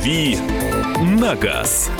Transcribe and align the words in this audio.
«Дави 0.00 0.38
на 1.02 1.34
газ». 1.36 1.90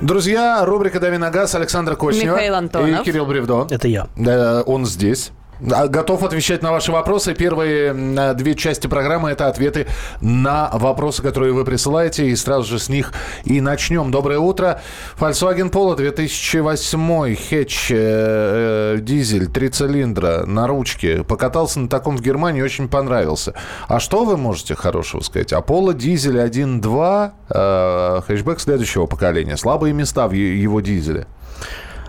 Друзья, 0.00 0.64
рубрика 0.64 0.98
«Дави 0.98 1.16
на 1.16 1.30
газ» 1.30 1.54
Александр 1.54 1.94
Кочнева 1.94 2.34
Михаил 2.34 2.54
Антонов. 2.56 3.00
и 3.00 3.04
Кирилл 3.04 3.24
Бревдо. 3.24 3.68
Это 3.70 3.86
я. 3.86 4.08
Да, 4.16 4.62
он 4.62 4.84
здесь. 4.84 5.30
А, 5.60 5.88
Готов 5.88 6.22
отвечать 6.22 6.62
на 6.62 6.70
ваши 6.70 6.92
вопросы. 6.92 7.34
Первые 7.34 8.34
две 8.34 8.54
части 8.54 8.86
программы– 8.86 9.30
это 9.32 9.48
ответы 9.48 9.86
на 10.20 10.70
вопросы, 10.72 11.22
которые 11.22 11.52
вы 11.52 11.64
присылаете. 11.64 12.28
И 12.28 12.36
сразу 12.36 12.64
же 12.64 12.78
с 12.78 12.88
них 12.88 13.12
и 13.44 13.60
начнем. 13.60 14.10
Доброе 14.10 14.38
утро. 14.38 14.80
Volkswagen 15.18 15.70
Polo 15.70 15.96
2008 15.96 17.36
хэтч, 17.36 17.90
э, 17.90 18.96
э, 18.96 19.00
дизель, 19.00 19.46
три 19.48 19.68
цилиндра 19.68 20.44
на 20.46 20.66
ручке. 20.66 21.24
Покатался 21.24 21.80
на 21.80 21.88
таком 21.88 22.16
в 22.16 22.22
Германии, 22.22 22.62
очень 22.62 22.88
понравился. 22.88 23.54
А 23.88 24.00
что 24.00 24.24
вы 24.24 24.36
можете 24.36 24.74
хорошего 24.74 25.20
сказать? 25.20 25.52
А 25.52 25.60
Polo 25.60 25.94
дизель 25.94 26.38
1.2, 26.38 27.32
э, 27.50 28.20
хэтчбэк 28.26 28.60
следующего 28.60 29.06
поколения. 29.06 29.56
Слабые 29.56 29.92
места 29.92 30.28
в 30.28 30.32
его 30.32 30.80
дизеле. 30.80 31.26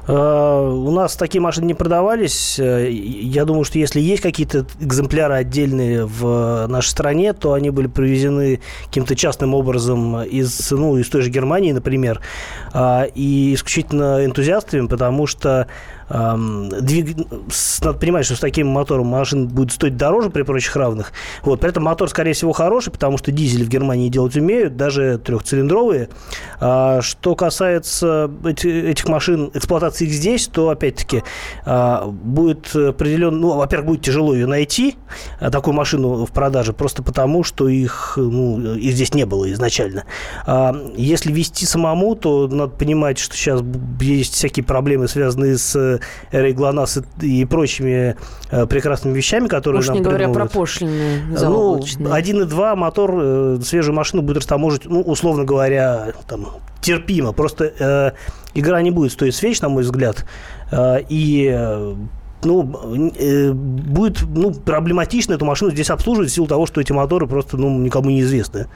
Э, 0.09 0.67
У 0.67 0.89
нас 0.91 1.15
такие 1.15 1.39
машины 1.39 1.65
не 1.65 1.75
продавались. 1.75 2.57
Э, 2.59 2.89
Я 2.91 3.45
думаю, 3.45 3.63
что 3.63 3.77
если 3.77 3.99
есть 3.99 4.23
какие-то 4.23 4.65
экземпляры 4.79 5.35
отдельные 5.35 6.05
в 6.05 6.65
нашей 6.67 6.87
стране, 6.87 7.33
то 7.33 7.53
они 7.53 7.69
были 7.69 7.87
привезены 7.87 8.59
каким-то 8.85 9.15
частным 9.15 9.53
образом 9.53 10.23
из, 10.23 10.71
ну, 10.71 10.97
из 10.97 11.07
той 11.09 11.21
же 11.21 11.29
Германии, 11.29 11.71
например, 11.71 12.21
а, 12.73 13.03
и 13.03 13.53
исключительно 13.53 14.25
энтузиастами, 14.25 14.87
потому 14.87 15.27
что 15.27 15.67
ам, 16.09 16.69
двиг- 16.69 17.27
надо 17.83 17.97
понимать, 17.97 18.25
что 18.25 18.35
с 18.35 18.39
таким 18.39 18.67
мотором 18.67 19.07
машина 19.07 19.45
будет 19.45 19.71
стоить 19.71 19.97
дороже 19.97 20.29
при 20.29 20.41
прочих 20.43 20.75
равных. 20.75 21.13
Вот, 21.43 21.59
при 21.59 21.69
этом 21.69 21.83
мотор, 21.83 22.09
скорее 22.09 22.33
всего, 22.33 22.51
хороший, 22.51 22.91
потому 22.91 23.17
что 23.17 23.31
дизель 23.31 23.63
в 23.63 23.69
Германии 23.69 24.09
делать 24.09 24.35
умеют, 24.35 24.75
даже 24.75 25.17
трехцилиндровые. 25.17 26.09
А, 26.59 27.01
что 27.01 27.35
касается 27.35 28.29
эти- 28.45 28.67
этих 28.67 29.07
машин, 29.07 29.51
эксплуатации 29.53 30.05
их 30.05 30.13
здесь, 30.13 30.47
то, 30.47 30.69
опять-таки, 30.69 31.23
а, 31.65 32.05
будет 32.07 32.75
определен... 32.75 33.39
Ну, 33.39 33.55
во-первых, 33.55 33.87
будет 33.87 34.01
тяжело 34.01 34.33
ее 34.33 34.47
найти, 34.47 34.95
а, 35.39 35.49
такую 35.49 35.73
машину 35.73 36.25
в 36.25 36.31
продаже, 36.31 36.73
просто 36.73 37.03
потому, 37.03 37.43
что 37.43 37.67
их, 37.67 38.13
ну, 38.17 38.75
их 38.75 38.93
здесь 38.93 39.13
не 39.13 39.25
было 39.25 39.51
изначально. 39.51 40.05
А, 40.45 40.75
если 40.95 41.31
вести 41.31 41.65
самому, 41.65 42.15
то 42.15 42.47
надо 42.47 42.71
понимать, 42.71 43.19
что 43.19 43.35
сейчас 43.35 43.61
есть 43.99 44.33
всякие 44.33 44.63
проблемы, 44.63 45.07
связанные 45.07 45.57
с 45.57 45.98
эрой 46.31 46.53
ГЛОНАСС 46.53 46.99
и, 47.21 47.41
и 47.41 47.45
прочими 47.45 48.15
э, 48.51 48.65
прекрасными 48.65 49.15
вещами, 49.15 49.47
которые 49.47 49.79
Уж 49.79 49.87
нам 49.87 49.97
не 49.97 50.03
говоря 50.03 50.29
про 50.29 50.45
придумывают. 50.45 50.53
пошлины 50.53 51.21
Ну, 51.29 51.37
заоблачные. 51.37 52.43
1.2 52.43 52.75
мотор, 52.75 53.15
э, 53.17 53.59
свежую 53.63 53.95
машину 53.95 54.21
будет 54.21 54.37
растаможить, 54.37 54.85
ну, 54.85 55.01
условно 55.01 55.43
говоря, 55.43 56.13
там, 56.27 56.47
терпимо. 56.81 57.33
Просто 57.33 57.73
э, 57.79 58.11
игра 58.53 58.81
не 58.81 58.91
будет 58.91 59.11
стоить 59.11 59.35
свеч, 59.35 59.61
на 59.61 59.69
мой 59.69 59.83
взгляд. 59.83 60.25
Э, 60.71 60.99
и 61.07 61.49
э, 61.51 61.95
ну, 62.43 63.11
э, 63.17 63.51
будет 63.51 64.21
ну, 64.21 64.51
проблематично 64.51 65.33
эту 65.33 65.45
машину 65.45 65.71
здесь 65.71 65.89
обслуживать 65.89 66.29
в 66.29 66.33
силу 66.33 66.47
того, 66.47 66.65
что 66.65 66.81
эти 66.81 66.91
моторы 66.91 67.27
просто 67.27 67.57
ну, 67.57 67.77
никому 67.79 68.09
не 68.09 68.21
известны. 68.21 68.67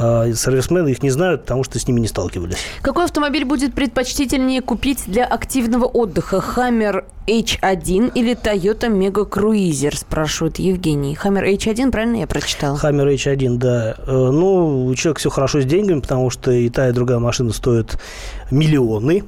А 0.00 0.32
сервисмены 0.32 0.90
их 0.90 1.02
не 1.02 1.10
знают, 1.10 1.42
потому 1.42 1.64
что 1.64 1.78
с 1.78 1.88
ними 1.88 1.98
не 1.98 2.06
сталкивались. 2.06 2.58
Какой 2.82 3.04
автомобиль 3.04 3.44
будет 3.44 3.74
предпочтительнее 3.74 4.62
купить 4.62 5.02
для 5.06 5.24
активного 5.24 5.86
отдыха? 5.86 6.42
Hammer 6.56 7.04
H1 7.26 8.12
или 8.14 8.36
Toyota 8.36 8.88
Mega 8.88 9.28
Cruiser, 9.28 9.96
спрашивает 9.96 10.60
Евгений. 10.60 11.18
Hammer 11.20 11.44
H1, 11.52 11.90
правильно 11.90 12.18
я 12.18 12.26
прочитала? 12.28 12.78
Хаммер 12.78 13.08
H1, 13.08 13.56
да. 13.56 13.96
Э, 14.06 14.30
Ну, 14.30 14.86
у 14.86 14.94
человека 14.94 15.18
все 15.18 15.30
хорошо 15.30 15.60
с 15.60 15.64
деньгами, 15.64 15.98
потому 16.00 16.30
что 16.30 16.52
и 16.52 16.68
та, 16.68 16.88
и 16.88 16.92
другая 16.92 17.18
машина 17.18 17.52
стоит 17.52 17.98
миллионы. 18.52 19.24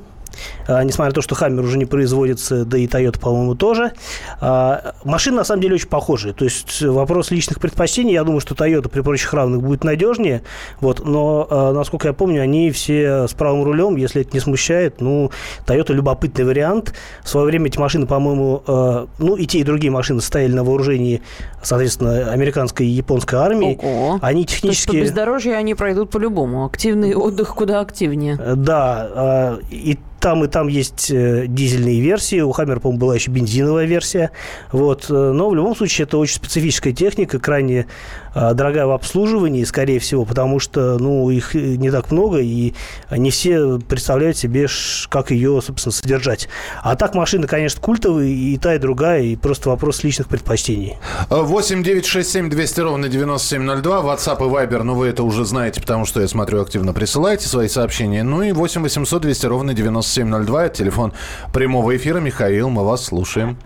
А, 0.66 0.82
несмотря 0.82 1.10
на 1.10 1.14
то, 1.14 1.22
что 1.22 1.34
Хаммер 1.34 1.64
уже 1.64 1.78
не 1.78 1.84
производится, 1.84 2.64
да 2.64 2.78
и 2.78 2.86
Toyota, 2.86 3.18
по-моему, 3.18 3.54
тоже. 3.54 3.92
А, 4.41 4.94
машины, 5.04 5.36
на 5.38 5.44
самом 5.44 5.62
деле, 5.62 5.74
очень 5.74 5.88
похожие. 5.88 6.34
То 6.34 6.44
есть 6.44 6.82
вопрос 6.82 7.30
личных 7.30 7.60
предпочтений, 7.60 8.12
я 8.12 8.24
думаю, 8.24 8.41
что 8.41 8.54
Toyota 8.54 8.88
при 8.88 9.00
прочих 9.00 9.32
равных 9.32 9.62
будет 9.62 9.84
надежнее. 9.84 10.42
Вот, 10.80 11.04
но, 11.04 11.46
а, 11.50 11.72
насколько 11.72 12.08
я 12.08 12.14
помню, 12.14 12.42
они 12.42 12.70
все 12.70 13.26
с 13.26 13.32
правым 13.32 13.64
рулем, 13.64 13.96
если 13.96 14.22
это 14.22 14.30
не 14.32 14.41
смущает. 14.41 15.00
Ну, 15.00 15.30
Toyota 15.66 15.92
любопытный 15.92 16.44
вариант. 16.44 16.94
В 17.22 17.28
свое 17.28 17.47
время 17.47 17.66
эти 17.66 17.78
машины, 17.78 18.06
по-моему, 18.06 18.62
э, 18.66 19.06
ну, 19.18 19.36
и 19.36 19.47
те, 19.47 19.60
и 19.60 19.64
другие 19.64 19.91
машины 19.91 20.20
стояли 20.20 20.52
на 20.52 20.64
вооружении, 20.64 21.22
соответственно, 21.62 22.30
американской 22.32 22.86
и 22.86 22.91
японской 22.91 23.36
армии. 23.36 23.78
Ого. 23.82 24.18
Они 24.22 24.44
То 24.44 24.52
есть 24.52 24.62
по 24.62 24.68
технически... 24.68 24.97
бездорожью 24.97 25.56
они 25.56 25.74
пройдут 25.74 26.10
по-любому. 26.10 26.64
Активный 26.64 27.14
отдых 27.14 27.54
куда 27.54 27.80
активнее. 27.80 28.38
Э, 28.41 28.54
Да, 28.56 29.58
и 29.70 29.98
там, 30.20 30.44
и 30.44 30.48
там 30.48 30.69
есть 30.69 31.10
э, 31.10 31.47
дизельные 31.48 32.00
версии. 32.00 32.41
У 32.41 32.53
Хаммера, 32.53 32.78
по-моему, 32.78 33.00
была 33.00 33.14
еще 33.14 33.31
бензиновая 33.31 33.86
версия. 33.86 34.31
Вот. 34.70 35.06
э, 35.08 35.32
Но 35.32 35.48
в 35.48 35.54
любом 35.54 35.75
случае 35.75 36.04
это 36.04 36.19
очень 36.19 36.34
специфическая 36.34 36.92
техника, 36.92 37.38
крайне 37.38 37.86
дорогая 38.34 38.86
в 38.86 38.91
обслуживании, 38.91 39.64
скорее 39.64 39.98
всего, 39.98 40.24
потому 40.24 40.58
что 40.58 40.98
ну, 40.98 41.30
их 41.30 41.54
э, 41.54 41.76
не 41.76 41.91
так 41.91 42.10
много, 42.10 42.38
и 42.38 42.74
не 43.10 43.30
все 43.30 43.78
представляют 43.78 44.36
себе, 44.36 44.66
как 45.08 45.30
ее, 45.30 45.60
собственно, 45.62 45.92
содержать. 45.92 46.48
А 46.82 46.96
так 46.96 47.14
машины, 47.14 47.46
конечно, 47.46 47.80
культовые, 47.80 48.32
и 48.32 48.56
та, 48.58 48.74
и 48.74 48.78
другая, 48.78 49.22
и 49.22 49.36
просто 49.36 49.70
вопрос 49.70 50.04
личных 50.04 50.28
предпочтений. 50.28 50.96
8 51.28 51.82
9 51.82 52.06
6 52.06 52.30
7 52.30 52.50
200 52.50 52.80
ровно 52.80 53.08
9702. 53.08 54.00
WhatsApp 54.00 54.38
и 54.38 54.50
Viber, 54.50 54.82
ну 54.82 54.94
вы 54.94 55.08
это 55.08 55.22
уже 55.22 55.44
знаете, 55.44 55.80
потому 55.80 56.04
что 56.04 56.20
я 56.20 56.28
смотрю, 56.28 56.62
активно 56.62 56.92
присылаете 56.92 57.48
свои 57.48 57.68
сообщения. 57.68 58.22
Ну 58.22 58.42
и 58.42 58.52
8 58.52 58.82
800 58.82 59.22
200 59.22 59.47
ровно 59.47 59.74
9702. 59.74 60.64
Это 60.64 60.74
телефон 60.76 61.12
прямого 61.52 61.97
эфира. 61.97 62.20
Михаил, 62.20 62.70
мы 62.70 62.84
вас 62.84 63.04
слушаем. 63.06 63.56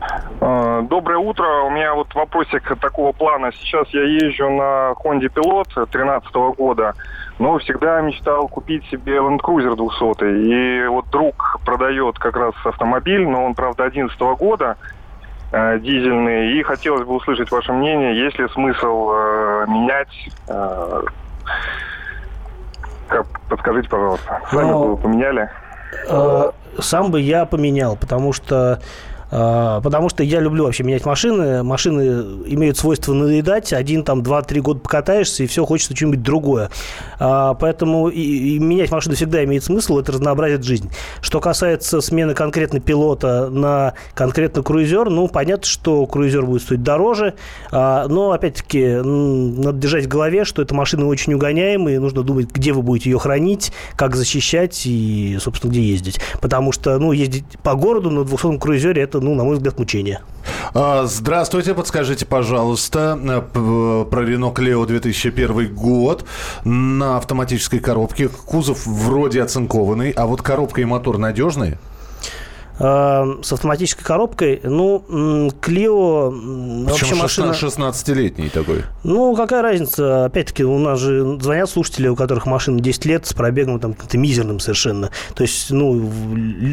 А, 0.41 0.83
Доброе 0.83 1.19
утро. 1.19 1.63
У 1.65 1.71
меня 1.71 1.95
вот 1.95 2.15
вопросик 2.15 2.79
такого 2.81 3.13
плана. 3.13 3.51
Сейчас 3.53 3.89
я 3.91 4.03
езжу 4.03 4.51
на 4.57 4.93
Honda 4.93 5.29
Pilot 5.33 5.67
2013 5.75 6.35
года, 6.57 6.95
но 7.39 7.59
всегда 7.59 8.01
мечтал 8.01 8.49
купить 8.49 8.85
себе 8.91 9.17
Land 9.17 9.41
Cruiser 9.41 9.75
200. 9.77 10.25
И 10.49 10.87
вот 10.89 11.09
друг 11.11 11.59
продает 11.65 12.19
как 12.19 12.37
раз 12.37 12.55
автомобиль, 12.65 13.27
но 13.29 13.45
он, 13.45 13.55
правда, 13.55 13.85
2011 13.91 14.21
года, 14.39 14.77
э, 15.53 15.79
дизельный. 15.81 16.53
И 16.59 16.63
хотелось 16.63 17.07
бы 17.07 17.15
услышать 17.15 17.51
ваше 17.51 17.73
мнение, 17.73 18.17
есть 18.25 18.39
ли 18.39 18.49
смысл 18.49 19.11
э, 19.13 19.65
менять... 19.69 20.29
э, 20.49 21.03
как, 23.09 23.27
подскажите, 23.49 23.89
пожалуйста. 23.89 24.41
Сами 24.51 24.71
Ну, 24.71 24.79
бы 24.85 24.89
вы 24.95 24.97
поменяли? 24.97 25.49
Э, 26.09 26.51
Сам 26.79 27.11
бы 27.11 27.21
я 27.21 27.45
поменял, 27.45 27.97
потому 27.97 28.33
что 28.33 28.81
Потому 29.35 30.09
что 30.09 30.23
я 30.23 30.39
люблю 30.39 30.65
вообще 30.65 30.85
менять 30.85 31.05
машины. 31.05 31.65
Машины 31.65 32.03
имеют 32.47 32.79
свойство 32.79 33.13
надоедать. 33.13 33.73
Один, 33.73 34.05
там, 34.05 34.23
два-три 34.23 34.61
года 34.61 34.79
покатаешься, 34.79 35.43
и 35.43 35.47
все, 35.49 35.65
хочется 35.65 35.97
что-нибудь 35.97 36.23
другое. 36.23 36.71
А, 37.19 37.55
Поэтому 37.55 38.09
и, 38.09 38.21
и 38.21 38.59
менять 38.61 38.93
машину 38.93 39.17
всегда 39.17 39.43
имеет 39.43 39.65
смысл. 39.65 39.99
Это 39.99 40.13
разнообразит 40.13 40.63
жизнь. 40.63 40.91
Что 41.21 41.41
касается 41.41 42.01
смены 42.01 42.35
конкретно 42.35 42.79
пилота 42.79 43.49
на 43.51 43.95
конкретно 44.15 44.63
круизер, 44.63 45.11
ну, 45.11 45.27
понятно, 45.27 45.67
что 45.67 46.07
круизер 46.07 46.47
будет 46.47 46.63
стоить 46.63 46.83
дороже. 46.83 47.35
А, 47.73 48.07
Но, 48.07 48.31
опять-таки, 48.31 49.01
надо 49.03 49.79
держать 49.79 50.05
в 50.05 50.09
голове, 50.09 50.45
что 50.45 50.63
эта 50.63 50.75
машина 50.75 51.07
очень 51.07 51.35
угоняемая, 51.35 51.97
и 51.97 51.99
нужно 51.99 52.23
думать, 52.23 52.53
где 52.53 52.73
вы 52.73 52.83
будете 52.83 53.11
ее 53.11 53.19
хранить, 53.19 53.73
как 53.97 54.15
защищать 54.15 54.83
и, 54.87 55.39
собственно, 55.41 55.71
где 55.73 55.83
ездить. 55.83 56.21
Потому 56.41 56.71
что, 56.71 56.99
ну, 56.99 57.11
ездить 57.13 57.45
по 57.63 57.75
городу 57.75 58.11
на 58.11 58.21
200-м 58.21 58.61
круизере, 58.61 59.03
это, 59.03 59.21
ну, 59.25 59.35
на 59.35 59.45
мой 59.45 59.57
взгляд, 59.57 59.79
мучение. 59.79 60.21
А, 60.75 61.05
Здравствуйте, 61.07 61.75
подскажите, 61.75 62.27
пожалуйста, 62.27 63.19
э, 63.23 63.41
п- 63.41 64.05
про 64.11 64.23
Renault 64.23 64.55
Clio 64.55 64.87
2001 64.87 65.75
год 65.75 66.25
на 66.65 67.17
автоматической 67.17 67.79
коробке. 67.81 68.29
Кузов 68.29 68.87
вроде 68.87 69.43
оцинкованный, 69.43 70.11
а 70.11 70.27
вот 70.27 70.43
коробка 70.43 70.81
и 70.81 70.85
мотор 70.85 71.19
надежные? 71.19 71.79
А, 72.79 73.25
С 73.43 73.53
автоматической 73.53 74.05
коробкой, 74.05 74.61
ну, 74.65 75.51
Клио, 75.61 76.31
Причем 76.31 77.19
машина... 77.19 77.53
16-летний 77.53 78.49
такой. 78.49 78.83
Ну, 79.05 79.37
какая 79.37 79.63
разница? 79.63 80.25
Опять-таки, 80.25 80.65
у 80.65 80.79
нас 80.79 80.99
же 80.99 81.39
звонят 81.41 81.71
слушатели, 81.71 82.09
у 82.09 82.17
которых 82.17 82.47
машина 82.47 82.81
10 82.81 83.05
лет 83.05 83.27
с 83.27 83.33
пробегом 83.33 83.79
там 83.79 83.95
каким-то 83.95 84.19
мизерным 84.19 84.61
совершенно. 84.61 85.11
То 85.35 85.43
есть, 85.43 85.71
ну, 85.71 86.11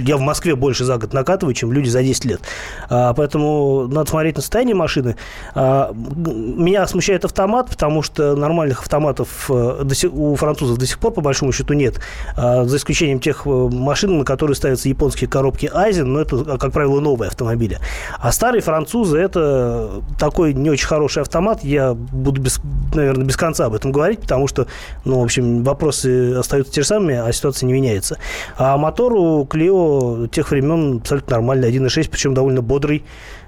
я 0.06 0.18
в 0.18 0.21
Москве 0.21 0.56
больше 0.56 0.86
за 0.86 0.98
год 0.98 1.13
накатываю, 1.13 1.53
чем 1.53 1.71
люди 1.71 1.89
за 1.89 2.01
10 2.01 2.25
лет. 2.25 2.42
А, 2.89 3.13
поэтому 3.13 3.88
надо 3.88 4.09
смотреть 4.09 4.36
на 4.38 4.42
состояние 4.42 4.75
машины. 4.75 5.15
А, 5.54 5.92
меня 5.94 6.88
смущает 6.88 7.25
автомат, 7.25 7.69
потому 7.69 8.01
что 8.01 8.36
нормальных 8.36 8.81
автоматов 8.81 9.45
э, 9.50 9.86
сих- 9.94 10.13
у 10.13 10.36
французов 10.36 10.77
до 10.77 10.86
сих 10.86 10.97
пор, 11.00 11.12
по 11.12 11.21
большому 11.21 11.51
счету, 11.51 11.74
нет. 11.74 12.00
А, 12.36 12.65
за 12.65 12.77
исключением 12.77 13.19
тех 13.19 13.44
э, 13.45 13.50
машин, 13.50 14.18
на 14.18 14.25
которые 14.25 14.56
ставятся 14.56 14.89
японские 14.89 15.30
коробки 15.30 15.69
Ави, 15.74 15.90
безобразен, 15.91 16.13
но 16.13 16.21
это, 16.21 16.57
как 16.57 16.71
правило, 16.71 16.99
новые 16.99 17.27
автомобили. 17.27 17.79
А 18.19 18.31
старые 18.31 18.61
французы– 18.61 19.17
это 19.19 20.01
такой 20.19 20.53
не 20.53 20.69
очень 20.69 20.88
хороший 20.88 21.21
автомат. 21.21 21.63
Я 21.63 21.93
буду, 21.93 22.41
без, 22.41 22.59
наверное, 22.93 23.25
без 23.25 23.38
конца 23.38 23.65
об 23.65 23.73
этом 23.73 23.91
говорить, 23.91 24.19
потому 24.21 24.47
что, 24.47 24.67
ну, 25.05 25.19
в 25.19 25.23
общем, 25.23 25.63
вопросы 25.63 26.33
остаются 26.33 26.73
те 26.73 26.81
же 26.81 26.88
самые, 26.88 27.21
а 27.21 27.31
ситуация 27.31 27.67
не 27.67 27.73
меняется. 27.73 28.17
А 28.57 28.77
мотор 28.77 29.13
у 29.13 29.45
Клио 29.45 30.27
тех 30.27 30.49
времен 30.51 30.97
абсолютно 30.97 31.38
нормальный, 31.38 31.71
1.6, 31.71 32.09
причем 32.09 32.33
довольно 32.33 32.61
бодрый. 32.61 33.03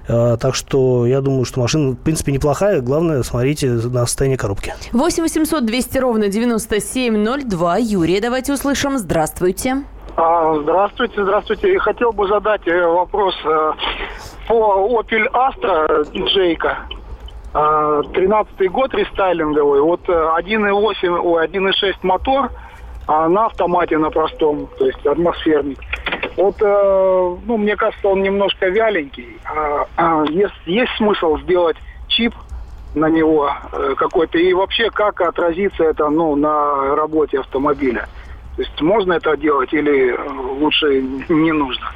А, 0.06 0.36
так 0.36 0.54
что 0.54 1.06
я 1.06 1.20
думаю, 1.20 1.44
что 1.44 1.60
машина, 1.60 1.92
в 1.92 1.96
принципе, 1.96 2.32
неплохая. 2.32 2.80
Главное, 2.80 3.22
смотрите 3.22 3.70
на 3.70 4.06
состояние 4.06 4.36
коробки. 4.36 4.74
8 4.92 5.22
800 5.22 5.64
200 5.64 5.98
ровно 5.98 6.28
9702. 6.28 7.78
Юрий, 7.78 8.20
давайте 8.20 8.52
услышим. 8.52 8.98
Здравствуйте. 8.98 9.84
А, 10.16 10.54
Здравствуйте, 10.62 11.22
здравствуйте. 11.22 11.78
Хотел 11.78 12.12
бы 12.12 12.28
задать 12.28 12.66
э, 12.66 12.86
вопрос 12.86 13.34
э, 13.44 13.72
по 14.46 15.00
Opel 15.00 15.26
Astra 15.32 16.04
Джейка. 16.12 16.78
13 17.52 18.70
год 18.70 18.92
рестайлинговый. 18.94 19.80
Вот 19.80 20.00
э, 20.08 20.12
1.8, 20.12 21.18
ой, 21.20 21.46
1.6 21.46 21.94
мотор 22.02 22.50
а 23.06 23.28
на 23.28 23.46
автомате 23.46 23.98
на 23.98 24.10
простом, 24.10 24.68
то 24.78 24.86
есть 24.86 25.04
атмосферник. 25.06 25.78
Вот, 26.36 26.56
э, 26.60 27.36
ну, 27.44 27.56
мне 27.56 27.76
кажется, 27.76 28.08
он 28.08 28.22
немножко 28.22 28.68
вяленький. 28.68 29.38
А, 29.44 29.86
а, 29.96 30.24
есть, 30.24 30.54
есть 30.66 30.92
смысл 30.96 31.38
сделать 31.38 31.76
чип 32.08 32.34
на 32.94 33.08
него 33.08 33.50
э, 33.72 33.94
какой-то? 33.96 34.38
И 34.38 34.52
вообще, 34.52 34.90
как 34.90 35.20
отразится 35.20 35.84
это 35.84 36.08
ну, 36.08 36.34
на 36.34 36.96
работе 36.96 37.40
автомобиля? 37.40 38.08
То 38.56 38.62
есть 38.62 38.80
можно 38.80 39.14
это 39.14 39.36
делать 39.36 39.72
или 39.72 40.12
э, 40.12 40.30
лучше 40.60 41.02
не 41.28 41.52
нужно? 41.52 41.90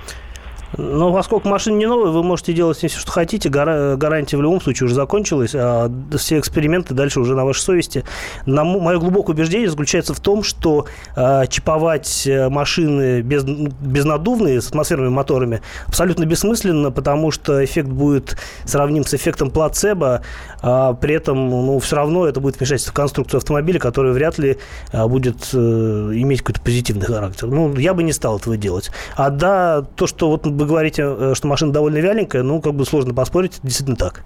Но 0.76 1.12
поскольку 1.12 1.48
машина 1.48 1.76
не 1.76 1.86
новая, 1.86 2.10
вы 2.10 2.22
можете 2.22 2.52
делать 2.52 2.76
все, 2.76 2.88
что 2.88 3.10
хотите. 3.10 3.48
Гара- 3.48 3.96
гарантия 3.96 4.36
в 4.36 4.42
любом 4.42 4.60
случае 4.60 4.86
уже 4.86 4.94
закончилась, 4.94 5.52
а 5.54 5.90
все 6.16 6.38
эксперименты 6.38 6.94
дальше 6.94 7.20
уже 7.20 7.34
на 7.34 7.44
вашей 7.44 7.60
совести. 7.60 8.04
На 8.46 8.64
мо- 8.64 8.80
мое 8.80 8.98
глубокое 8.98 9.34
убеждение 9.34 9.70
заключается 9.70 10.14
в 10.14 10.20
том, 10.20 10.42
что 10.42 10.86
э, 11.16 11.46
чиповать 11.48 12.28
машины 12.50 13.22
без, 13.22 13.44
безнадувные 13.44 14.60
с 14.60 14.68
атмосферными 14.68 15.10
моторами 15.10 15.62
абсолютно 15.86 16.24
бессмысленно, 16.24 16.90
потому 16.90 17.30
что 17.30 17.64
эффект 17.64 17.88
будет 17.88 18.36
сравним 18.64 19.04
с 19.04 19.14
эффектом 19.14 19.50
плацебо, 19.50 20.22
а 20.62 20.92
при 20.94 21.14
этом 21.14 21.48
ну, 21.48 21.78
все 21.78 21.96
равно 21.96 22.26
это 22.26 22.40
будет 22.40 22.58
вмешательство 22.58 22.92
в 22.92 22.94
конструкцию 22.94 23.38
автомобиля, 23.38 23.78
которое 23.78 24.12
вряд 24.12 24.38
ли 24.38 24.58
а, 24.92 25.08
будет 25.08 25.50
э, 25.52 25.56
иметь 25.56 26.40
какой-то 26.40 26.60
позитивный 26.60 27.06
характер. 27.06 27.48
Ну, 27.48 27.74
я 27.76 27.94
бы 27.94 28.02
не 28.02 28.12
стал 28.12 28.38
этого 28.38 28.56
делать. 28.56 28.90
А 29.16 29.30
да, 29.30 29.82
то, 29.96 30.06
что 30.06 30.28
вот 30.28 30.46
вы 30.58 30.66
говорите, 30.66 31.02
э, 31.06 31.32
что 31.34 31.46
машина 31.46 31.72
довольно 31.72 31.99
вяленькая, 31.99 32.43
ну, 32.43 32.60
как 32.60 32.75
бы 32.75 32.84
сложно 32.84 33.14
поспорить, 33.14 33.60
действительно 33.62 33.96
так. 33.96 34.25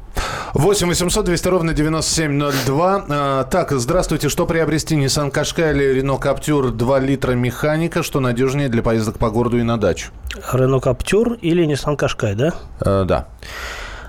8 0.55 0.89
800 0.89 1.25
200 1.25 1.49
ровно 1.49 1.75
9702. 1.75 3.05
А, 3.09 3.45
так, 3.45 3.73
здравствуйте. 3.73 4.29
Что 4.29 4.47
приобрести? 4.47 4.97
Nissan 4.97 5.31
Qashqai 5.31 5.73
или 5.73 6.03
Renault 6.03 6.23
Captur 6.23 6.71
2 6.71 6.99
литра 7.01 7.33
механика? 7.33 8.03
Что 8.03 8.21
надежнее 8.21 8.69
для 8.69 8.83
поездок 8.83 9.19
по 9.19 9.31
городу 9.31 9.59
и 9.59 9.63
на 9.63 9.77
дачу? 9.77 10.11
Рено 10.53 10.81
Каптюр 10.81 11.35
или 11.35 11.67
Nissan 11.67 11.97
Qashqai, 11.97 12.35
да? 12.35 12.55
Э, 12.81 13.05
да. 13.05 13.29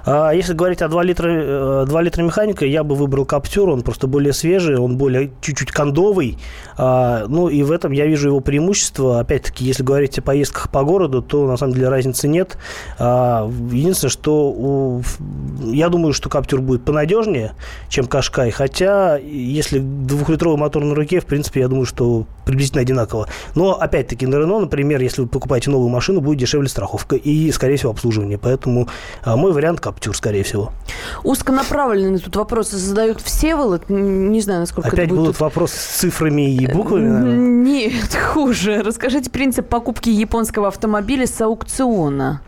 А 0.05 0.31
если 0.31 0.53
говорить 0.53 0.81
о 0.81 0.89
2 0.89 1.03
литра, 1.03 1.29
э, 1.29 1.85
2 1.87 2.01
литра 2.01 2.23
механика, 2.23 2.65
я 2.65 2.83
бы 2.83 2.95
выбрал 2.95 3.25
Каптюр, 3.25 3.69
он 3.69 3.81
просто 3.81 4.07
более 4.07 4.33
свежий, 4.33 4.77
он 4.77 4.97
более 4.97 5.31
чуть-чуть 5.41 5.71
кондовый. 5.71 6.37
А, 6.77 7.25
ну 7.27 7.47
и 7.47 7.63
в 7.63 7.71
этом 7.71 7.91
я 7.91 8.05
вижу 8.05 8.29
его 8.29 8.39
преимущество. 8.41 9.19
Опять-таки, 9.19 9.63
если 9.63 9.83
говорить 9.83 10.17
о 10.19 10.21
поездках 10.21 10.69
по 10.69 10.83
городу, 10.83 11.21
то 11.21 11.47
на 11.47 11.57
самом 11.57 11.73
деле 11.73 11.89
разницы 11.89 12.27
нет. 12.27 12.57
А, 12.99 13.49
единственное, 13.71 14.11
что 14.11 14.49
у, 14.49 15.01
я 15.63 15.89
думаю, 15.89 16.13
что 16.13 16.29
Каптюр 16.29 16.61
будет 16.61 16.83
понадежнее, 16.83 17.53
чем 17.89 18.05
Кашкай. 18.05 18.51
Хотя, 18.51 19.17
если 19.17 19.79
двухлитровый 19.79 20.57
мотор 20.57 20.83
на 20.83 20.95
руке, 20.95 21.21
в 21.21 21.25
принципе, 21.25 21.61
я 21.61 21.67
думаю, 21.67 21.85
что 21.85 22.25
приблизительно 22.45 22.81
одинаково. 22.81 23.27
Но, 23.55 23.79
опять-таки, 23.79 24.25
на 24.25 24.35
Рено, 24.35 24.59
например, 24.59 25.01
если 25.01 25.21
вы 25.21 25.27
покупаете 25.27 25.71
новую 25.71 25.89
машину, 25.89 26.19
будет 26.19 26.39
дешевле 26.39 26.67
страховка 26.67 27.15
и, 27.15 27.51
скорее 27.51 27.77
всего, 27.77 27.91
обслуживание. 27.91 28.37
Поэтому 28.37 28.89
мой 29.25 29.53
вариант 29.53 29.79
Каптюр, 29.79 29.92
скорее 30.13 30.43
всего. 30.43 30.71
Узконаправленные 31.23 32.19
тут 32.19 32.35
вопросы 32.35 32.77
задают 32.77 33.21
все, 33.21 33.55
Волод. 33.55 33.83
Не 33.89 34.41
знаю, 34.41 34.61
насколько 34.61 34.87
Опять 34.89 35.05
это 35.05 35.09
будет 35.09 35.19
будут 35.19 35.33
тут. 35.37 35.41
вопросы 35.41 35.77
с 35.77 35.85
цифрами 35.99 36.53
и 36.53 36.67
буквами, 36.71 37.07
наверное? 37.07 37.37
Нет, 37.37 38.13
хуже. 38.33 38.81
Расскажите 38.83 39.29
принцип 39.29 39.67
покупки 39.67 40.09
японского 40.09 40.67
автомобиля 40.67 41.27
с 41.27 41.39
аукциона. 41.41 42.41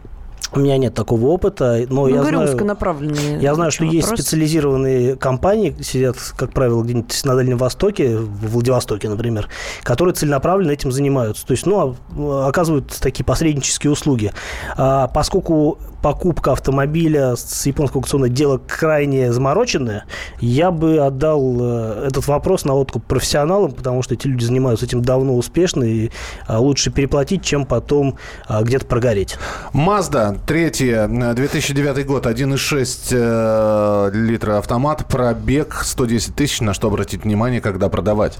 У 0.54 0.60
меня 0.60 0.78
нет 0.78 0.94
такого 0.94 1.26
опыта, 1.26 1.86
но 1.90 2.04
Ну, 2.04 2.08
я 2.08 2.18
говорю, 2.22 2.38
знаю... 2.38 2.52
узконаправленные. 2.54 3.40
Я 3.42 3.56
знаю, 3.56 3.72
что 3.72 3.84
есть 3.84 4.04
вопросы. 4.08 4.22
специализированные 4.24 5.16
компании, 5.18 5.76
сидят, 5.82 6.16
как 6.38 6.54
правило, 6.54 6.82
где-нибудь 6.82 7.26
на 7.26 7.36
Дальнем 7.36 7.58
Востоке, 7.58 8.16
в 8.16 8.52
Владивостоке, 8.52 9.10
например, 9.10 9.50
которые 9.84 10.14
целенаправленно 10.14 10.72
этим 10.72 10.94
занимаются. 10.94 11.46
То 11.46 11.52
есть, 11.52 11.66
ну, 11.66 11.98
а- 12.16 12.48
оказывают 12.48 12.88
такие 13.02 13.26
посреднические 13.26 13.92
услуги. 13.92 14.32
А 14.78 15.08
поскольку 15.08 15.78
покупка 16.06 16.52
автомобиля 16.52 17.36
с 17.36 17.66
японского 17.66 18.02
аукциона 18.02 18.30
дело 18.30 18.60
крайне 18.60 19.34
замороченное, 19.34 20.06
я 20.40 20.70
бы 20.70 21.00
отдал 21.00 21.58
э, 21.60 22.06
этот 22.10 22.28
вопрос 22.28 22.64
на 22.64 22.76
откуп 22.76 23.04
профессионалам, 23.06 23.72
потому 23.72 24.04
что 24.04 24.14
эти 24.14 24.28
люди 24.28 24.44
занимаются 24.44 24.86
этим 24.86 25.02
давно 25.02 25.36
успешно, 25.36 25.84
и 25.84 26.12
а, 26.46 26.60
лучше 26.60 26.92
переплатить, 26.92 27.44
чем 27.44 27.66
потом 27.66 28.20
а, 28.48 28.62
где-то 28.62 28.86
прогореть. 28.86 29.40
Mazda, 29.74 30.38
третья, 30.46 31.10
э, 31.12 31.34
2009 31.34 32.06
год, 32.06 32.28
1,6 32.28 33.08
э, 33.10 34.12
литра 34.14 34.60
автомат, 34.60 35.08
пробег 35.08 35.82
110 35.84 36.36
тысяч. 36.36 36.62
На 36.62 36.76
что 36.76 36.90
обратить 36.90 37.24
внимание, 37.24 37.62
когда 37.62 37.90
продавать? 37.90 38.38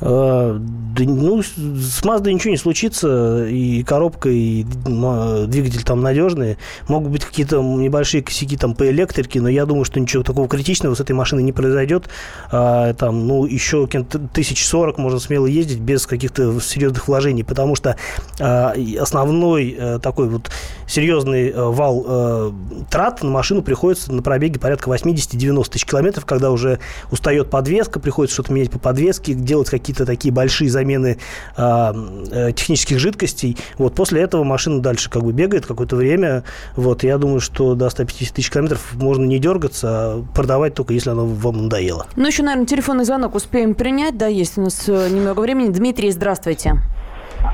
Э, 0.00 0.58
Да, 0.98 1.04
ну, 1.04 1.42
с- 1.42 2.02
Mazda 2.02 2.32
ничего 2.32 2.50
не 2.50 2.56
случится, 2.56 3.46
и 3.46 3.82
коробка, 3.84 4.28
и 4.28 4.64
двигатель 4.64 5.84
там 5.84 6.00
надежные. 6.00 6.56
Могут 6.88 7.10
быть 7.12 7.24
какие-то 7.24 7.62
небольшие 7.62 8.22
косяки 8.22 8.56
там 8.56 8.74
по 8.74 8.88
электрике, 8.88 9.40
но 9.40 9.48
я 9.48 9.64
думаю, 9.64 9.84
что 9.84 10.00
ничего 10.00 10.22
такого 10.22 10.48
критичного 10.48 10.94
с 10.94 11.00
этой 11.00 11.12
машиной 11.12 11.42
не 11.42 11.52
произойдет. 11.52 12.08
А, 12.50 12.94
там, 12.94 13.26
ну, 13.28 13.44
еще 13.44 13.86
кем-то 13.86 14.18
тысяч 14.18 14.66
сорок 14.66 14.98
можно 14.98 15.20
смело 15.20 15.46
ездить 15.46 15.78
без 15.78 16.06
каких-то 16.06 16.60
серьезных 16.60 17.06
вложений, 17.06 17.44
потому 17.44 17.76
что 17.76 17.96
а, 18.40 18.74
основной 19.00 19.76
э, 19.78 19.98
такой 20.00 20.28
вот 20.28 20.50
серьезный 20.86 21.50
э, 21.50 21.62
вал 21.62 22.04
э, 22.08 22.52
трат 22.90 23.22
на 23.22 23.30
машину 23.30 23.62
приходится 23.62 24.12
на 24.12 24.22
пробеге 24.22 24.58
порядка 24.58 24.90
80-90 24.90 25.70
тысяч 25.70 25.84
километров, 25.84 26.24
когда 26.24 26.50
уже 26.50 26.80
устает 27.12 27.50
подвеска, 27.50 28.00
приходится 28.00 28.34
что-то 28.34 28.52
менять 28.52 28.70
по 28.70 28.78
подвеске, 28.78 29.34
делать 29.44 29.70
какие-то 29.70 30.06
такие 30.06 30.32
большие 30.32 30.70
замены 30.70 31.18
а, 31.56 31.94
э, 32.30 32.52
технических 32.52 32.98
жидкостей. 32.98 33.56
Вот 33.76 33.94
после 33.94 34.20
этого 34.22 34.44
машина 34.44 34.80
дальше 34.80 35.10
как 35.10 35.24
бы 35.24 35.32
бегает 35.32 35.66
какое-то 35.66 35.96
время. 35.96 36.44
Вот 36.76 37.02
я 37.02 37.18
думаю, 37.18 37.40
что 37.40 37.74
до 37.74 37.88
150 37.90 38.34
тысяч 38.34 38.50
километров 38.50 38.94
можно 38.94 39.24
не 39.24 39.38
дергаться, 39.38 39.88
а 39.88 40.24
продавать 40.34 40.74
только 40.74 40.94
если 40.94 41.10
оно 41.10 41.26
вам 41.26 41.64
надоело. 41.64 42.06
Ну, 42.16 42.26
еще, 42.26 42.42
наверное, 42.42 42.66
телефонный 42.66 43.04
звонок 43.04 43.34
успеем 43.34 43.74
принять. 43.74 44.16
Да, 44.16 44.26
есть 44.26 44.58
у 44.58 44.62
нас 44.62 44.84
э, 44.88 45.08
немного 45.10 45.40
времени. 45.40 45.68
Дмитрий, 45.68 46.10
здравствуйте. 46.10 46.78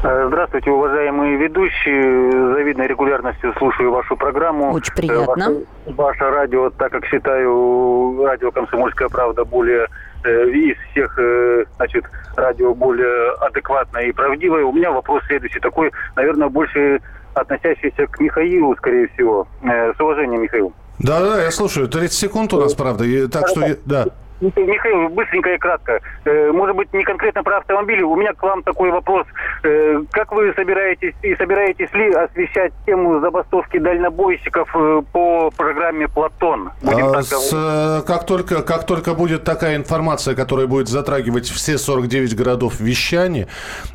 Э, 0.03 0.25
Здравствуйте, 0.29 0.71
уважаемые 0.71 1.37
ведущие. 1.37 2.31
Завидной 2.55 2.87
регулярностью 2.87 3.53
слушаю 3.59 3.93
вашу 3.93 4.17
программу. 4.17 4.73
Очень 4.73 4.95
приятно. 4.95 5.43
Э, 5.87 5.93
Ваше, 5.93 5.97
ваше 5.97 6.31
радио, 6.31 6.71
так 6.71 6.93
как 6.93 7.05
считаю 7.07 8.23
радио 8.25 8.51
«Комсомольская 8.51 9.09
правда» 9.09 9.45
более 9.45 9.87
э, 10.25 10.49
из 10.51 10.77
всех 10.91 11.19
э, 11.19 11.65
значит, 11.77 12.05
радио 12.37 12.75
более 12.75 13.33
адекватное 13.41 14.05
и 14.05 14.13
правдивое. 14.13 14.65
У 14.65 14.73
меня 14.73 14.91
вопрос 14.93 15.23
следующий 15.27 15.61
такой, 15.61 15.91
наверное, 16.17 16.49
больше 16.49 17.01
относящийся 17.35 18.07
к 18.07 18.21
Михаилу, 18.21 18.75
скорее 18.77 19.09
всего. 19.09 19.47
Э, 19.63 19.93
С 19.95 20.01
уважением, 20.01 20.43
Михаил. 20.43 20.73
Да-да, 20.99 21.43
я 21.43 21.51
слушаю. 21.51 21.89
30 21.89 22.13
секунд 22.13 22.53
у 22.53 22.61
нас, 22.61 22.75
правда. 22.75 23.05
и 23.05 23.27
так 23.27 23.49
что, 23.49 23.77
да. 23.85 24.07
Михаил, 24.57 25.09
быстренько 25.09 25.51
и 25.55 25.59
кратко. 25.59 26.01
Э, 26.25 26.51
Может 26.53 26.77
быть, 26.77 26.93
не 26.93 27.05
конкретно 27.05 27.43
про 27.43 27.59
автомобили. 27.59 28.03
У 28.03 28.15
меня 28.17 28.33
к 28.33 28.43
вам 28.43 28.63
такой 28.63 28.91
вопрос. 28.91 29.27
Э, 29.63 30.01
Как 30.11 30.33
вы 30.33 30.53
собираетесь 30.55 31.15
и 31.23 31.35
собираетесь 31.37 31.93
ли 31.93 32.13
освещать 32.13 32.73
тему 32.87 33.21
забастовки 33.21 33.79
дальнобойщиков 33.79 34.69
э, 34.75 35.03
по 35.13 35.51
программе 35.57 36.09
«Платон»? 36.09 36.71
Будем 36.83 37.07
А, 37.07 37.13
так 37.13 37.25
с, 37.25 38.05
как, 38.07 38.27
только, 38.27 38.63
как 38.63 38.87
только 38.87 39.15
будет 39.15 39.45
такая 39.45 39.77
информация, 39.77 40.35
которая 40.35 40.67
будет 40.67 40.89
затрагивать 40.89 41.47
все 41.49 41.79
49 41.79 42.37
городов 42.37 42.81
вещания, 42.81 43.49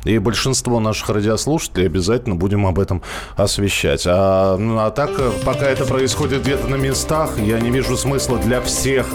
и 0.04 0.18
большинство 0.18 0.80
наших 0.80 1.10
радиослушателей, 1.10 1.86
обязательно 1.86 2.34
будем 2.34 2.66
об 2.66 2.78
этом 2.78 3.02
освещать. 3.36 4.04
А, 4.06 4.56
ну, 4.56 4.78
а 4.78 4.90
так, 4.90 5.10
пока 5.44 5.66
это 5.66 5.84
происходит 5.86 6.42
где-то 6.42 6.66
на 6.66 6.76
местах, 6.76 7.38
я 7.38 7.60
не 7.60 7.70
вижу 7.70 7.96
смысла 7.96 8.38
для 8.38 8.60
всех 8.60 9.06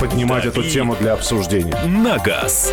поднимать 0.00 0.44
эту 0.44 0.62
тему 0.62 0.81
для 0.90 1.12
обсуждения. 1.14 1.76
На 1.86 2.18
газ. 2.18 2.72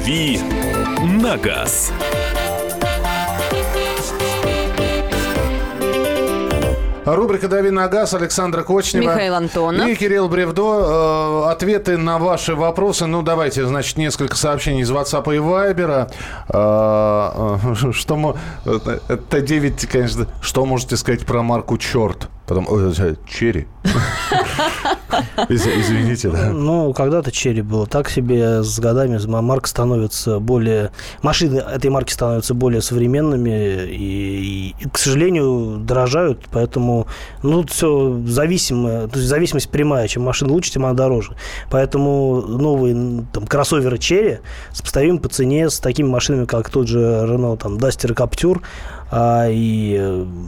«Дави 0.00 0.40
на 1.02 1.36
газ». 1.36 1.92
Рубрика 7.04 7.48
«Дави 7.48 7.70
на 7.70 7.86
газ» 7.88 8.14
Александра 8.14 8.62
Кочнева. 8.62 9.04
Михаил 9.04 9.34
Антонов. 9.34 9.86
И 9.88 9.94
Кирилл 9.94 10.28
Бревдо. 10.28 11.44
Э, 11.48 11.50
ответы 11.50 11.98
на 11.98 12.18
ваши 12.18 12.54
вопросы. 12.54 13.04
Ну, 13.06 13.20
давайте, 13.20 13.66
значит, 13.66 13.98
несколько 13.98 14.36
сообщений 14.36 14.82
из 14.82 14.90
WhatsApp 14.90 15.24
и 15.34 15.38
Viber. 15.38 16.10
Э, 16.48 17.58
э, 17.74 17.92
что... 17.92 18.36
Это 19.08 19.40
9, 19.40 19.86
конечно. 19.86 20.26
Что 20.40 20.64
можете 20.64 20.96
сказать 20.96 21.26
про 21.26 21.42
марку 21.42 21.76
«Черт»? 21.76 22.30
Потом, 22.50 22.66
черри. 23.28 23.68
Извините, 25.48 26.30
да. 26.30 26.50
Ну, 26.50 26.92
когда-то 26.92 27.30
черри 27.30 27.62
было 27.62 27.86
так 27.86 28.10
себе. 28.10 28.64
С 28.64 28.80
годами 28.80 29.24
марка 29.40 29.68
становится 29.68 30.40
более... 30.40 30.90
Машины 31.22 31.58
этой 31.58 31.90
марки 31.90 32.12
становятся 32.12 32.54
более 32.54 32.82
современными 32.82 33.86
и, 33.86 34.74
и 34.80 34.88
к 34.88 34.98
сожалению, 34.98 35.78
дорожают. 35.78 36.40
Поэтому, 36.50 37.06
ну, 37.44 37.64
все 37.68 38.20
зависимо. 38.26 39.06
То 39.06 39.18
есть 39.18 39.28
зависимость 39.28 39.70
прямая. 39.70 40.08
Чем 40.08 40.24
машина 40.24 40.52
лучше, 40.52 40.72
тем 40.72 40.86
она 40.86 40.94
дороже. 40.94 41.36
Поэтому 41.70 42.40
новые 42.40 43.26
там, 43.32 43.46
кроссоверы 43.46 43.98
черри 43.98 44.38
сопоставимы 44.72 45.20
по 45.20 45.28
цене 45.28 45.70
с 45.70 45.78
такими 45.78 46.08
машинами, 46.08 46.46
как 46.46 46.68
тот 46.68 46.88
же 46.88 46.98
Renault, 46.98 47.58
там, 47.58 47.76
Duster 47.76 48.10
и 48.10 48.14
Captur. 48.14 48.60
А, 49.12 49.48
и, 49.48 49.98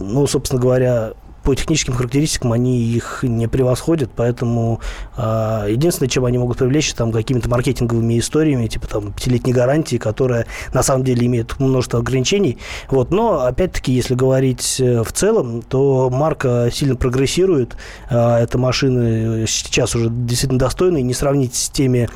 ну, 0.01 0.27
собственно 0.27 0.61
говоря, 0.61 1.13
по 1.43 1.55
техническим 1.55 1.95
характеристикам 1.95 2.53
они 2.53 2.81
их 2.83 3.21
не 3.23 3.49
превосходят, 3.49 4.11
поэтому 4.15 4.81
э, 5.17 5.67
единственное, 5.71 6.09
чем 6.09 6.25
они 6.25 6.39
могут 6.39 6.59
привлечь, 6.59 6.93
там 6.95 7.13
какими-то 7.13 7.49
маркетинговыми 7.49 8.19
историями, 8.19 8.67
типа 8.67 8.87
там 8.87 9.13
пятилетней 9.13 9.53
гарантии, 9.53 9.97
которая 9.97 10.47
на 10.73 10.83
самом 10.83 11.05
деле 11.05 11.27
имеет 11.27 11.59
множество 11.59 12.01
ограничений. 12.01 12.59
Вот. 12.89 13.11
Но, 13.11 13.45
опять-таки, 13.45 13.93
если 13.93 14.15
говорить 14.15 14.81
э, 14.81 15.03
в 15.03 15.13
целом, 15.13 15.63
то 15.63 16.11
марка 16.11 16.71
сильно 16.73 16.97
прогрессирует. 16.97 17.77
Э, 18.11 18.37
это 18.37 18.59
машины 18.59 19.47
сейчас 19.47 19.95
уже 19.95 20.09
действительно 20.11 20.59
достойные, 20.59 21.03
не 21.03 21.15
сравнить 21.15 21.55
с 21.55 21.71
теми 21.71 22.09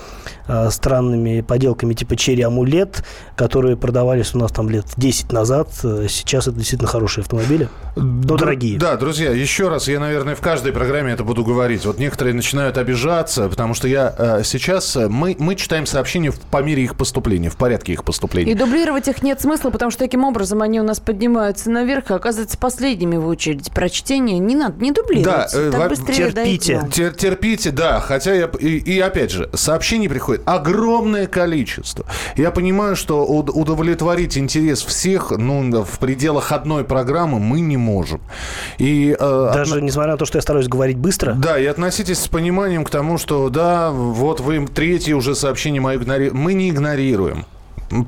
э, 0.48 0.70
странными 0.70 1.40
поделками 1.40 1.94
типа 1.94 2.16
Черри 2.16 2.42
Амулет, 2.42 3.04
которые 3.36 3.76
продавались 3.76 4.34
у 4.34 4.38
нас 4.38 4.52
там 4.52 4.68
лет 4.68 4.86
10 4.96 5.32
назад. 5.32 5.68
Сейчас 5.72 6.46
это 6.46 6.56
действительно 6.56 6.88
хорошие 6.88 7.22
автомобили, 7.22 7.68
но 7.96 8.36
дорогие. 8.36 8.78
Да, 8.78 8.96
друзья, 8.96 9.30
еще 9.30 9.68
раз, 9.68 9.88
я, 9.88 9.98
наверное, 9.98 10.34
в 10.34 10.40
каждой 10.40 10.72
программе 10.72 11.12
это 11.12 11.24
буду 11.24 11.44
говорить. 11.44 11.86
Вот 11.86 11.98
некоторые 11.98 12.34
начинают 12.34 12.76
обижаться, 12.76 13.48
потому 13.48 13.72
что 13.74 13.88
я 13.88 14.14
э, 14.16 14.42
сейчас... 14.44 14.96
Э, 14.96 15.08
мы, 15.08 15.34
мы 15.38 15.54
читаем 15.54 15.86
сообщения 15.86 16.30
в, 16.30 16.38
по 16.38 16.62
мере 16.62 16.84
их 16.84 16.96
поступления, 16.96 17.48
в 17.48 17.56
порядке 17.56 17.94
их 17.94 18.04
поступления. 18.04 18.52
И 18.52 18.54
дублировать 18.54 19.08
их 19.08 19.22
нет 19.22 19.40
смысла, 19.40 19.70
потому 19.70 19.90
что 19.90 20.00
таким 20.00 20.24
образом 20.24 20.60
они 20.60 20.78
у 20.78 20.84
нас 20.84 21.00
поднимаются 21.00 21.70
наверх 21.70 22.10
и 22.10 22.14
оказываются 22.14 22.58
последними 22.58 23.16
в 23.16 23.26
очереди 23.26 23.70
прочтения. 23.70 24.38
Не 24.38 24.56
надо, 24.56 24.82
не 24.82 24.92
дублировать. 24.92 25.24
Да, 25.24 25.48
э, 25.58 25.70
так 25.70 25.88
быстрее 25.88 26.32
терпите. 26.32 26.88
Тер, 26.92 27.14
терпите, 27.14 27.70
да. 27.70 28.00
Хотя 28.00 28.34
я... 28.34 28.50
И, 28.60 28.76
и 28.76 29.00
опять 29.00 29.30
же, 29.30 29.48
сообщений 29.54 30.10
приходит 30.10 30.35
огромное 30.44 31.26
количество. 31.26 32.04
Я 32.36 32.50
понимаю, 32.50 32.96
что 32.96 33.24
удовлетворить 33.24 34.38
интерес 34.38 34.82
всех, 34.82 35.30
ну, 35.30 35.84
в 35.84 35.98
пределах 35.98 36.52
одной 36.52 36.84
программы 36.84 37.38
мы 37.40 37.60
не 37.60 37.76
можем. 37.76 38.20
И 38.78 39.16
Э, 39.18 39.50
Даже 39.54 39.74
отно... 39.74 39.84
несмотря 39.84 40.12
на 40.12 40.18
то, 40.18 40.24
что 40.26 40.38
я 40.38 40.42
стараюсь 40.42 40.68
говорить 40.68 40.96
быстро? 40.96 41.32
Да, 41.34 41.58
и 41.58 41.64
относитесь 41.66 42.18
с 42.18 42.28
пониманием 42.28 42.84
к 42.84 42.90
тому, 42.90 43.18
что 43.18 43.48
да, 43.48 43.90
вот 43.90 44.40
вы 44.40 44.66
третье 44.66 45.14
уже 45.14 45.34
сообщение 45.34 45.80
мое 45.80 45.96
игнорируете. 45.96 46.36
Мы 46.36 46.54
не 46.54 46.70
игнорируем. 46.70 47.44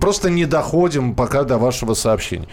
Просто 0.01 0.31
не 0.31 0.45
доходим 0.45 1.15
пока 1.15 1.45
до 1.45 1.59
вашего 1.59 1.95
сообщения. 1.95 2.49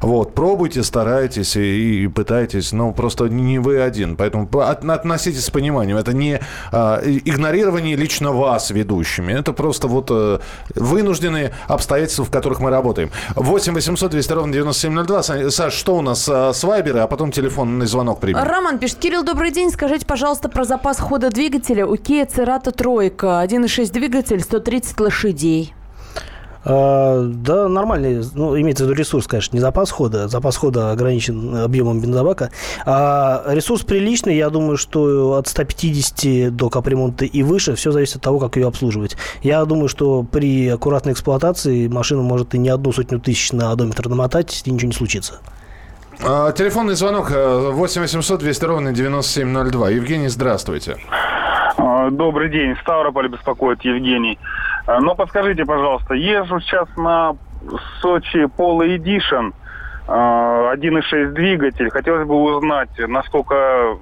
Вот, 0.00 0.34
пробуйте, 0.34 0.82
старайтесь 0.82 1.56
и, 1.56 2.04
и 2.04 2.08
пытайтесь, 2.08 2.72
но 2.72 2.92
просто 2.92 3.24
не 3.24 3.58
вы 3.58 3.80
один. 3.80 4.16
Поэтому 4.16 4.48
от, 4.60 4.84
относитесь 4.84 5.44
с 5.44 5.50
пониманием. 5.50 5.96
Это 5.96 6.12
не 6.12 6.40
а, 6.72 7.00
игнорирование 7.04 7.96
лично 7.96 8.32
вас 8.32 8.70
ведущими. 8.70 9.32
Это 9.32 9.52
просто 9.52 9.88
вот 9.88 10.08
а, 10.10 10.40
вынужденные 10.74 11.52
обстоятельства, 11.68 12.24
в 12.24 12.30
которых 12.30 12.60
мы 12.60 12.70
работаем. 12.70 13.10
8 13.34 13.74
800 13.74 14.10
200 14.10 14.32
ровно 14.32 14.52
9702. 14.52 15.50
Саш, 15.50 15.74
что 15.74 15.96
у 15.96 16.02
нас 16.02 16.28
а, 16.28 16.52
с 16.52 16.64
Вайбера, 16.64 17.04
а 17.04 17.06
потом 17.06 17.32
телефонный 17.32 17.86
звонок 17.86 18.20
примем. 18.20 18.42
Роман 18.42 18.78
пишет. 18.78 18.98
Кирилл, 18.98 19.22
добрый 19.22 19.50
день. 19.50 19.70
Скажите, 19.70 20.06
пожалуйста, 20.06 20.48
про 20.48 20.64
запас 20.64 20.98
хода 20.98 21.30
двигателя 21.30 21.86
у 21.86 21.94
Kia 21.94 22.28
Cerato 22.28 22.72
тройка. 22.72 23.42
1.6 23.44 23.92
двигатель, 23.92 24.40
130 24.40 25.00
лошадей. 25.00 25.74
А, 26.64 27.22
да, 27.24 27.68
нормальный, 27.68 28.22
ну, 28.34 28.58
имеется 28.60 28.84
в 28.84 28.88
виду 28.88 28.98
ресурс, 28.98 29.26
конечно, 29.26 29.56
не 29.56 29.60
запас 29.60 29.90
хода. 29.90 30.28
Запас 30.28 30.56
хода 30.56 30.92
ограничен 30.92 31.56
объемом 31.56 32.00
бензобака. 32.00 32.50
А 32.84 33.42
ресурс 33.48 33.82
приличный, 33.82 34.36
я 34.36 34.50
думаю, 34.50 34.76
что 34.76 35.34
от 35.34 35.48
150 35.48 36.54
до 36.54 36.68
капремонта 36.68 37.24
и 37.24 37.42
выше, 37.42 37.74
все 37.74 37.92
зависит 37.92 38.16
от 38.16 38.22
того, 38.22 38.38
как 38.38 38.56
ее 38.56 38.68
обслуживать. 38.68 39.16
Я 39.42 39.64
думаю, 39.64 39.88
что 39.88 40.22
при 40.22 40.68
аккуратной 40.68 41.12
эксплуатации 41.12 41.88
машина 41.88 42.22
может 42.22 42.54
и 42.54 42.58
не 42.58 42.68
одну 42.68 42.92
сотню 42.92 43.20
тысяч 43.20 43.52
на 43.52 43.72
одометр 43.72 44.08
намотать, 44.08 44.62
и 44.64 44.70
ничего 44.70 44.88
не 44.88 44.94
случится. 44.94 45.40
А, 46.22 46.52
телефонный 46.52 46.94
звонок 46.94 47.30
8 47.30 48.02
800 48.02 48.40
200 48.40 48.64
ровно 48.64 48.92
9702. 48.92 49.90
Евгений, 49.90 50.28
здравствуйте. 50.28 50.96
А, 51.78 52.10
добрый 52.10 52.50
день. 52.50 52.76
Ставрополь 52.82 53.28
беспокоит 53.28 53.82
Евгений. 53.82 54.38
А, 54.90 55.00
но 55.00 55.14
подскажите, 55.14 55.64
пожалуйста, 55.64 56.14
езжу 56.14 56.58
сейчас 56.60 56.88
на 56.96 57.36
Сочи 58.00 58.44
Polo 58.58 58.84
Edition, 58.96 59.52
1.6 60.08 61.26
двигатель. 61.32 61.90
Хотелось 61.90 62.26
бы 62.26 62.34
узнать, 62.34 62.90
насколько 62.98 63.98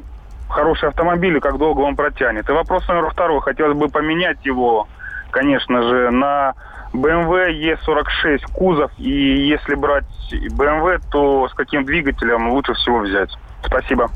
хороший 0.49 0.88
автомобиль 0.88 1.37
и 1.37 1.40
как 1.40 1.59
долго 1.59 1.80
он 1.80 1.95
протянет. 1.95 2.49
И 2.49 2.52
вопрос 2.52 2.88
номер 2.88 3.11
второй. 3.11 3.42
Хотелось 3.42 3.76
бы 3.76 3.88
поменять 3.88 4.38
его, 4.47 4.88
конечно 5.30 5.83
же, 5.83 6.11
на 6.11 6.54
BMW 6.95 7.76
E46 7.76 8.50
кузов. 8.54 8.90
И 8.97 9.47
если 9.47 9.75
брать 9.75 10.07
BMW, 10.33 11.02
то 11.11 11.49
с 11.49 11.54
каким 11.54 11.85
двигателем 11.85 12.49
лучше 12.49 12.73
всего 12.73 13.00
взять? 13.00 13.30
Спасибо. 13.62 14.09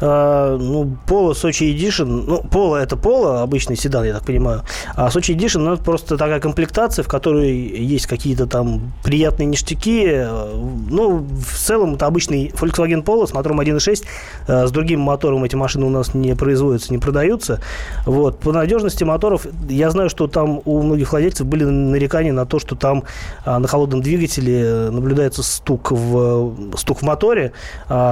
Uh, 0.00 0.58
ну, 0.58 0.96
Polo 1.06 1.34
Сочи 1.34 1.64
Edition, 1.64 2.24
ну, 2.26 2.40
Polo 2.42 2.76
это 2.76 2.96
Polo, 2.96 3.42
обычный 3.42 3.76
седан, 3.76 4.04
я 4.04 4.12
так 4.12 4.24
понимаю, 4.24 4.62
а 4.94 5.10
Сочи 5.10 5.32
Edition, 5.32 5.60
ну, 5.60 5.72
это 5.72 5.82
просто 5.82 6.18
такая 6.18 6.38
комплектация, 6.38 7.02
в 7.02 7.08
которой 7.08 7.56
есть 7.56 8.06
какие-то 8.06 8.46
там 8.46 8.92
приятные 9.02 9.46
ништяки, 9.46 10.26
ну, 10.90 11.26
в 11.26 11.56
целом 11.56 11.94
это 11.94 12.04
обычный 12.04 12.48
Volkswagen 12.48 13.02
Polo 13.02 13.26
с 13.26 13.32
мотором 13.32 13.60
1.6, 13.60 14.04
uh, 14.46 14.66
с 14.66 14.70
другим 14.70 15.00
мотором 15.00 15.44
эти 15.44 15.56
машины 15.56 15.86
у 15.86 15.90
нас 15.90 16.12
не 16.12 16.34
производятся, 16.34 16.92
не 16.92 16.98
продаются, 16.98 17.62
вот, 18.04 18.38
по 18.38 18.52
надежности 18.52 19.02
моторов, 19.02 19.46
я 19.66 19.88
знаю, 19.90 20.10
что 20.10 20.26
там 20.26 20.60
у 20.66 20.82
многих 20.82 21.12
владельцев 21.12 21.46
были 21.46 21.64
нарекания 21.64 22.34
на 22.34 22.44
то, 22.44 22.58
что 22.58 22.76
там 22.76 23.04
uh, 23.46 23.58
на 23.58 23.66
холодном 23.66 24.02
двигателе 24.02 24.90
наблюдается 24.90 25.42
стук 25.42 25.90
в, 25.90 26.76
стук 26.76 26.98
в 26.98 27.02
моторе, 27.02 27.52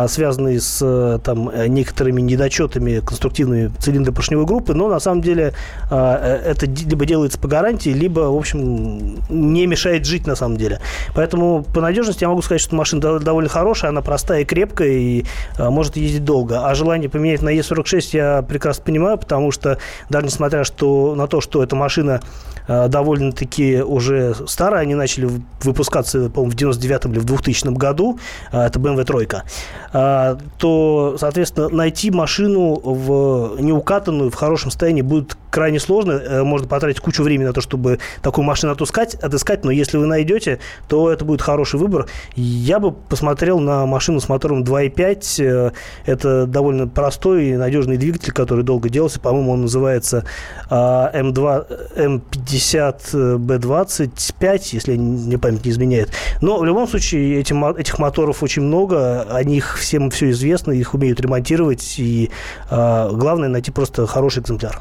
связанный 0.08 0.60
с 0.60 1.20
там 1.24 1.50
некоторыми 1.74 2.20
недочетами 2.20 3.00
конструктивными 3.00 3.70
цилиндропоршневой 3.78 4.46
группы, 4.46 4.74
но 4.74 4.88
на 4.88 5.00
самом 5.00 5.20
деле 5.20 5.54
а, 5.90 6.40
э, 6.42 6.50
это 6.50 6.66
либо 6.66 7.04
делается 7.06 7.38
по 7.38 7.48
гарантии, 7.48 7.90
либо, 7.90 8.20
в 8.20 8.36
общем, 8.36 9.18
не 9.28 9.66
мешает 9.66 10.06
жить 10.06 10.26
на 10.26 10.36
самом 10.36 10.56
деле. 10.56 10.80
Поэтому 11.14 11.62
по 11.62 11.80
надежности 11.80 12.24
я 12.24 12.28
могу 12.28 12.42
сказать, 12.42 12.60
что 12.60 12.74
машина 12.74 13.18
довольно 13.18 13.50
хорошая, 13.50 13.90
она 13.90 14.00
простая 14.00 14.42
и 14.42 14.44
крепкая, 14.44 14.92
и 14.92 15.24
а, 15.58 15.70
может 15.70 15.96
ездить 15.96 16.24
долго. 16.24 16.66
А 16.66 16.74
желание 16.74 17.08
поменять 17.08 17.42
на 17.42 17.54
Е46 17.54 18.08
я 18.12 18.42
прекрасно 18.42 18.84
понимаю, 18.84 19.18
потому 19.18 19.50
что 19.50 19.78
даже 20.08 20.26
несмотря 20.26 20.64
что, 20.64 21.14
на 21.14 21.26
то, 21.26 21.40
что 21.40 21.62
эта 21.62 21.76
машина 21.76 22.20
довольно-таки 22.68 23.82
уже 23.82 24.34
старая, 24.46 24.82
они 24.82 24.94
начали 24.94 25.28
выпускаться, 25.62 26.30
по-моему, 26.30 26.52
в 26.52 26.54
99 26.54 27.06
или 27.06 27.18
в 27.18 27.24
2000 27.24 27.68
году, 27.76 28.18
это 28.52 28.78
BMW 28.78 29.04
тройка, 29.04 29.44
то, 29.92 31.16
соответственно, 31.18 31.68
найти 31.68 32.10
машину 32.10 32.74
в 32.74 33.60
неукатанную, 33.60 34.30
в 34.30 34.34
хорошем 34.34 34.70
состоянии 34.70 35.02
будет 35.02 35.36
крайне 35.54 35.78
сложно. 35.78 36.12
Э, 36.12 36.42
можно 36.42 36.66
потратить 36.66 37.00
кучу 37.00 37.22
времени 37.22 37.46
на 37.46 37.52
то, 37.52 37.60
чтобы 37.60 38.00
такую 38.22 38.44
машину 38.44 38.72
отыскать, 38.72 39.14
отыскать, 39.14 39.64
но 39.64 39.70
если 39.70 39.98
вы 39.98 40.06
найдете, 40.06 40.58
то 40.88 41.12
это 41.12 41.24
будет 41.24 41.40
хороший 41.40 41.78
выбор. 41.78 42.06
Я 42.34 42.80
бы 42.80 42.90
посмотрел 42.90 43.60
на 43.60 43.86
машину 43.86 44.18
с 44.18 44.28
мотором 44.28 44.64
2.5. 44.64 45.44
Э, 45.44 45.70
это 46.06 46.46
довольно 46.46 46.88
простой 46.88 47.50
и 47.50 47.56
надежный 47.56 47.98
двигатель, 47.98 48.32
который 48.32 48.64
долго 48.64 48.88
делался. 48.88 49.20
По-моему, 49.20 49.52
он 49.52 49.60
называется 49.62 50.24
М2, 50.70 51.66
М50 51.96 53.36
B25, 53.38 54.60
если 54.72 54.96
мне 54.96 55.38
память 55.38 55.64
не 55.64 55.70
изменяет. 55.70 56.10
Но 56.40 56.58
в 56.58 56.64
любом 56.64 56.88
случае 56.88 57.38
этих, 57.38 57.54
этих 57.78 58.00
моторов 58.00 58.42
очень 58.42 58.62
много, 58.62 59.22
о 59.22 59.44
них 59.44 59.78
всем 59.78 60.10
все 60.10 60.30
известно, 60.30 60.72
их 60.72 60.94
умеют 60.94 61.20
ремонтировать, 61.20 61.94
и 61.98 62.30
э, 62.70 63.10
главное 63.12 63.48
найти 63.48 63.70
просто 63.70 64.08
хороший 64.08 64.42
экземпляр. 64.42 64.80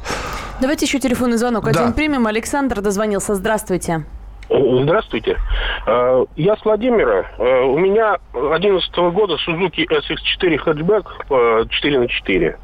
Давайте 0.63 0.85
еще 0.85 0.97
телефонный 0.97 1.35
звонок. 1.35 1.67
Один 1.67 1.87
да. 1.87 1.91
примем. 1.91 2.25
Александр 2.25 2.79
дозвонился. 2.79 3.35
Здравствуйте. 3.35 4.05
Здравствуйте. 4.49 5.37
А, 5.85 6.23
я 6.37 6.55
с 6.55 6.63
Владимира. 6.63 7.25
А, 7.37 7.65
у 7.65 7.77
меня 7.77 8.15
2011 8.31 8.95
года 9.13 9.35
Suzuki 9.45 9.85
SX4 9.85 10.57
хэтчбэк 10.57 11.67
4 11.69 11.99
на 11.99 12.07
4. 12.07 12.57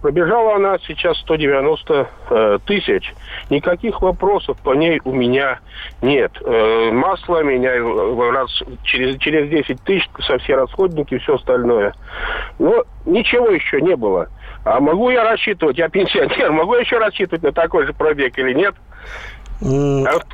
Пробежала 0.00 0.56
она 0.56 0.78
сейчас 0.86 1.18
190 1.18 2.08
э, 2.30 2.58
тысяч. 2.64 3.14
Никаких 3.50 4.00
вопросов 4.00 4.56
по 4.64 4.74
ней 4.74 5.00
у 5.04 5.12
меня 5.12 5.60
нет. 6.00 6.32
Э, 6.40 6.90
масло 6.92 7.42
меняю 7.42 8.30
раз 8.30 8.50
через, 8.84 9.18
через 9.18 9.50
10 9.50 9.82
тысяч, 9.82 10.08
со 10.26 10.38
все 10.38 10.56
расходники, 10.56 11.18
все 11.18 11.34
остальное. 11.34 11.92
Но 12.58 12.84
ничего 13.04 13.48
еще 13.50 13.82
не 13.82 13.96
было. 13.96 14.28
А 14.66 14.80
могу 14.80 15.10
я 15.10 15.22
рассчитывать, 15.22 15.78
я 15.78 15.88
пенсионер, 15.88 16.50
могу 16.50 16.74
я 16.74 16.80
еще 16.80 16.98
рассчитывать 16.98 17.44
на 17.44 17.52
такой 17.52 17.86
же 17.86 17.92
пробег 17.92 18.36
или 18.36 18.52
нет? 18.52 18.74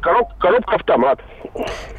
Короб, 0.00 0.32
коробка 0.38 0.76
автомат. 0.76 1.20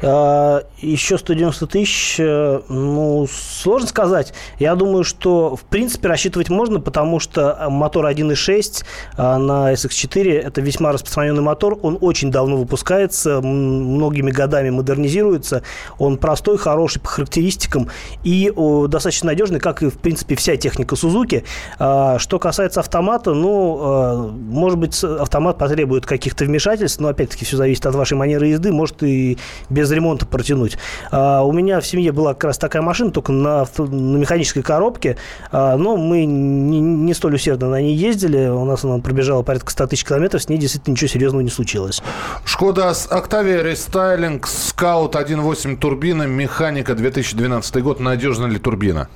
А, 0.02 0.64
еще 0.78 1.16
190 1.16 1.66
тысяч, 1.66 2.16
э, 2.18 2.60
ну, 2.68 3.26
сложно 3.30 3.88
сказать. 3.88 4.34
Я 4.58 4.74
думаю, 4.74 5.04
что, 5.04 5.56
в 5.56 5.62
принципе, 5.62 6.08
рассчитывать 6.08 6.50
можно, 6.50 6.80
потому 6.80 7.20
что 7.20 7.66
мотор 7.70 8.06
1.6 8.06 8.84
а, 9.16 9.38
на 9.38 9.72
SX4– 9.72 10.32
это 10.44 10.60
весьма 10.60 10.92
распространенный 10.92 11.42
мотор. 11.42 11.78
Он 11.82 11.96
очень 12.00 12.30
давно 12.30 12.56
выпускается, 12.56 13.40
многими 13.40 14.30
годами 14.30 14.70
модернизируется. 14.70 15.62
Он 15.98 16.18
простой, 16.18 16.58
хороший 16.58 17.00
по 17.00 17.08
характеристикам 17.08 17.88
и 18.24 18.52
достаточно 18.88 19.28
надежный, 19.28 19.60
как 19.60 19.82
и, 19.82 19.88
в 19.88 19.98
принципе, 19.98 20.34
вся 20.34 20.56
техника 20.56 20.96
Suzuki. 20.96 21.44
А, 21.78 22.18
что 22.18 22.38
касается 22.38 22.80
автомата, 22.80 23.32
ну, 23.32 24.32
может 24.32 24.78
быть, 24.78 25.02
автомат 25.02 25.58
потребует 25.58 26.04
каких-то 26.04 26.44
вмешательств, 26.44 27.00
но 27.00 27.08
опять-таки 27.08 27.44
все 27.44 27.56
зависит 27.56 27.86
от 27.86 27.94
вашей 27.94 28.14
манеры 28.14 28.48
езды, 28.48 28.72
может 28.72 29.02
и 29.02 29.38
без 29.70 29.90
ремонта 29.90 30.26
протянуть. 30.26 30.78
А, 31.10 31.42
у 31.42 31.52
меня 31.52 31.80
в 31.80 31.86
семье 31.86 32.12
была 32.12 32.34
как 32.34 32.44
раз 32.44 32.58
такая 32.58 32.82
машина, 32.82 33.10
только 33.10 33.32
на, 33.32 33.66
на 33.78 34.16
механической 34.16 34.62
коробке, 34.62 35.16
а, 35.50 35.76
но 35.76 35.96
мы 35.96 36.24
не, 36.24 36.80
не 36.80 37.14
столь 37.14 37.34
усердно 37.36 37.70
на 37.70 37.80
ней 37.80 37.94
ездили, 37.94 38.48
у 38.48 38.64
нас 38.64 38.84
она 38.84 38.98
пробежала 38.98 39.42
порядка 39.42 39.70
100 39.70 39.86
тысяч 39.88 40.04
километров, 40.04 40.42
с 40.42 40.48
ней 40.48 40.58
действительно 40.58 40.92
ничего 40.94 41.08
серьезного 41.08 41.42
не 41.42 41.50
случилось. 41.50 42.02
Шкода 42.44 42.92
Октавия 43.10 43.62
рестайлинг 43.62 44.46
Скаут 44.46 45.14
1.8 45.14 45.76
турбина, 45.76 46.24
механика 46.24 46.94
2012 46.94 47.82
год, 47.82 48.00
надежна 48.00 48.46
ли 48.46 48.58
турбина? 48.58 49.08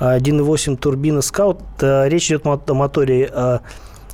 1.8 0.00 0.76
турбина 0.76 1.22
Скаут, 1.22 1.60
речь 1.80 2.26
идет 2.26 2.44
о 2.46 2.74
моторе 2.74 3.30
а, 3.32 3.60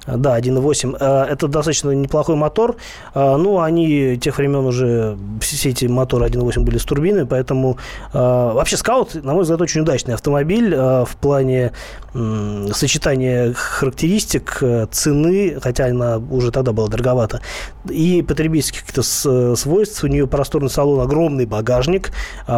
да, 0.07 0.39
1.8. 0.39 0.97
Э, 0.99 1.25
это 1.31 1.49
достаточно 1.49 1.91
неплохой 1.91 2.37
мотор. 2.37 2.77
Э, 3.15 3.37
ну, 3.37 3.61
они 3.61 4.17
тех 4.17 4.39
времен 4.39 4.65
уже, 4.65 5.19
все 5.41 5.71
эти 5.71 5.87
моторы 5.87 6.27
1.8 6.27 6.61
были 6.61 6.79
с 6.79 6.85
турбиной, 6.85 7.27
поэтому 7.27 7.79
вообще 8.13 8.77
Скаут, 8.77 9.15
на 9.23 9.35
мой 9.35 9.43
взгляд, 9.43 9.61
очень 9.61 9.83
удачный 9.83 10.15
автомобиль 10.15 10.75
в 10.75 11.11
плане 11.21 11.73
сочетания 12.13 13.53
характеристик, 13.53 14.63
цены, 14.91 15.59
хотя 15.61 15.87
она 15.87 16.19
уже 16.19 16.51
тогда 16.51 16.73
была 16.73 16.89
дороговата, 16.89 17.41
и 17.89 18.23
потребительских 18.23 18.81
каких-то 18.81 19.57
свойств. 19.57 20.03
У 20.03 20.07
нее 20.07 20.27
просторный 20.27 20.71
салон, 20.71 21.01
огромный 21.01 21.47
багажник, 21.47 22.13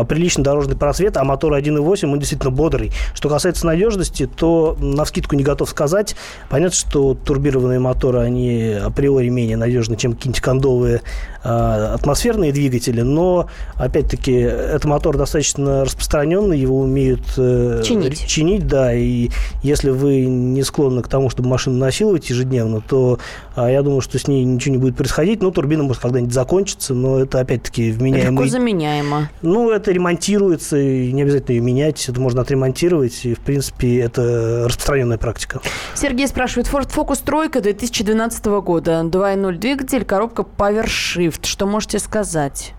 приличный 0.09 0.45
дорожный 0.45 0.77
просвет, 0.77 1.17
а 1.17 1.25
мотор 1.25 1.55
1.8, 1.55 2.11
он 2.11 2.19
действительно 2.19 2.51
бодрый. 2.51 2.93
Что 3.15 3.29
касается 3.29 3.67
надежности, 3.67 4.27
то 4.27 4.77
на 4.81 5.05
скидку 5.05 5.37
не 5.37 5.45
готов 5.45 5.69
сказать. 5.69 6.17
Понятно, 6.49 6.77
что 6.77 7.15
турбированные 7.33 7.79
моторы, 7.79 8.19
они 8.19 8.75
априори 8.75 9.31
менее 9.31 9.57
надежны, 9.57 9.97
чем 9.97 10.13
какие-нибудь 10.13 10.43
кондовые 10.43 11.01
а, 11.43 11.95
атмосферные 11.95 12.53
двигатели, 12.53 13.01
но, 13.01 13.49
опять-таки, 13.77 14.33
этот 14.33 14.85
мотор 14.85 15.17
достаточно 15.17 15.83
распространенный, 15.83 16.59
его 16.59 16.81
умеют 16.81 17.23
э, 17.39 17.81
чинить. 17.83 18.27
чинить, 18.27 18.67
да, 18.67 18.93
и 18.93 19.31
если 19.63 19.89
вы 19.89 20.27
не 20.27 20.63
склонны 20.63 21.03
к 21.03 21.09
тому, 21.09 21.31
чтобы 21.31 21.49
машину 21.49 21.79
насиловать 21.79 22.29
ежедневно, 22.29 22.83
то 22.83 23.19
а, 23.57 23.71
я 23.71 23.81
думаю, 23.81 24.03
что 24.03 24.19
с 24.19 24.29
ней 24.29 24.45
ничего 24.45 24.75
не 24.75 24.79
будет 24.79 24.95
происходить, 24.95 25.41
ну, 25.41 25.51
турбина 25.51 25.85
может 25.85 26.03
когда-нибудь 26.03 26.35
закончиться, 26.35 26.93
но 26.93 27.19
это, 27.19 27.41
опять-таки, 27.41 27.93
вменяемый... 27.93 28.45
Легко 28.45 28.59
заменяемо. 28.59 29.31
Ну, 29.41 29.71
это 29.71 29.91
ремонтируется, 29.91 30.77
и 30.77 31.11
не 31.13 31.23
обязательно 31.23 31.55
ее 31.55 31.63
менять, 31.63 32.11
это 32.11 32.21
можно 32.21 32.43
отремонтировать, 32.43 33.25
и, 33.25 33.33
в 33.35 33.41
принципе, 33.41 34.01
это 34.01 34.65
распространенная 34.67 35.17
практика. 35.17 35.63
Сергей 35.95 36.29
спрашивает, 36.29 36.69
Ford 36.69 36.91
Focus 36.95 37.22
тройка 37.23 37.61
2012 37.61 38.45
года, 38.63 39.01
2.0 39.05 39.57
двигатель, 39.57 40.05
коробка 40.05 40.43
PowerShift. 40.43 41.13
Shift. 41.23 41.47
Что 41.47 41.67
можете 41.67 41.99
сказать? 41.99 42.75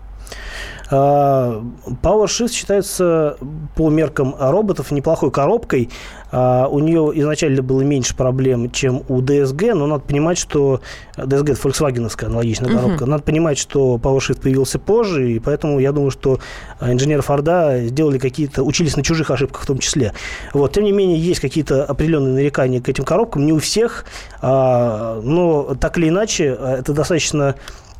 А, 0.90 1.62
PowerShift 2.02 2.52
считается 2.52 3.36
по 3.74 3.90
меркам 3.90 4.34
роботов 4.38 4.90
неплохой 4.90 5.30
коробкой. 5.30 5.90
А, 6.30 6.66
у 6.68 6.78
нее 6.80 7.12
изначально 7.14 7.62
было 7.62 7.82
меньше 7.82 8.16
проблем, 8.16 8.70
чем 8.70 9.02
у 9.08 9.20
DSG, 9.20 9.74
но 9.74 9.86
надо 9.86 10.04
понимать, 10.04 10.38
что 10.38 10.80
DSG 11.16 11.52
это 11.52 11.68
Volkswagen 11.68 12.26
аналогичная 12.26 12.70
uh-huh. 12.70 12.80
коробка. 12.80 13.06
Надо 13.06 13.22
понимать, 13.22 13.58
что 13.58 13.96
PowerShift 13.96 14.42
появился 14.42 14.78
позже, 14.78 15.32
и 15.32 15.38
поэтому 15.38 15.78
я 15.78 15.92
думаю, 15.92 16.10
что 16.10 16.40
инженеры 16.80 17.22
Форда 17.22 17.86
сделали 17.86 18.18
какие-то, 18.18 18.62
учились 18.62 18.96
на 18.96 19.02
чужих 19.02 19.30
ошибках 19.30 19.62
в 19.62 19.66
том 19.66 19.78
числе. 19.78 20.12
Вот. 20.52 20.72
Тем 20.72 20.84
не 20.84 20.92
менее, 20.92 21.18
есть 21.18 21.40
какие-то 21.40 21.84
определенные 21.84 22.34
нарекания 22.34 22.80
к 22.80 22.88
этим 22.88 23.04
коробкам, 23.04 23.46
не 23.46 23.52
у 23.52 23.58
всех, 23.58 24.04
а, 24.40 25.20
но 25.22 25.74
так 25.80 25.98
или 25.98 26.08
иначе, 26.08 26.46
это 26.46 26.92
достаточно 26.92 27.54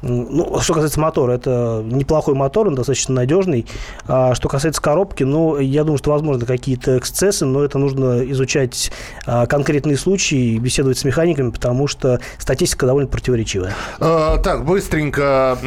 ну, 0.05 0.61
что 0.61 0.75
касается 0.75 1.01
мотора, 1.01 1.33
это 1.33 1.83
неплохой 1.85 2.35
мотор, 2.35 2.69
он 2.69 2.75
достаточно 2.75 3.15
надежный. 3.15 3.67
А 4.07 4.35
что 4.35 4.49
касается 4.49 4.83
коробки, 4.83 5.25
ну, 5.25 5.59
я 5.59 5.85
думаю, 5.85 5.99
что 5.99 6.11
возможно 6.11 6.47
какие-то 6.47 6.99
эксцессы, 6.99 7.45
но 7.45 7.65
это 7.65 7.79
нужно 7.79 8.23
изучать 8.31 8.93
а, 9.27 9.47
конкретные 9.47 9.97
случаи 9.97 10.55
и 10.55 10.59
беседовать 10.59 10.99
с 10.99 11.05
механиками, 11.05 11.51
потому 11.51 11.87
что 11.87 12.21
статистика 12.39 12.87
довольно 12.87 13.09
противоречивая. 13.09 13.75
А, 14.01 14.39
так, 14.39 14.65
быстренько. 14.65 15.59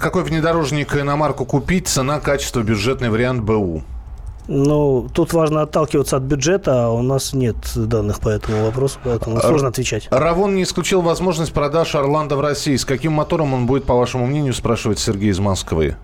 Какой 0.00 0.22
внедорожник 0.22 0.94
иномарку 0.96 1.44
купить? 1.44 1.88
Цена, 1.88 2.20
качество, 2.20 2.62
бюджетный 2.62 3.08
вариант 3.08 3.42
БУ. 3.42 3.82
Ну, 4.48 5.08
тут 5.12 5.32
важно 5.32 5.62
отталкиваться 5.62 6.16
от 6.16 6.22
бюджета, 6.22 6.86
а 6.86 6.90
у 6.90 7.02
нас 7.02 7.32
нет 7.32 7.56
данных 7.74 8.20
по 8.20 8.28
этому 8.28 8.64
вопросу, 8.64 8.98
поэтому 9.02 9.40
сложно 9.40 9.68
отвечать. 9.68 10.08
Равон 10.10 10.54
не 10.54 10.62
исключил 10.62 11.02
возможность 11.02 11.52
продаж 11.52 11.94
Орландо 11.94 12.36
в 12.36 12.40
России. 12.40 12.76
С 12.76 12.84
каким 12.84 13.12
мотором 13.12 13.54
он 13.54 13.66
будет, 13.66 13.84
по 13.84 13.94
вашему 13.94 14.26
мнению, 14.26 14.54
спрашивает 14.54 14.98
Сергей 14.98 15.30
из 15.30 15.38
Москвы? 15.38 15.96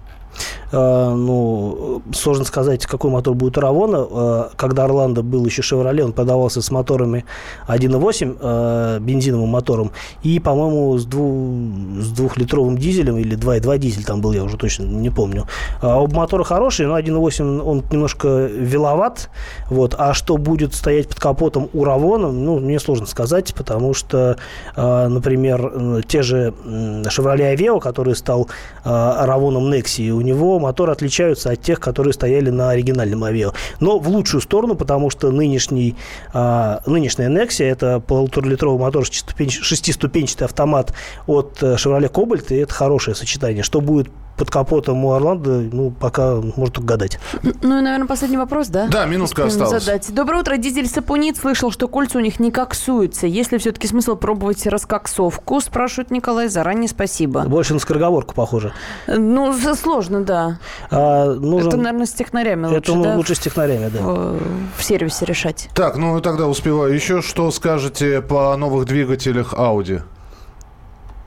А, 0.73 1.15
ну, 1.15 2.03
сложно 2.15 2.45
сказать, 2.45 2.87
какой 2.87 3.11
мотор 3.11 3.35
будет 3.35 3.59
у 3.59 3.61
Равона. 3.61 4.07
А, 4.11 4.51
когда 4.57 4.85
Орландо 4.85 5.23
был 5.23 5.45
еще 5.45 5.63
Шевроле, 5.63 6.05
он 6.05 6.13
продавался 6.13 6.63
с 6.63 6.71
моторами 6.71 7.25
1.8, 7.69 8.37
а, 8.41 8.99
бензиновым 8.99 9.51
мотором, 9.51 9.93
и, 10.23 10.41
по-моему, 10.41 10.97
с, 10.97 11.05
дву, 11.05 11.71
с 12.01 12.09
двухлитровым 12.11 12.79
дизелем, 12.79 13.19
или 13.19 13.37
2.2 13.37 13.79
дизель 13.79 14.05
там 14.05 14.21
был, 14.21 14.33
я 14.33 14.43
уже 14.45 14.57
точно 14.57 14.85
не 14.85 15.11
помню. 15.11 15.47
Оба 15.83 16.15
мотора 16.15 16.45
хорошие, 16.45 16.89
но 16.89 16.99
1.8 16.99 17.61
он 17.61 17.83
немножко 17.91 18.29
веловат. 18.29 19.29
Вот. 19.69 19.95
А 19.99 20.15
что 20.15 20.39
будет 20.39 20.75
стоять 20.75 21.09
под 21.09 21.21
капотом 21.21 21.69
у 21.73 21.85
Равона, 21.85 22.33
ну, 22.33 22.59
мне 22.59 22.81
сложно 22.81 23.07
сказать, 23.07 23.55
потому 23.55 23.93
что, 23.95 24.37
например, 24.77 26.03
те 26.07 26.23
же 26.23 26.55
Chevrolet 26.65 27.55
Aveo, 27.55 27.81
который 27.81 28.17
стал 28.17 28.49
Равоном 28.85 29.71
Nexi, 29.71 30.11
у 30.11 30.22
него 30.23 30.59
мотор 30.59 30.91
отличаются 30.91 31.51
от 31.51 31.63
тех, 31.63 31.81
которые 31.81 32.13
стояли 32.13 32.51
на 32.51 32.71
оригинальном 32.71 33.25
Авео. 33.25 33.53
Но 33.81 33.99
в 33.99 34.09
лучшую 34.09 34.41
сторону, 34.41 34.75
потому 34.75 35.11
что 35.11 35.31
нынешний, 35.31 35.97
а, 36.33 36.83
нынешняя 36.87 37.29
Nexia 37.29 37.67
это 37.67 38.01
полуторалитровый 38.01 38.79
мотор, 38.79 39.05
шестиступенчатый 39.07 40.47
автомат 40.47 40.93
от 41.27 41.63
Chevrolet 41.63 42.11
Cobalt, 42.11 42.47
и 42.51 42.57
это 42.57 42.73
хорошее 42.73 43.15
сочетание. 43.15 43.63
Что 43.63 43.81
будет 43.81 44.09
под 44.37 44.51
капотом 44.51 45.05
у 45.05 45.13
Орландо, 45.13 45.51
ну, 45.73 45.91
пока 45.91 46.37
можно 46.37 46.67
только 46.67 46.83
гадать. 46.83 47.19
Ну 47.43 47.79
и, 47.79 47.83
наверное, 47.83 48.07
последний 48.07 48.37
вопрос, 48.37 48.69
да? 48.69 48.89
Да, 48.89 49.05
минутка 49.07 49.45
осталась. 49.45 49.85
Задать. 49.85 50.13
Доброе 50.15 50.41
утро. 50.41 50.57
Дизель 50.57 50.89
Сапунит 50.89 51.37
слышал, 51.37 51.71
что 51.71 51.89
кольца 51.89 52.19
у 52.19 52.21
них 52.21 52.41
не 52.41 52.51
коксуются. 52.51 53.27
Есть 53.27 53.53
ли 53.53 53.59
все-таки 53.59 53.87
смысл 53.87 54.17
пробовать 54.17 54.67
раскоксовку? 54.67 55.61
Спрашивает 55.61 56.11
Николай. 56.11 56.49
Заранее 56.49 56.89
спасибо. 56.89 57.43
Больше 57.43 57.75
на 57.75 57.81
скороговорку 57.81 58.35
похоже. 58.35 58.73
Ну, 59.07 59.55
сложно, 59.75 60.23
да. 60.23 60.59
А, 60.91 61.33
нужен... 61.35 61.69
Это, 61.69 61.77
наверное, 61.77 62.07
с 62.07 62.13
технарями 62.13 62.67
лучше, 62.67 62.93
Это, 62.93 63.03
да? 63.03 63.17
лучше 63.17 63.35
с 63.35 63.39
технарями, 63.39 63.89
да. 63.89 64.01
в, 64.01 64.39
в 64.79 64.85
сервисе 64.85 65.25
решать. 65.25 65.69
Так, 65.75 65.97
ну 65.97 66.21
тогда 66.21 66.47
успеваю. 66.47 66.95
Еще 66.95 67.23
что 67.23 67.51
скажете 67.51 68.21
по 68.21 68.57
новых 68.57 68.87
двигателях 68.87 69.55
Audi? 69.55 70.03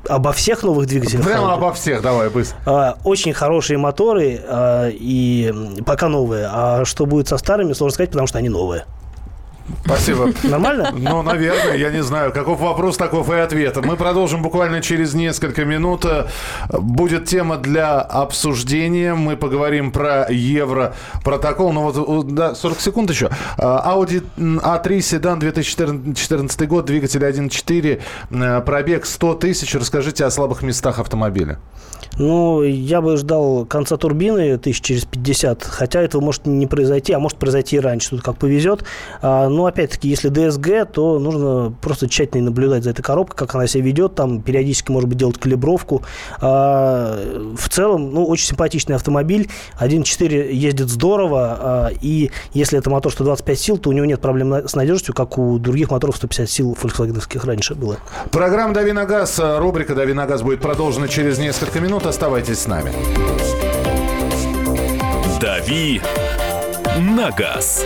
Обо 0.08 0.32
всех 0.32 0.64
новых 0.64 0.88
двигателях. 0.88 1.26
Прямо 1.26 1.54
обо 1.54 1.74
всех, 1.74 2.02
давай, 2.02 2.30
быстро. 2.30 2.58
А, 2.66 2.98
Очень 3.04 3.34
хорошие 3.34 3.78
моторы, 3.78 4.40
а, 4.48 4.90
и 4.90 5.54
пока 5.86 6.10
новые. 6.10 6.48
А 6.52 6.86
что 6.86 7.06
будет 7.06 7.28
со 7.28 7.38
старыми, 7.38 7.74
сложно 7.74 7.94
сказать, 7.94 8.12
потому 8.12 8.28
что 8.28 8.38
они 8.38 8.50
новые. 8.50 8.86
Спасибо. 9.84 10.32
Нормально? 10.44 10.94
Ну, 10.94 11.22
наверное, 11.22 11.76
я 11.76 11.92
не 11.92 12.04
знаю. 12.04 12.32
Каков 12.32 12.60
вопрос, 12.60 12.98
таков 12.98 13.30
и 13.30 13.36
ответ. 13.36 13.78
Мы 13.84 13.96
продолжим 13.96 14.42
буквально 14.42 14.82
через 14.82 15.14
несколько 15.14 15.66
минут. 15.66 16.06
Будет 16.70 17.26
тема 17.26 17.58
для 17.58 18.02
обсуждения. 18.02 19.16
Мы 19.16 19.36
поговорим 19.38 19.92
про 19.92 20.28
Европротокол. 20.30 21.74
Ну 21.74 21.92
вот, 21.92 22.34
да, 22.34 22.56
40 22.56 22.80
секунд 22.80 23.10
еще. 23.10 23.30
А, 23.58 23.96
Audi 23.96 24.24
A3 24.38 25.02
седан 25.02 25.40
2014 25.40 26.68
год, 26.68 26.86
двигатель 26.86 27.24
1.4, 27.24 28.02
э, 28.32 28.62
пробег 28.62 29.06
100 29.06 29.34
тысяч. 29.36 29.74
Расскажите 29.76 30.26
о 30.26 30.32
слабых 30.32 30.62
местах 30.62 31.00
автомобиля. 31.00 31.60
Ну, 32.18 32.64
я 32.64 33.02
бы 33.02 33.18
ждал 33.18 33.66
конца 33.66 33.98
турбины 33.98 34.58
тысяч 34.58 34.82
через 34.82 35.06
50, 35.06 35.64
хотя 35.64 36.02
этого 36.02 36.22
может 36.22 36.46
не 36.46 36.66
произойти, 36.66 37.12
а 37.14 37.20
может 37.20 37.38
произойти 37.38 37.76
и 37.76 37.80
раньше, 37.80 38.12
тут 38.12 38.22
как 38.22 38.38
повезет. 38.38 38.86
Но, 39.56 39.66
опять-таки, 39.66 40.10
если 40.10 40.30
ДСГ, 40.30 40.92
то 40.92 41.18
нужно 41.20 41.74
просто 41.82 42.10
тщательно 42.10 42.46
наблюдать 42.46 42.84
за 42.84 42.90
этой 42.90 43.02
коробкой, 43.02 43.38
как 43.38 43.56
она 43.56 43.68
себя 43.68 43.84
ведет, 43.84 44.16
там 44.16 44.42
периодически, 44.42 44.92
может 44.92 45.08
быть, 45.08 45.18
делать 45.18 45.38
калибровку. 45.38 46.04
А, 46.42 47.54
в 47.56 47.70
целом, 47.70 48.14
ну, 48.14 48.26
очень 48.26 48.48
симпатичный 48.48 48.96
автомобиль, 48.96 49.50
1.4 49.80 50.52
ездит 50.52 50.90
здорово, 50.90 51.58
а, 51.60 51.90
и 52.02 52.32
если 52.54 52.80
это 52.80 52.90
мотор 52.90 53.12
125 53.12 53.60
сил, 53.60 53.78
то 53.78 53.90
у 53.90 53.94
него 53.94 54.06
нет 54.06 54.20
проблем 54.20 54.54
с 54.68 54.76
надежностью, 54.76 55.14
как 55.14 55.38
у 55.38 55.58
других 55.58 55.90
моторов 55.90 56.18
150 56.18 56.50
сил 56.50 56.76
фольксвагеновских 56.76 57.44
раньше 57.46 57.76
было. 57.76 57.98
Программа 58.32 58.74
«Дави 58.74 58.92
на 58.92 59.06
газ», 59.06 59.40
э, 59.40 59.58
рубрика 59.58 59.96
«Дави 59.96 60.14
на 60.14 60.26
газ» 60.26 60.42
будет 60.42 60.62
продолжена 60.62 61.08
через 61.08 61.38
несколько 61.38 61.80
минут. 61.80 62.06
Оставайтесь 62.06 62.60
с 62.60 62.68
нами. 62.68 62.92
«Дави 65.40 66.02
на 67.00 67.32
газ». 67.32 67.86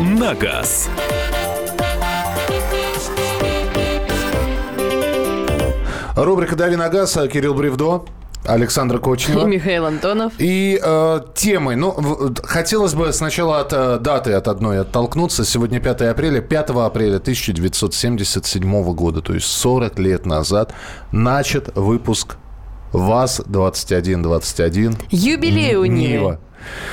на 0.00 0.34
газ. 0.34 0.88
Рубрика 6.14 6.56
«Дави 6.56 6.76
на 6.76 6.88
газ». 6.88 7.16
Э, 7.16 7.28
Кирилл 7.28 7.54
Бревдо. 7.54 8.04
Александра 8.44 8.98
Кочнева. 8.98 9.40
И 9.40 9.44
Михаил 9.44 9.86
Антонов. 9.86 10.32
И 10.38 10.80
э, 10.82 11.20
темы. 11.34 11.76
Ну, 11.76 11.92
в, 11.96 12.34
хотелось 12.44 12.94
бы 12.94 13.12
сначала 13.12 13.60
от 13.60 13.72
э, 13.72 13.98
даты 13.98 14.32
от 14.32 14.48
одной 14.48 14.80
оттолкнуться. 14.80 15.44
Сегодня 15.44 15.80
5 15.80 16.02
апреля. 16.02 16.40
5 16.40 16.70
апреля 16.70 17.16
1977 17.16 18.94
года, 18.94 19.20
то 19.20 19.34
есть 19.34 19.46
40 19.46 19.98
лет 19.98 20.26
назад, 20.26 20.72
начат 21.10 21.76
выпуск 21.76 22.36
ВАЗ-2121. 22.92 24.96
Юбилей 25.10 25.74
у 25.76 25.84
нее. 25.86 26.38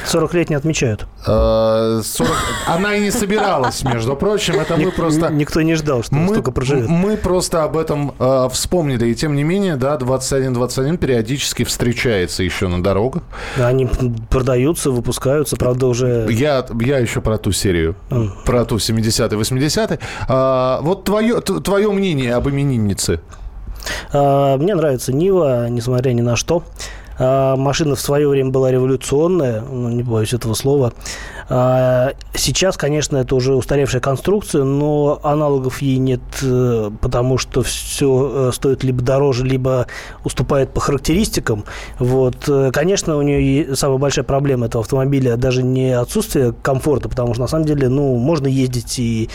40-летние 0.05 0.57
отмечают. 0.57 1.07
Э, 1.25 2.01
40... 2.03 2.31
Она 2.67 2.95
и 2.95 3.01
не 3.01 3.11
собиралась, 3.11 3.83
между 3.83 4.15
прочим. 4.15 4.59
Это 4.59 4.77
мы 4.77 4.91
просто... 4.91 5.29
Никто 5.29 5.61
не 5.61 5.75
ждал, 5.75 6.03
что 6.03 6.15
мы, 6.15 6.29
столько 6.29 6.51
проживет. 6.51 6.87
Мы 6.89 7.17
просто 7.17 7.63
об 7.63 7.77
этом 7.77 8.13
э, 8.19 8.49
вспомнили. 8.51 9.07
И 9.07 9.15
тем 9.15 9.35
не 9.35 9.43
менее, 9.43 9.75
да, 9.75 9.95
21-21 9.97 10.97
периодически 10.97 11.63
встречается 11.63 12.43
еще 12.43 12.67
на 12.67 12.83
дорогах. 12.83 13.23
Да, 13.57 13.67
они 13.67 13.89
продаются, 14.29 14.91
выпускаются, 14.91 15.55
правда, 15.55 15.87
уже... 15.87 16.27
Я, 16.29 16.65
я 16.79 16.99
еще 16.99 17.21
про 17.21 17.37
ту 17.37 17.51
серию, 17.51 17.95
mm. 18.09 18.29
про 18.45 18.65
ту 18.65 18.77
70-е, 18.77 19.39
80-е. 19.39 19.99
А, 20.27 20.79
вот 20.81 21.03
твое, 21.03 21.41
твое 21.41 21.91
мнение 21.91 22.35
об 22.35 22.49
имениннице? 22.49 23.19
А, 24.11 24.57
мне 24.57 24.75
нравится 24.75 25.13
Нива, 25.13 25.67
несмотря 25.69 26.11
ни 26.11 26.21
на 26.21 26.35
что. 26.35 26.63
А, 27.23 27.55
Машина 27.55 27.95
в 27.95 28.01
свое 28.01 28.27
время 28.27 28.49
была 28.49 28.69
революционная, 28.71 29.61
ну, 29.61 29.87
не 29.89 30.03
боюсь 30.03 30.33
этого 30.33 30.53
слова. 30.55 30.93
А, 31.49 32.11
Сейчас, 32.35 32.75
конечно, 32.77 33.17
это 33.17 33.35
уже 33.35 33.55
устаревшая 33.55 34.01
конструкция, 34.01 34.63
но 34.63 35.19
аналогов 35.23 35.81
ей 35.81 35.97
нет, 35.97 36.19
э, 36.41 36.89
потому 36.99 37.37
что 37.37 37.61
все 37.61 38.51
стоит 38.51 38.83
либо 38.83 39.01
дороже, 39.01 39.45
либо 39.45 39.87
уступает 40.25 40.73
по 40.73 40.81
характеристикам. 40.81 41.63
Вот. 41.99 42.35
Э, 42.49 42.71
Конечно, 42.73 43.15
у 43.17 43.21
нее 43.21 43.75
самая 43.75 43.99
большая 43.99 44.25
проблема 44.25 44.65
этого 44.65 44.83
автомобиля 44.83 45.37
даже 45.37 45.63
не 45.63 45.91
отсутствие 45.91 46.53
комфорта, 46.61 47.07
потому 47.07 47.33
что 47.33 47.43
на 47.43 47.47
самом 47.47 47.65
деле, 47.65 47.87
ну, 47.87 48.15
можно 48.17 48.47
ездить 48.47 48.99
и 48.99 49.29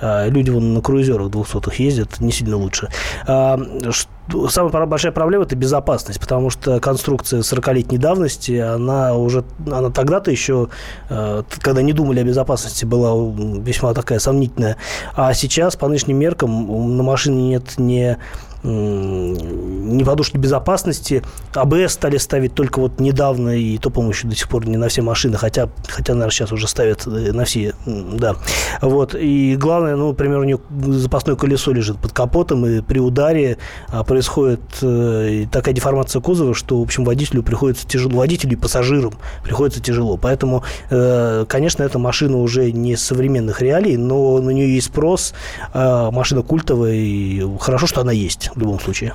а, 0.00 0.28
люди 0.28 0.50
вон 0.50 0.74
на 0.74 0.80
круизерах 0.82 1.30
200 1.30 1.80
ездят 1.82 2.20
не 2.20 2.30
сильно 2.32 2.56
лучше. 2.56 2.88
Ш- 3.26 4.08
Самая 4.48 4.86
большая 4.86 5.12
проблема– 5.12 5.44
это 5.46 5.56
безопасность, 5.56 6.20
потому 6.20 6.48
что 6.50 6.78
конструкция 6.80 7.40
40-летней 7.40 7.98
давности, 7.98 8.56
она 8.58 9.14
уже, 9.14 9.44
она 9.66 9.90
тогда-то 9.90 10.30
еще, 10.30 10.68
э, 11.08 11.42
когда 11.60 11.82
не 11.82 11.92
думали 11.92 12.20
о 12.20 12.24
безопасности, 12.24 12.84
была 12.84 13.12
весьма 13.60 13.94
такая 13.94 14.20
сомнительная. 14.20 14.76
А 15.14 15.34
сейчас, 15.34 15.76
по 15.76 15.88
нынешним 15.88 16.18
меркам, 16.18 16.96
на 16.96 17.02
машине 17.02 17.48
нет 17.48 17.74
ни 17.78 18.16
ни 18.64 20.04
подушки 20.04 20.36
безопасности. 20.36 21.22
АБС 21.54 21.94
стали 21.94 22.16
ставить 22.18 22.54
только 22.54 22.78
вот 22.78 23.00
недавно, 23.00 23.50
и 23.56 23.76
то, 23.78 23.90
по-моему, 23.90 24.12
еще 24.12 24.28
до 24.28 24.36
сих 24.36 24.48
пор 24.48 24.66
не 24.66 24.76
на 24.76 24.88
все 24.88 25.02
машины, 25.02 25.36
хотя, 25.36 25.68
хотя 25.88 26.12
наверное, 26.12 26.30
сейчас 26.30 26.52
уже 26.52 26.68
ставят 26.68 27.06
э, 27.06 27.32
на 27.32 27.44
все, 27.44 27.74
да. 27.86 28.36
Вот. 28.80 29.16
И 29.16 29.56
главное, 29.56 29.96
ну, 29.96 30.08
например, 30.08 30.38
у 30.38 30.44
нее 30.44 30.60
запасное 30.70 31.34
колесо 31.34 31.72
лежит 31.72 31.98
под 31.98 32.12
капотом, 32.12 32.64
и 32.66 32.80
при 32.82 33.00
ударе 33.00 33.58
а, 33.88 34.04
происходит 34.12 34.60
э, 34.82 35.46
такая 35.50 35.74
деформация 35.74 36.20
кузова, 36.20 36.54
что, 36.54 36.78
в 36.78 36.82
общем, 36.82 37.02
водителю 37.02 37.42
приходится 37.42 37.88
тяжело, 37.88 38.18
водителю 38.18 38.52
и 38.52 38.56
пассажирам 38.56 39.14
приходится 39.42 39.80
тяжело. 39.80 40.18
Поэтому, 40.18 40.64
э, 40.90 41.46
конечно, 41.48 41.82
эта 41.82 41.98
машина 41.98 42.36
уже 42.36 42.72
не 42.72 42.94
современных 42.96 43.62
реалий, 43.62 43.96
но 43.96 44.38
на 44.38 44.50
нее 44.50 44.74
есть 44.74 44.88
спрос, 44.88 45.32
э, 45.72 46.10
машина 46.12 46.42
культовая, 46.42 46.92
и 46.92 47.42
хорошо, 47.58 47.86
что 47.86 48.02
она 48.02 48.12
есть 48.12 48.50
в 48.54 48.60
любом 48.60 48.80
случае. 48.80 49.14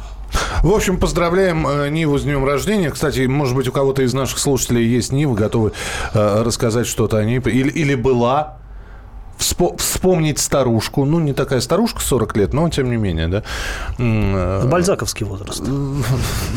В 0.63 0.71
общем, 0.71 0.97
поздравляем 0.97 1.93
Ниву 1.93 2.17
с 2.17 2.23
днем 2.23 2.43
рождения. 2.43 2.89
Кстати, 2.89 3.27
может 3.27 3.55
быть, 3.55 3.67
у 3.67 3.71
кого-то 3.71 4.01
из 4.01 4.15
наших 4.15 4.39
слушателей 4.39 4.83
есть 4.83 5.11
Нива, 5.11 5.35
готовы 5.35 5.73
рассказать 6.13 6.87
что-то 6.87 7.17
о 7.17 7.23
ней. 7.23 7.37
Или, 7.37 7.69
или 7.69 7.93
была. 7.93 8.57
Вспо- 9.37 9.77
вспомнить 9.77 10.39
старушку. 10.39 11.05
Ну, 11.05 11.19
не 11.19 11.33
такая 11.33 11.61
старушка, 11.61 12.01
40 12.01 12.35
лет, 12.37 12.53
но 12.53 12.67
тем 12.69 12.89
не 12.89 12.97
менее, 12.97 13.27
да. 13.27 13.43
Э, 13.99 14.65
Бальзаковский 14.67 15.25
возраст. 15.25 15.63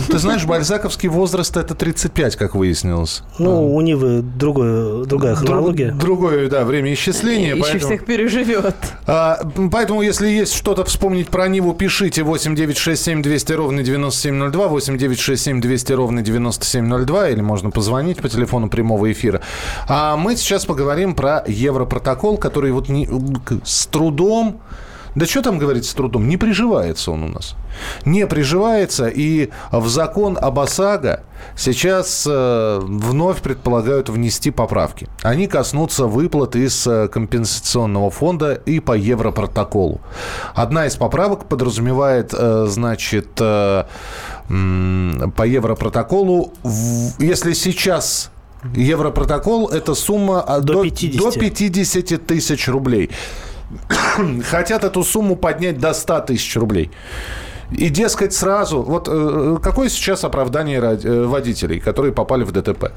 Ты 0.08 0.18
знаешь, 0.18 0.44
бальзаковский 0.46 1.08
возраст– 1.08 1.56
это 1.58 1.74
35, 1.74 2.36
как 2.36 2.54
выяснилось. 2.54 3.22
Ну, 3.38 3.74
у 3.74 3.80
Нивы 3.80 4.22
другое, 4.22 5.04
другая 5.04 5.34
хронология. 5.34 5.88
Друг- 5.92 6.00
другое, 6.00 6.48
да, 6.48 6.64
время 6.64 6.92
исчисления. 6.94 7.54
Еще 7.54 7.62
поэтому- 7.62 7.84
всех 7.86 8.04
переживет. 8.06 8.74
А, 9.06 9.40
поэтому, 9.70 10.02
если 10.02 10.28
есть 10.28 10.54
что-то 10.54 10.84
вспомнить 10.84 11.28
про 11.28 11.48
Ниву, 11.48 11.74
пишите 11.74 12.22
8 12.22 12.54
9 12.54 12.76
6 12.78 13.02
7 13.02 13.22
200 13.22 13.52
ровно 13.52 13.82
9702, 13.82 14.68
8 14.68 14.96
9 14.98 15.18
6 15.18 15.42
7 15.42 15.60
200 15.60 15.92
ровно 15.92 16.22
9702, 16.22 17.28
или 17.30 17.40
можно 17.40 17.70
позвонить 17.70 18.22
по 18.22 18.28
телефону 18.28 18.68
прямого 18.68 19.10
эфира. 19.12 19.40
А 19.86 20.16
мы 20.16 20.36
сейчас 20.36 20.64
поговорим 20.64 21.14
про 21.14 21.44
Европротокол, 21.46 22.36
который 22.38 22.69
вот 22.72 22.88
не- 22.88 23.08
с 23.64 23.86
трудом 23.86 24.60
Да 25.16 25.26
что 25.26 25.42
там 25.42 25.58
говорить 25.58 25.84
с 25.86 25.92
трудом? 25.94 26.28
Не 26.28 26.36
приживается 26.36 27.10
он 27.10 27.24
у 27.24 27.28
нас. 27.28 27.56
Не 28.04 28.26
приживается, 28.28 29.08
и 29.08 29.50
в 29.72 29.88
закон 29.88 30.38
об 30.40 30.58
ОСАГО 30.60 31.24
сейчас 31.56 32.26
э, 32.30 32.78
вновь 32.80 33.40
предполагают 33.42 34.08
внести 34.08 34.52
поправки. 34.52 35.08
Они 35.22 35.48
коснутся 35.48 36.06
выплат 36.06 36.54
из 36.54 36.86
э, 36.86 37.08
компенсационного 37.08 38.10
фонда 38.10 38.52
и 38.54 38.78
по 38.80 38.92
европротоколу. 38.96 40.00
Одна 40.54 40.86
из 40.86 40.94
поправок 40.94 41.46
подразумевает, 41.48 42.32
э, 42.32 42.66
значит, 42.68 43.34
по 43.34 43.86
европротоколу, 45.46 46.52
в- 46.62 47.20
если 47.22 47.52
сейчас 47.54 48.30
Европротокол– 48.74 49.68
это 49.72 49.94
сумма 49.94 50.42
а, 50.42 50.60
До 50.60 50.74
до, 50.74 50.82
50. 50.82 51.18
до 51.18 51.30
50 51.32 52.26
тысяч 52.26 52.68
рублей. 52.68 53.10
Хотят 54.44 54.84
эту 54.84 55.02
сумму 55.02 55.36
поднять 55.36 55.78
до 55.78 55.92
100 55.92 56.20
тысяч 56.20 56.56
рублей. 56.56 56.90
И, 57.70 57.88
дескать, 57.88 58.32
сразу... 58.32 58.82
Вот 58.82 59.08
э, 59.08 59.58
какое 59.62 59.88
сейчас 59.88 60.24
оправдание 60.24 60.80
э, 60.80 61.24
водителей, 61.24 61.80
которые 61.80 62.12
попали 62.12 62.44
в 62.44 62.52
ДТП? 62.52 62.92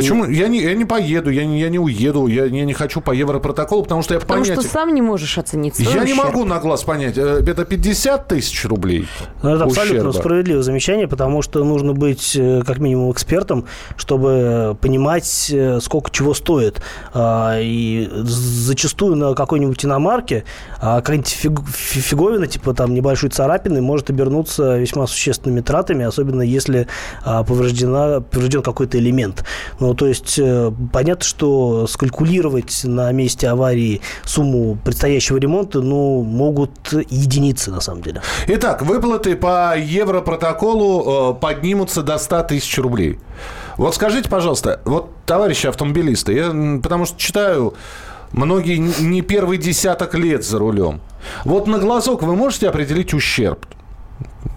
Почему? 0.00 0.24
Я 0.26 0.48
не, 0.48 0.60
я 0.62 0.74
не 0.74 0.84
поеду, 0.84 1.30
я 1.30 1.44
не, 1.44 1.60
я 1.60 1.68
не 1.68 1.78
уеду, 1.78 2.26
я, 2.26 2.44
я 2.46 2.64
не 2.64 2.72
хочу 2.72 3.00
по 3.00 3.12
европротоколу, 3.12 3.82
потому 3.82 4.02
что 4.02 4.14
я 4.14 4.20
Потому 4.20 4.42
понять... 4.44 4.60
что 4.60 4.68
сам 4.68 4.94
не 4.94 5.02
можешь 5.02 5.38
оценить 5.38 5.76
свой 5.76 5.88
Я 5.92 6.04
не 6.04 6.12
ущерб. 6.12 6.24
могу 6.26 6.44
на 6.44 6.58
глаз 6.60 6.82
понять, 6.84 7.16
э, 7.18 7.42
это 7.46 7.64
50 7.64 8.28
тысяч 8.28 8.64
рублей 8.64 9.06
Ну, 9.42 9.50
это 9.54 9.64
абсолютно 9.64 10.08
ущерба. 10.08 10.12
справедливое 10.12 10.62
замечание, 10.62 11.08
потому 11.08 11.42
что 11.42 11.64
нужно 11.64 11.92
быть 11.92 12.34
э, 12.36 12.62
как 12.66 12.78
минимум 12.78 13.12
экспертом, 13.12 13.66
чтобы 13.96 14.76
понимать, 14.80 15.50
э, 15.52 15.78
сколько 15.80 16.10
чего 16.10 16.34
стоит. 16.34 16.80
А, 17.14 17.58
И 17.60 18.08
зачастую 18.12 19.16
на 19.16 19.34
какой-нибудь 19.34 19.84
иномарке 19.84 20.44
а, 20.80 20.96
какая-нибудь 21.00 21.28
фиг- 21.42 21.66
фи- 21.70 22.00
фиговина, 22.00 22.46
типа 22.46 22.74
там 22.74 22.94
небольшой 22.94 23.30
царапины, 23.30 23.80
может 23.80 24.10
обернуться 24.10 24.76
весьма 24.78 25.06
существенными 25.06 25.60
тратами, 25.60 26.04
особенно 26.04 26.42
если 26.42 26.86
а, 27.24 27.42
повреждена, 27.44 28.20
поврежден 28.20 28.62
какой-то 28.62 28.98
элемент. 28.98 29.44
Ну, 29.90 29.96
то 29.96 30.06
есть 30.06 30.38
э, 30.38 30.70
понятно, 30.92 31.24
что 31.24 31.88
скалькулировать 31.88 32.82
на 32.84 33.10
месте 33.10 33.48
аварии 33.48 34.00
сумму 34.24 34.78
предстоящего 34.84 35.36
ремонта, 35.36 35.80
ну, 35.80 36.22
могут 36.22 36.92
единицы 36.92 37.72
на 37.72 37.80
самом 37.80 38.02
деле. 38.02 38.22
Итак, 38.46 38.82
выплаты 38.82 39.34
по 39.34 39.76
европротоколу 39.76 41.32
э, 41.32 41.40
поднимутся 41.40 42.04
до 42.04 42.18
100 42.18 42.42
тысяч 42.44 42.78
рублей. 42.78 43.18
Вот 43.78 43.96
скажите, 43.96 44.28
пожалуйста, 44.28 44.80
вот, 44.84 45.10
товарищи 45.26 45.66
автомобилисты, 45.66 46.34
я 46.34 46.78
потому 46.80 47.04
что 47.04 47.18
читаю, 47.18 47.74
многие 48.30 48.76
не 48.76 49.22
первый 49.22 49.58
десяток 49.58 50.14
лет 50.14 50.44
за 50.44 50.60
рулем. 50.60 51.00
Вот 51.44 51.66
на 51.66 51.80
глазок 51.80 52.22
вы 52.22 52.36
можете 52.36 52.68
определить 52.68 53.12
ущерб? 53.12 53.66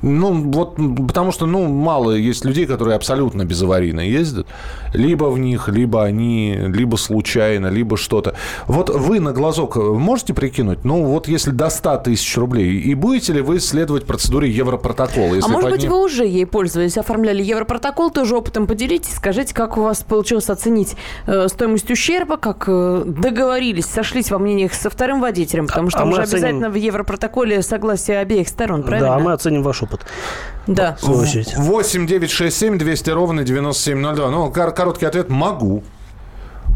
Ну, 0.02 0.34
вот, 0.52 0.76
потому 1.08 1.32
что, 1.32 1.46
ну, 1.46 1.65
мало 1.67 2.12
есть 2.12 2.46
людей, 2.46 2.65
которые 2.65 2.96
абсолютно 2.96 3.46
безаварийно 3.46 4.02
ездят. 4.02 4.48
Либо 4.93 5.26
в 5.26 5.39
них, 5.39 5.67
либо 5.69 6.04
они, 6.04 6.56
либо 6.58 6.98
случайно, 6.98 7.67
либо 7.67 7.98
что-то. 7.98 8.36
Вот 8.67 8.89
вы 8.89 9.19
на 9.19 9.32
глазок 9.32 9.76
можете 9.78 10.34
прикинуть, 10.34 10.84
ну, 10.84 11.06
вот 11.06 11.28
если 11.28 11.52
до 11.52 11.69
100 11.69 11.98
тысяч 12.00 12.38
рублей, 12.38 12.80
и 12.80 12.93
будете 12.96 13.34
ли 13.34 13.41
вы 13.41 13.60
следовать 13.60 14.06
процедуре 14.06 14.50
Европротокола? 14.50 15.32
А 15.34 15.36
Если 15.36 15.52
может 15.52 15.69
быть, 15.72 15.82
подним- 15.86 15.89
вы 15.89 16.04
уже 16.04 16.26
ей 16.26 16.46
пользовались, 16.46 16.98
оформляли 16.98 17.41
Европротокол, 17.41 18.12
тоже 18.12 18.36
опытом 18.38 18.67
поделитесь, 18.67 19.15
скажите, 19.15 19.54
как 19.54 19.78
у 19.78 19.82
вас 19.84 20.04
получилось 20.04 20.50
оценить 20.50 20.96
э, 21.28 21.48
стоимость 21.48 21.89
ущерба, 21.89 22.38
как 22.38 22.65
э, 22.67 23.04
договорились, 23.06 23.86
сошлись 23.86 24.30
во 24.32 24.38
мнениях 24.38 24.74
со 24.74 24.89
вторым 24.89 25.22
водителем, 25.22 25.67
потому 25.67 25.89
что 25.89 26.00
А 26.00 26.02
там 26.02 26.10
мы 26.10 26.15
же 26.17 26.22
оценим- 26.24 26.34
обязательно 26.43 26.69
в 26.69 26.76
Европротоколе 26.76 27.62
согласие 27.63 28.19
обеих 28.19 28.48
сторон, 28.48 28.84
правильно? 28.84 29.10
Да, 29.10 29.15
а 29.15 29.19
мы 29.19 29.32
оценим 29.34 29.63
ваш 29.63 29.72
опыт. 29.81 30.01
Да. 30.67 30.95
В 30.99 31.05
свою 31.05 31.19
очередь. 31.21 31.53
8 31.57 32.05
9 32.05 32.29
6 32.29 32.57
7 32.57 32.77
200 32.77 33.09
ровно 33.09 33.43
9702. 33.43 34.29
Ну, 34.29 34.51
кор- 34.51 34.73
короткий 34.73 35.05
ответ– 35.05 35.27
могу. 35.29 35.83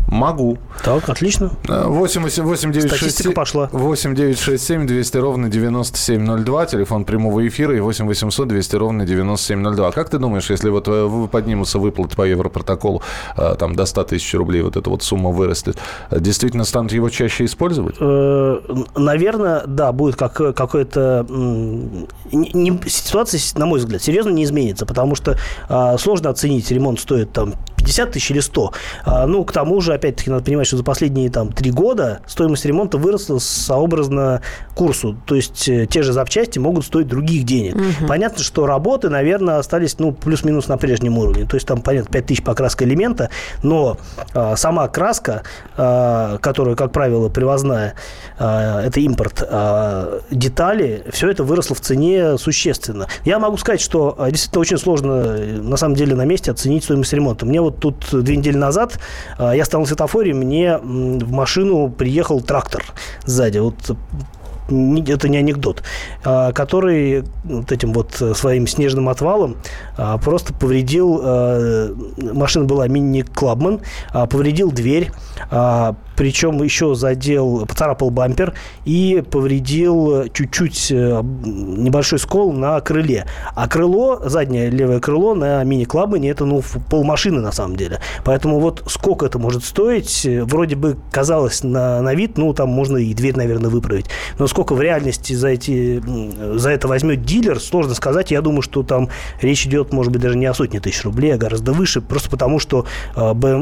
Могу. 0.08 0.58
Так, 0.84 1.10
отлично. 1.10 1.52
8, 1.67 2.22
8, 2.22 2.43
8 2.43 2.72
9 2.72 2.89
6, 2.89 2.98
Статистика 2.98 3.32
пошла. 3.32 3.70
8 3.72 4.15
9 4.15 4.39
6 4.39 4.63
7 4.63 4.88
200 4.88 5.17
ровно 5.17 5.50
9702. 5.50 6.65
Телефон 6.65 7.06
прямого 7.06 7.46
эфира 7.48 7.76
и 7.76 7.80
8 7.80 8.08
800 8.08 8.48
200 8.48 8.76
ровно 8.76 9.06
9702. 9.06 9.91
Как 9.91 10.10
ты 10.10 10.17
думаешь, 10.17 10.50
если 10.50 10.70
вот 10.70 10.88
э, 10.88 11.28
поднимутся 11.32 11.80
выплаты 11.80 12.15
по 12.15 12.24
европротоколу, 12.24 13.02
э, 13.36 13.56
там 13.60 13.76
до 13.76 13.86
100 13.86 14.04
тысяч 14.06 14.34
рублей 14.34 14.62
вот 14.62 14.78
эта 14.78 14.89
вот 14.89 15.04
сумма 15.04 15.32
вырастет, 15.32 15.78
э, 16.10 16.20
действительно 16.20 16.63
станут 16.63 16.91
его 16.93 17.10
чаще 17.10 17.46
использовать? 17.46 17.96
Э, 18.00 18.60
Наверное, 18.96 19.63
да, 19.65 19.91
будет 19.91 20.15
как, 20.15 20.34
какое-то... 20.34 21.26
ситуация, 22.88 23.39
на 23.56 23.65
мой 23.65 23.80
взгляд, 23.80 24.02
серьезно 24.02 24.30
не 24.30 24.43
изменится, 24.43 24.86
потому 24.86 25.15
что 25.15 25.38
а, 25.70 25.98
сложно 25.98 26.30
оценить, 26.30 26.70
ремонт 26.72 27.00
стоит 27.00 27.32
там 27.32 27.54
50 27.88 28.12
тысяч 28.12 28.32
или 28.32 28.39
100. 28.39 28.73
А, 29.06 29.26
ну, 29.26 29.45
к 29.45 29.52
тому 29.52 29.80
же, 29.82 29.93
опять-таки, 29.93 30.30
надо 30.30 30.43
понимать, 30.43 30.67
что 30.67 30.78
за 30.78 30.84
последние 30.84 31.30
там 31.30 31.52
три 31.52 31.71
года 31.71 32.19
стоимость 32.28 32.65
ремонта 32.65 32.97
выросла 32.97 33.39
сообразно 33.39 34.41
курсу. 34.76 35.17
То 35.26 35.36
есть 35.36 35.67
э, 35.69 35.88
те 35.88 36.04
же 36.04 36.12
запчасти 36.12 36.60
могут 36.60 36.86
стоить 36.86 37.08
других 37.08 37.45
денег. 37.45 37.76
Понятно, 38.08 38.43
что 38.43 38.65
работы, 38.65 39.10
наверное, 39.10 39.58
остались, 39.58 39.97
ну, 40.00 40.12
плюс-минус 40.12 40.67
на 40.67 40.78
прежнем 40.78 41.17
уровне. 41.17 41.45
То 41.45 41.56
есть 41.56 41.65
там, 41.65 41.82
понятно, 41.82 42.12
5 42.12 42.26
тысяч 42.26 42.43
покраска 42.43 42.84
элемента, 42.84 43.30
но 43.63 43.97
а, 44.34 44.56
сама 44.56 44.88
краска, 44.88 45.43
а, 45.78 46.38
которая, 46.39 46.76
как 46.76 46.91
правило, 46.91 47.30
привозная, 47.30 47.95
а, 48.38 48.82
это 48.82 49.00
импорт, 49.00 49.43
а, 49.50 50.21
детали, 50.30 51.04
все 51.12 51.30
это 51.30 51.43
выросло 51.43 51.76
в 51.76 51.82
цене 51.82 52.38
существенно. 52.38 53.08
Я 53.23 53.39
могу 53.39 53.58
сказать, 53.58 53.82
что 53.82 54.15
а, 54.17 54.30
действительно 54.30 54.62
очень 54.62 54.78
сложно, 54.78 55.12
э, 55.38 55.62
на 55.62 55.78
самом 55.78 55.95
деле, 55.95 56.15
на 56.15 56.26
месте 56.26 56.52
оценить 56.52 56.84
стоимость 56.84 57.13
ремонта. 57.13 57.45
Мне 57.45 57.62
вот 57.62 57.76
тут 57.79 58.07
две 58.11 58.37
недели 58.37 58.57
назад 58.57 58.99
а, 59.37 59.53
я 59.55 59.65
стал 59.65 59.81
на 59.81 59.87
светофоре, 59.87 60.33
мне 60.33 60.77
в 60.77 61.31
машину 61.31 61.89
приехал 61.89 62.41
трактор 62.41 62.83
сзади. 63.25 63.59
Вот 63.59 63.75
не- 64.69 65.01
это 65.09 65.29
не 65.29 65.37
анекдот, 65.37 65.81
а, 66.25 66.51
который 66.51 67.23
вот 67.45 67.71
этим 67.71 67.93
вот 67.93 68.21
э, 68.21 68.33
своим 68.33 68.67
снежным 68.67 69.07
отвалом 69.07 69.55
а, 69.97 70.17
просто 70.17 70.53
повредил, 70.53 71.21
э, 71.23 71.93
машина 72.33 72.65
была 72.65 72.87
мини 72.87 73.21
Клабман, 73.21 73.79
а, 74.11 74.27
повредил 74.27 74.71
дверь, 74.71 75.11
причем 76.17 76.62
еще 76.63 76.95
задел, 76.95 77.65
поцарапал 77.67 78.10
бампер 78.10 78.53
и 78.86 79.23
повредил 79.30 80.27
чуть-чуть 80.34 80.91
э, 80.91 81.21
небольшой 81.23 82.17
скол 82.17 82.51
на 82.51 82.82
крыле. 82.82 83.25
А 83.56 83.67
крыло, 83.67 84.19
заднее 84.25 84.71
левое 84.71 84.99
крыло 84.99 85.36
на 85.36 85.63
мини 85.63 85.86
Клабмане, 85.86 86.32
это 86.32 86.45
ну 86.45 86.63
полмашины 86.89 87.39
на 87.39 87.51
самом 87.51 87.75
деле. 87.75 87.99
Поэтому 88.25 88.60
вот 88.60 88.84
сколько 88.88 89.27
это 89.27 89.38
может 89.38 89.63
стоить, 89.63 90.25
э, 90.25 90.43
вроде 90.43 90.75
бы 90.75 90.97
казалось 91.12 91.63
на, 91.63 92.01
на 92.01 92.15
вид, 92.15 92.38
ну 92.38 92.51
там 92.53 92.69
можно 92.69 92.97
и 92.97 93.13
дверь, 93.13 93.38
наверное, 93.38 93.69
выправить. 93.69 94.08
Но 94.39 94.47
сколько 94.47 94.73
в 94.73 94.82
реальности 94.82 95.34
за, 95.34 95.49
эти, 95.49 96.01
за 96.58 96.71
это 96.71 96.88
возьмет 96.88 97.23
дилер, 97.23 97.60
сложно 97.60 97.93
сказать. 97.93 98.32
Я 98.32 98.41
думаю, 98.41 98.63
что 98.63 98.82
там 98.82 99.10
речь 99.39 99.67
идет, 99.67 99.93
может 99.93 100.12
быть, 100.12 100.23
даже 100.23 100.36
не 100.36 100.47
о 100.47 100.56
сотне 100.56 100.80
тысяч 100.80 101.03
рублей, 101.03 101.36
а 101.36 101.38
гораздо 101.38 101.73
выше. 101.73 102.01
Просто 102.01 102.32
потому, 102.32 102.58
что 102.58 102.88
э, 103.15 103.19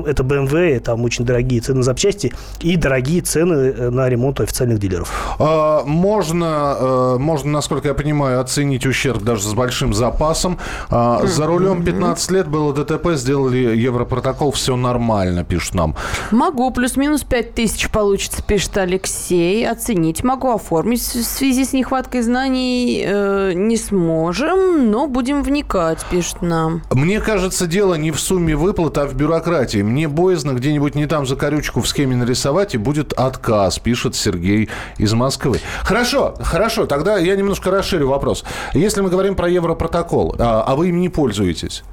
это 0.07 0.23
BMW, 0.23 0.79
там 0.79 1.03
очень 1.03 1.25
дорогие 1.25 1.59
цены 1.59 1.79
на 1.79 1.83
запчасти 1.83 2.31
и 2.59 2.77
дорогие 2.77 3.21
цены 3.21 3.53
э, 3.53 3.89
на 3.89 4.09
ремонт 4.09 4.39
у 4.39 4.43
официальных 4.43 4.79
дилеров. 4.79 5.35
А, 5.39 5.83
Можно, 5.85 6.75
э, 6.79 7.17
можно, 7.19 7.51
насколько 7.51 7.87
я 7.87 7.93
понимаю, 7.93 8.39
оценить 8.39 8.85
ущерб 8.85 9.21
даже 9.21 9.43
с 9.43 9.53
большим 9.53 9.93
запасом. 9.93 10.57
А, 10.89 11.25
За 11.25 11.45
рулем 11.45 11.83
15 11.83 12.31
лет 12.31 12.47
было 12.47 12.73
ДТП, 12.73 13.13
сделали 13.13 13.75
Европротокол, 13.75 14.51
все 14.51 14.75
нормально, 14.75 15.43
пишут 15.43 15.75
нам. 15.75 15.95
Могу, 16.31 16.71
плюс-минус 16.71 17.23
5 17.23 17.53
тысяч 17.53 17.89
получится, 17.89 18.41
пишет 18.43 18.77
Алексей. 18.77 19.67
Оценить 19.67 20.23
могу, 20.23 20.51
оформить 20.51 21.01
в 21.01 21.23
связи 21.23 21.65
с 21.65 21.73
нехваткой 21.73 22.21
знаний 22.21 23.03
э, 23.05 23.53
не 23.53 23.77
сможем, 23.77 24.89
но 24.91 25.07
будем 25.07 25.43
вникать, 25.43 26.05
пишет 26.09 26.41
нам. 26.41 26.81
Мне 26.91 27.19
кажется, 27.19 27.67
дело 27.67 27.95
не 27.95 28.11
в 28.11 28.19
сумме 28.19 28.55
выплат, 28.55 28.97
а 28.97 29.05
в 29.05 29.15
бюрократии. 29.15 29.81
Мне 29.81 30.07
боязно 30.07 30.51
где-нибудь 30.51 30.95
не 30.95 31.05
там 31.05 31.25
за 31.25 31.35
корючку 31.35 31.81
в 31.81 31.87
схеме 31.87 32.15
нарисовать, 32.15 32.34
и 32.75 32.77
будет 32.77 33.13
отказ, 33.13 33.79
пишет 33.79 34.15
Сергей 34.15 34.69
из 34.97 35.13
Москвы. 35.13 35.59
Хорошо, 35.83 36.35
хорошо, 36.39 36.85
тогда 36.85 37.17
я 37.17 37.35
немножко 37.35 37.71
расширю 37.71 38.09
вопрос. 38.09 38.43
Если 38.73 39.01
мы 39.01 39.09
говорим 39.09 39.35
про 39.35 39.49
Европротокол, 39.49 40.35
а, 40.37 40.63
а 40.67 40.75
вы 40.75 40.89
им 40.89 40.99
не 40.99 41.09
пользуетесь, 41.09 41.83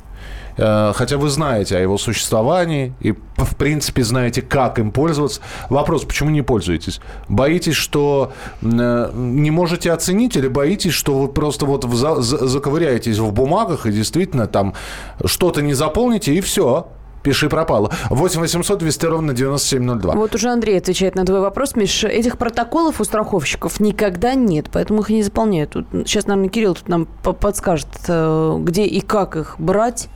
э, 0.57 0.93
хотя 0.95 1.17
вы 1.17 1.29
знаете 1.29 1.77
о 1.77 1.81
его 1.81 1.99
существовании 1.99 2.95
и, 3.01 3.13
в 3.13 3.57
принципе, 3.57 4.05
знаете, 4.05 4.43
как 4.43 4.79
им 4.79 4.91
пользоваться. 4.91 5.41
Вопрос, 5.71 6.05
почему 6.05 6.31
не 6.31 6.43
пользуетесь? 6.43 7.01
Боитесь, 7.29 7.77
что 7.77 8.33
э, 8.61 9.11
не 9.15 9.51
можете 9.51 9.93
оценить 9.93 10.37
или 10.37 10.49
боитесь, 10.49 10.93
что 10.93 11.19
вы 11.19 11.29
просто 11.29 11.67
вот 11.67 11.85
заковыряетесь 11.85 13.19
в 13.19 13.33
бумагах 13.33 13.87
и 13.87 13.93
действительно 13.93 14.47
там 14.47 14.75
что-то 15.25 15.63
не 15.63 15.75
заполните 15.75 16.35
и 16.35 16.41
все? 16.41 16.89
Пиши 17.23 17.49
пропало. 17.49 17.91
8 18.11 18.41
800 18.41 18.79
200 18.79 19.07
ровно 19.07 19.33
9702. 19.33 20.15
Вот 20.15 20.35
уже 20.35 20.49
Андрей 20.51 20.79
отвечает 20.79 21.15
на 21.15 21.25
твой 21.25 21.41
вопрос, 21.41 21.77
Миш. 21.77 22.05
Этих 22.05 22.37
протоколов 22.39 23.01
у 23.01 23.05
страховщиков 23.05 23.81
никогда 23.81 24.35
нет, 24.35 24.67
поэтому 24.73 25.03
их 25.03 25.11
и 25.11 25.15
не 25.15 25.23
заполняют. 25.23 25.71
Тут, 25.71 25.87
сейчас, 26.07 26.27
наверное, 26.27 26.51
Кирилл 26.51 26.75
тут 26.75 26.89
нам 26.89 27.07
по- 27.23 27.33
подскажет, 27.33 27.89
э, 28.09 28.57
где 28.61 28.85
и 28.85 29.01
как 29.01 29.37
их 29.37 29.55
брать. 29.59 30.09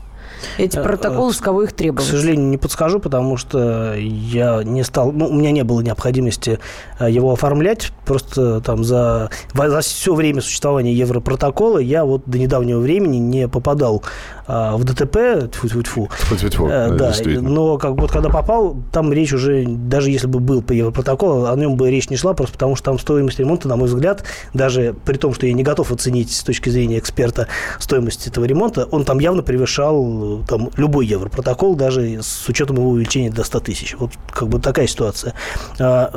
Эти 0.58 0.76
Э, 0.76 0.82
протоколы, 0.82 1.30
э, 1.30 1.34
с 1.34 1.38
кого 1.38 1.62
их 1.62 1.70
К 1.70 1.72
требовать. 1.74 2.10
сожалению, 2.10 2.48
не 2.48 2.58
подскажу, 2.58 2.98
потому 2.98 3.36
что 3.36 3.94
я 3.94 4.62
не 4.64 4.82
стал, 4.82 5.12
ну, 5.12 5.28
у 5.28 5.32
меня 5.32 5.50
не 5.52 5.62
было 5.64 5.80
необходимости 5.80 6.58
его 7.00 7.32
оформлять. 7.32 7.92
Просто 8.04 8.60
там 8.60 8.84
за, 8.84 9.30
за 9.54 9.80
все 9.80 10.14
время 10.14 10.42
существования 10.42 10.92
Европротокола 10.92 11.78
я 11.78 12.04
вот 12.04 12.22
до 12.26 12.38
недавнего 12.38 12.80
времени 12.80 13.16
не 13.18 13.48
попадал 13.48 14.02
в 14.46 14.84
ДТП, 14.84 15.50
тьфу-тьфу-тьфу. 15.50 16.08
Тьфу-тьфу-тьфу, 16.20 16.66
Э, 16.68 16.90
да, 16.90 17.12
да, 17.12 17.40
но 17.40 17.78
как 17.78 17.92
вот 17.92 18.10
когда 18.10 18.28
попал, 18.28 18.76
там 18.92 19.12
речь 19.12 19.32
уже, 19.32 19.64
даже 19.66 20.10
если 20.10 20.26
бы 20.26 20.40
был 20.40 20.62
по 20.62 20.72
Европротоколу, 20.72 21.46
о 21.46 21.56
нем 21.56 21.76
бы 21.76 21.90
речь 21.90 22.10
не 22.10 22.16
шла, 22.16 22.34
просто 22.34 22.54
потому 22.54 22.76
что 22.76 22.86
там 22.86 22.98
стоимость 22.98 23.38
ремонта, 23.38 23.68
на 23.68 23.76
мой 23.76 23.88
взгляд, 23.88 24.24
даже 24.54 24.94
при 25.04 25.16
том, 25.16 25.34
что 25.34 25.46
я 25.46 25.52
не 25.52 25.62
готов 25.62 25.92
оценить 25.92 26.32
с 26.32 26.42
точки 26.42 26.68
зрения 26.68 26.98
эксперта 26.98 27.48
стоимость 27.78 28.26
этого 28.26 28.44
ремонта, 28.44 28.86
он 28.90 29.04
там 29.04 29.18
явно 29.18 29.42
превышал 29.42 30.42
там, 30.46 30.70
любой 30.76 31.06
Европротокол, 31.06 31.74
даже 31.76 32.22
с 32.22 32.48
учетом 32.48 32.76
его 32.76 32.90
увеличения 32.90 33.30
до 33.30 33.44
100 33.44 33.60
тысяч. 33.60 33.96
Вот 33.98 34.12
как 34.30 34.48
бы 34.48 34.60
такая 34.60 34.86
ситуация. 34.86 35.34
А, 35.78 36.12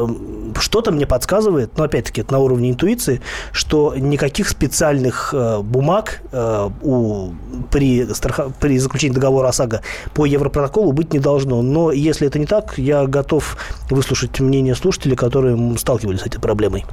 Что-то 0.60 0.92
мне 0.92 1.06
подсказывает, 1.06 1.78
но 1.78 1.84
опять-таки 1.84 2.22
это 2.22 2.34
на 2.34 2.40
уровне 2.40 2.72
интуиции, 2.72 3.22
что 3.52 3.96
никаких 3.96 4.50
специальных 4.50 5.34
э, 5.34 5.60
бумаг 5.62 6.22
э, 6.32 6.70
у, 6.82 7.32
при, 7.72 8.06
страха- 8.20 8.52
при 8.60 8.78
заключении 8.78 9.16
договора 9.16 9.48
ОСАГО 9.48 9.82
по 10.14 10.26
Европротоколу 10.26 10.92
быть 10.92 11.14
не 11.14 11.20
должно. 11.20 11.62
Но 11.62 11.92
если 11.92 12.28
это 12.28 12.38
не 12.40 12.46
так, 12.46 12.78
я 12.78 13.06
готов 13.08 13.58
выслушать 13.90 14.40
мнение 14.40 14.76
слушателей, 14.76 15.16
которые 15.16 15.58
сталкивались 15.78 16.22
с 16.22 16.26
этой 16.28 16.40
проблемой. 16.40 16.86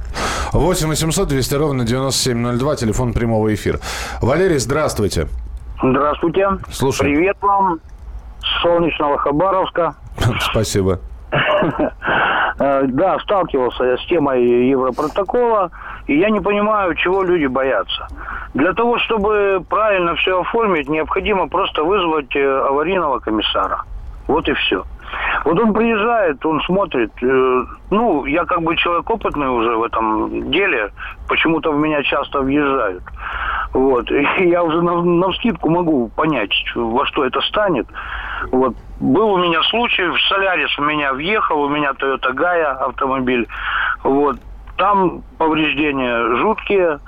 8 0.53 0.87
800 0.87 1.27
200 1.27 1.55
ровно 1.55 1.85
9702, 1.85 2.75
телефон 2.75 3.13
прямого 3.13 3.53
эфира. 3.53 3.79
Валерий, 4.21 4.57
здравствуйте. 4.59 5.27
Здравствуйте. 5.83 6.47
Слушаю. 6.71 7.13
Привет 7.13 7.37
вам 7.41 7.79
с 8.41 8.61
солнечного 8.63 9.17
Хабаровска. 9.19 9.95
Спасибо. 10.51 10.99
Э, 12.59 12.83
Да, 12.87 13.19
сталкивался 13.19 13.83
я 13.83 13.97
с 13.97 14.05
темой 14.05 14.69
Европротокола, 14.69 15.71
и 16.07 16.17
я 16.17 16.29
не 16.29 16.39
понимаю, 16.39 16.95
чего 16.95 17.23
люди 17.23 17.45
боятся. 17.45 18.07
Для 18.53 18.73
того, 18.73 18.97
чтобы 18.99 19.63
правильно 19.69 20.15
все 20.15 20.41
оформить, 20.41 20.89
необходимо 20.89 21.47
просто 21.47 21.83
вызвать 21.83 22.35
э, 22.35 22.67
аварийного 22.69 23.19
комиссара. 23.19 23.83
Вот 24.27 24.47
и 24.49 24.53
все. 24.53 24.83
Вот 25.45 25.59
он 25.59 25.73
приезжает, 25.73 26.45
он 26.45 26.61
смотрит. 26.61 27.11
э, 27.21 27.63
Ну, 27.91 28.25
я 28.25 28.45
как 28.45 28.61
бы 28.61 28.75
человек 28.75 29.09
опытный 29.09 29.47
уже 29.49 29.75
в 29.75 29.83
этом 29.83 30.51
деле. 30.51 30.91
Почему-то 31.29 31.71
в 31.71 31.79
меня 31.79 32.03
часто 32.03 32.41
въезжают. 32.41 33.03
Вот. 33.73 34.11
И 34.39 34.49
я 34.49 34.63
уже 34.63 34.81
на, 34.81 35.01
навскидку 35.01 35.69
могу 35.69 36.09
понять, 36.15 36.51
во 36.75 37.05
что 37.05 37.23
это 37.23 37.39
станет. 37.41 37.87
Вот. 38.51 38.75
Был 38.99 39.33
у 39.33 39.37
меня 39.37 39.61
случай, 39.63 40.05
в 40.07 40.19
Солярис 40.27 40.77
у 40.79 40.83
меня 40.83 41.13
въехал, 41.13 41.61
у 41.61 41.69
меня 41.69 41.91
Toyota 41.91 42.33
Гая 42.33 42.71
автомобиль. 42.71 43.47
Вот. 44.03 44.37
Там 44.77 45.23
повреждения 45.37 46.35
жуткие, 46.37 46.99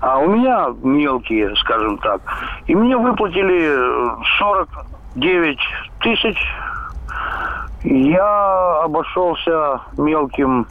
а 0.00 0.18
у 0.18 0.28
меня 0.28 0.68
мелкие, 0.82 1.54
скажем 1.56 1.98
так. 1.98 2.20
И 2.66 2.74
мне 2.74 2.96
выплатили 2.96 3.72
э, 3.72 4.16
49 4.38 5.58
тысяч. 6.00 6.38
Я 7.84 8.82
обошелся 8.82 9.80
мелким 9.96 10.66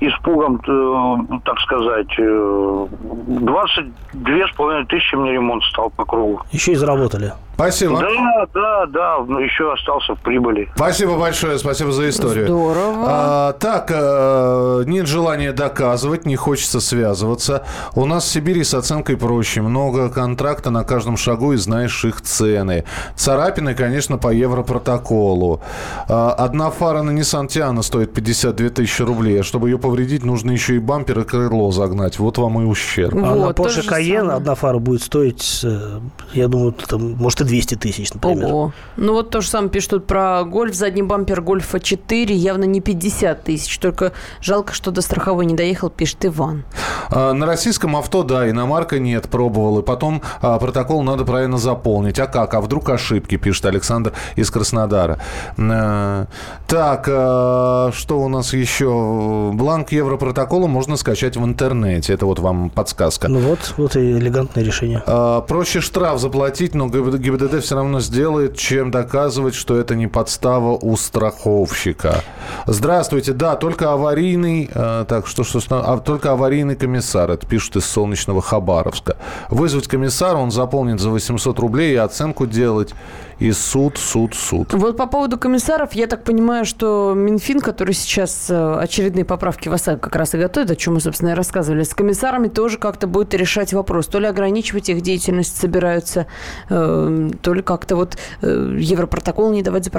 испугом, 0.00 0.60
э, 0.66 1.38
так 1.44 1.58
сказать, 1.60 2.14
э, 2.18 2.86
22 3.26 4.48
с 4.48 4.52
половиной 4.56 4.86
тысячи 4.86 5.14
мне 5.14 5.32
ремонт 5.32 5.62
стал 5.64 5.90
по 5.90 6.04
кругу. 6.04 6.42
Еще 6.50 6.72
и 6.72 6.74
заработали. 6.74 7.32
Спасибо. 7.54 8.00
Да, 8.00 8.46
да, 8.52 8.86
да, 8.86 9.18
но 9.26 9.40
еще 9.40 9.72
остался 9.72 10.14
в 10.14 10.20
прибыли. 10.20 10.68
Спасибо 10.74 11.16
большое, 11.16 11.58
спасибо 11.58 11.92
за 11.92 12.08
историю. 12.08 12.46
Здорово. 12.46 13.04
А, 13.06 13.52
так, 13.52 13.90
э, 13.90 14.82
нет 14.86 15.06
желания 15.06 15.52
доказывать, 15.52 16.26
не 16.26 16.36
хочется 16.36 16.80
связываться. 16.80 17.64
У 17.94 18.06
нас 18.06 18.24
в 18.24 18.28
Сибири 18.28 18.64
с 18.64 18.74
оценкой 18.74 19.16
проще. 19.16 19.62
Много 19.62 20.08
контракта 20.08 20.70
на 20.70 20.84
каждом 20.84 21.16
шагу 21.16 21.52
и 21.52 21.56
знаешь 21.56 22.04
их 22.04 22.20
цены. 22.20 22.84
Царапины, 23.14 23.74
конечно, 23.74 24.18
по 24.18 24.32
европротоколу. 24.32 25.60
А, 26.08 26.32
одна 26.32 26.70
фара 26.70 27.02
на 27.02 27.10
Nissan 27.10 27.46
Tiana 27.46 27.82
стоит 27.82 28.12
52 28.12 28.70
тысячи 28.70 29.02
рублей. 29.02 29.40
А 29.40 29.44
чтобы 29.44 29.70
ее 29.70 29.78
повредить, 29.78 30.24
нужно 30.24 30.50
еще 30.50 30.74
и 30.74 30.78
бампер 30.78 31.20
и 31.20 31.24
крыло 31.24 31.70
загнать. 31.70 32.18
Вот 32.18 32.38
вам 32.38 32.60
и 32.60 32.64
ущерб. 32.64 33.14
А 33.14 33.18
на 33.18 33.34
Вот, 33.34 33.58
Porsche 33.58 33.86
Cayenne 33.88 34.32
одна 34.32 34.54
фара 34.54 34.78
будет 34.78 35.02
стоить, 35.02 35.60
э, 35.62 36.00
я 36.32 36.48
думаю, 36.48 36.72
там, 36.72 37.12
может, 37.12 37.43
и 37.44 37.48
200 37.48 37.74
тысяч, 37.76 38.12
например. 38.12 38.46
Ого. 38.46 38.72
Ну 38.96 39.12
вот 39.12 39.30
то 39.30 39.40
же 39.40 39.48
самое 39.48 39.70
пишут 39.70 39.90
тут 39.90 40.06
про 40.06 40.42
гольф. 40.44 40.74
Задний 40.74 41.02
бампер 41.02 41.40
гольфа 41.40 41.78
4 41.80 42.34
явно 42.34 42.64
не 42.64 42.80
50 42.80 43.44
тысяч. 43.44 43.78
Только 43.78 44.12
жалко, 44.40 44.72
что 44.74 44.90
до 44.90 45.00
страховой 45.02 45.46
не 45.46 45.54
доехал, 45.54 45.90
пишет 45.90 46.24
Иван. 46.26 46.64
А, 47.10 47.32
На 47.32 47.46
российском 47.46 47.96
авто, 47.96 48.22
да, 48.22 48.48
иномарка 48.48 48.98
нет, 48.98 49.28
пробовал. 49.28 49.78
И 49.80 49.82
потом 49.82 50.22
а, 50.40 50.58
протокол 50.58 51.02
надо 51.02 51.24
правильно 51.24 51.58
заполнить. 51.58 52.18
А 52.18 52.26
как? 52.26 52.54
А 52.54 52.60
вдруг 52.60 52.88
ошибки, 52.90 53.36
пишет 53.36 53.66
Александр 53.66 54.12
из 54.36 54.50
Краснодара. 54.50 55.18
А, 55.58 56.26
Так, 56.66 57.06
а, 57.08 57.90
что 57.92 58.20
у 58.20 58.28
нас 58.28 58.52
еще? 58.52 59.50
Бланк 59.54 59.92
Европротокола 59.92 60.66
можно 60.66 60.96
скачать 60.96 61.36
в 61.36 61.44
интернете. 61.44 62.12
Это 62.14 62.26
вот 62.26 62.38
вам 62.38 62.70
подсказка. 62.70 63.28
Ну 63.28 63.40
вот, 63.40 63.74
вот 63.76 63.96
и 63.96 64.12
элегантное 64.12 64.64
решение. 64.64 65.02
А, 65.06 65.40
Проще 65.42 65.80
штраф 65.80 66.18
заплатить, 66.18 66.74
но 66.74 66.88
ГИБДД 66.88 67.33
ГИБДД 67.34 67.62
все 67.62 67.74
равно 67.74 68.00
сделает, 68.00 68.56
чем 68.56 68.90
доказывать, 68.90 69.54
что 69.54 69.76
это 69.76 69.94
не 69.94 70.06
подстава 70.06 70.78
у 70.80 70.96
страховщика. 70.96 72.22
Здравствуйте, 72.66 73.32
да, 73.32 73.56
только 73.56 73.92
аварийный, 73.92 74.70
э, 74.72 75.04
так 75.08 75.26
что 75.26 75.42
что, 75.44 75.60
а, 75.70 75.98
только 75.98 76.32
аварийный 76.32 76.76
комиссар, 76.76 77.30
это 77.30 77.46
пишут 77.46 77.76
из 77.76 77.86
солнечного 77.86 78.40
Хабаровска. 78.40 79.16
Вызвать 79.50 79.88
комиссара, 79.88 80.36
он 80.36 80.50
заполнит 80.50 81.00
за 81.00 81.10
800 81.10 81.58
рублей 81.58 81.94
и 81.94 81.96
оценку 81.96 82.46
делать, 82.46 82.94
и 83.38 83.52
суд, 83.52 83.98
суд, 83.98 84.34
суд. 84.34 84.72
Вот 84.72 84.96
по 84.96 85.06
поводу 85.06 85.38
комиссаров, 85.38 85.92
я 85.94 86.06
так 86.06 86.24
понимаю, 86.24 86.64
что 86.64 87.14
Минфин, 87.16 87.60
который 87.60 87.94
сейчас 87.94 88.48
э, 88.48 88.76
очередные 88.78 89.24
поправки 89.24 89.68
в 89.68 89.72
ОСАГО 89.72 89.98
как 89.98 90.16
раз 90.16 90.34
и 90.34 90.38
готовит, 90.38 90.70
о 90.70 90.76
чем 90.76 90.94
мы, 90.94 91.00
собственно, 91.00 91.30
и 91.30 91.34
рассказывали, 91.34 91.82
с 91.82 91.94
комиссарами 91.94 92.48
тоже 92.48 92.78
как-то 92.78 93.06
будет 93.06 93.34
решать 93.34 93.72
вопрос. 93.72 94.06
То 94.06 94.18
ли 94.18 94.26
ограничивать 94.26 94.88
их 94.88 95.00
деятельность 95.00 95.56
собираются, 95.60 96.26
э, 96.68 97.23
то 97.30 97.54
ли 97.54 97.62
как-то 97.62 97.96
вот 97.96 98.16
э, 98.42 98.76
европротокол 98.78 99.50
не 99.52 99.62
давать 99.62 99.90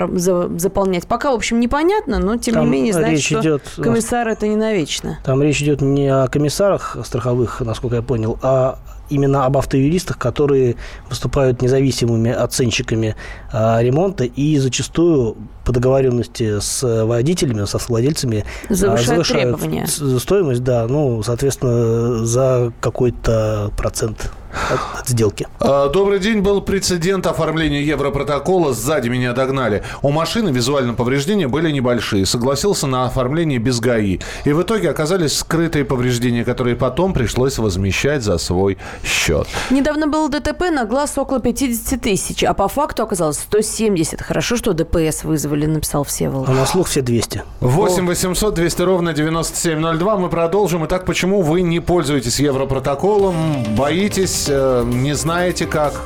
заполнять. 0.60 1.08
Пока, 1.08 1.32
в 1.32 1.36
общем, 1.36 1.60
непонятно, 1.60 2.20
но 2.20 2.38
тем 2.38 2.56
Там 2.56 2.66
не 2.66 2.72
менее, 2.72 3.10
речь 3.10 3.26
что 3.26 3.42
идет- 3.42 3.64
комиссары 3.78 4.32
это 4.32 4.48
не 4.48 4.56
навечно. 4.56 5.20
Там 5.24 5.42
речь 5.42 5.62
идет 5.62 5.82
не 5.82 6.08
о 6.08 6.28
комиссарах 6.28 6.98
страховых, 7.04 7.62
насколько 7.62 7.98
я 7.98 8.02
понял, 8.02 8.38
а 8.42 8.80
именно 9.10 9.46
об 9.46 9.58
автоюристах, 9.58 10.18
которые 10.18 10.76
выступают 11.10 11.62
независимыми 11.62 12.32
оценщиками 12.32 13.16
а, 13.52 13.80
ремонта 13.82 14.24
и 14.24 14.58
зачастую 14.58 15.38
по 15.64 15.72
договоренности 15.72 16.60
с 16.60 17.06
водителями, 17.06 17.66
со 17.66 17.78
владельцами 17.88 18.46
Завышают 18.70 19.28
требования. 19.28 19.88
стоимость, 19.88 20.64
да, 20.64 20.88
ну, 20.88 21.22
соответственно, 21.24 22.26
за 22.26 22.72
какой-то 22.82 23.72
процент 23.78 24.32
от, 24.70 25.00
от 25.02 25.08
сделки. 25.08 25.48
А, 25.60 25.90
Добрый 25.90 26.20
день. 26.20 26.42
Был 26.42 26.62
прецедент 26.62 27.28
оформления 27.28 27.82
Европротокола. 27.84 28.74
Сзади 28.74 29.10
меня 29.10 29.34
догнали. 29.34 29.84
У 30.02 30.12
машины 30.12 30.50
визуальные 30.50 30.96
повреждения 30.96 31.48
были 31.48 31.72
небольшие. 31.72 32.26
Согласился 32.26 32.88
на 32.88 33.06
оформление 33.06 33.60
без 33.60 33.80
ГАИ. 33.80 34.20
И 34.46 34.52
в 34.52 34.62
итоге 34.62 34.90
оказались 34.90 35.38
скрытые 35.38 35.86
повреждения, 35.86 36.44
которые 36.44 36.76
потом 36.76 37.14
пришлось 37.14 37.58
возмещать 37.58 38.24
за 38.24 38.38
свой 38.38 38.78
счет. 39.04 39.48
Недавно 39.70 40.08
было 40.08 40.30
ДТП 40.30 40.72
на 40.72 40.86
глаз 40.86 41.18
около 41.18 41.40
50 41.40 42.02
тысяч, 42.02 42.44
а 42.44 42.54
по 42.54 42.68
факту 42.68 43.04
оказалось 43.04 43.38
170. 43.38 44.22
Хорошо, 44.22 44.56
что 44.58 44.74
ДПС 44.74 45.24
вызвали, 45.24 45.66
написал 45.66 46.04
Всеволод. 46.04 46.50
А 46.50 46.52
на 46.54 46.66
слух 46.66 46.88
все 46.88 47.02
200. 47.02 47.44
8 47.62 48.06
800 48.08 48.54
200 48.54 48.82
ровно 48.82 49.14
9702. 49.14 50.18
Мы 50.18 50.30
продолжим. 50.30 50.86
Итак, 50.86 51.06
почему 51.06 51.42
вы 51.42 51.62
не 51.62 51.80
пользуетесь 51.80 52.40
Европротоколом? 52.40 53.36
Боитесь, 53.76 54.45
э, 54.50 54.84
не 54.86 55.14
знаете 55.14 55.66
как? 55.66 56.06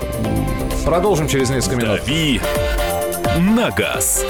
Продолжим 0.86 1.28
через 1.28 1.50
несколько 1.50 1.76
минут. 1.76 2.00
«Дави 2.00 2.42
на 3.38 3.70
газ». 3.72 4.26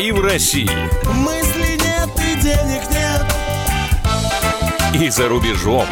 И 0.00 0.12
в 0.12 0.20
России, 0.24 0.70
Мысли 1.12 1.72
нет 1.72 2.08
и 2.16 2.40
денег 2.40 2.82
нет. 2.90 3.24
и 5.02 5.10
за 5.10 5.28
рубежом. 5.28 5.86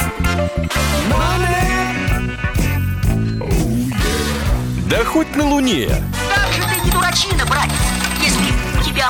Да 4.88 5.04
хоть 5.04 5.34
на 5.34 5.44
Луне. 5.48 5.90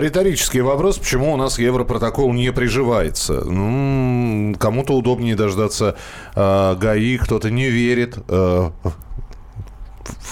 Риторический 0.00 0.60
вопрос, 0.60 0.98
почему 0.98 1.32
у 1.32 1.36
нас 1.36 1.58
Европротокол 1.58 2.32
не 2.32 2.52
приживается. 2.52 3.44
Ну, 3.44 4.54
кому-то 4.58 4.94
удобнее 4.94 5.36
дождаться 5.36 5.96
э, 6.34 6.76
ГАИ, 6.78 7.18
кто-то 7.18 7.50
не 7.50 7.70
верит 7.70 8.18
э, 8.28 8.70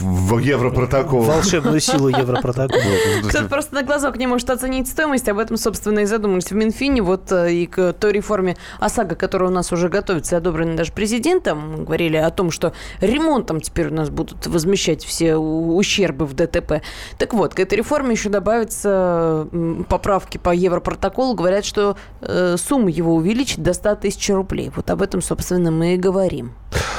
в 0.00 0.38
Европротокол. 0.38 1.22
Волшебную 1.22 1.80
силу 1.80 2.08
Европротокола. 2.08 2.82
Кто-то 3.28 3.48
просто 3.48 3.74
на 3.74 3.82
глазок 3.82 4.16
не 4.16 4.26
может 4.26 4.50
оценить 4.50 4.88
стоимость, 4.88 5.28
об 5.28 5.38
этом, 5.38 5.56
собственно, 5.56 6.00
и 6.00 6.04
задумались 6.04 6.50
в 6.50 6.54
Минфине. 6.54 7.02
Вот 7.02 7.30
э, 7.32 7.52
и 7.52 7.66
к 7.66 7.92
той 7.94 8.12
реформе 8.12 8.56
ОСАГО, 8.80 9.14
которая 9.14 9.50
у 9.50 9.52
нас 9.52 9.72
уже 9.72 9.88
готовится, 9.88 10.36
одобрена 10.36 10.76
даже 10.76 10.92
президентом, 10.92 11.84
говорили 11.84 12.16
о 12.16 12.30
том, 12.30 12.50
что 12.50 12.72
ремонтом 13.00 13.60
теперь 13.60 13.88
у 13.88 13.94
нас 13.94 14.10
будут 14.10 14.46
возмещать 14.46 15.04
все 15.04 15.36
ущербы 15.36 16.26
в 16.26 16.34
ДТП. 16.34 16.82
Так 17.18 17.34
вот, 17.34 17.54
к 17.54 17.60
этой 17.60 17.78
реформе 17.78 18.12
еще 18.12 18.28
добавятся 18.28 19.48
поправки 19.88 20.38
по 20.38 20.54
Европротоколу. 20.54 21.34
Говорят, 21.34 21.64
что 21.64 21.96
э, 22.20 22.56
сумму 22.56 22.88
его 22.88 23.14
увеличить 23.14 23.62
до 23.62 23.72
100 23.72 23.96
тысяч 23.96 24.28
рублей. 24.30 24.70
Вот 24.74 24.90
об 24.90 25.02
этом, 25.02 25.22
собственно, 25.22 25.70
мы 25.70 25.94
и 25.94 25.96
говорим. 25.96 26.52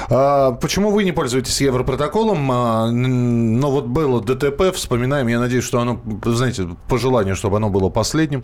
А, 0.10 0.52
почему 0.54 0.92
вы 0.92 1.04
не 1.04 1.12
пользуетесь 1.12 1.62
Европротоколом? 1.62 2.52
А, 2.52 2.90
ну, 2.92 3.70
вот 3.70 3.86
было 3.86 4.22
ДТП, 4.22 4.74
вспоминаем. 4.74 5.28
Я 5.28 5.40
надеюсь, 5.40 5.64
что 5.64 5.80
оно, 5.80 6.00
знаете, 6.26 6.68
по 6.88 6.98
желанию, 6.98 7.36
чтобы 7.36 7.58
оно 7.58 7.70
было 7.70 7.90
последним. 7.90 8.44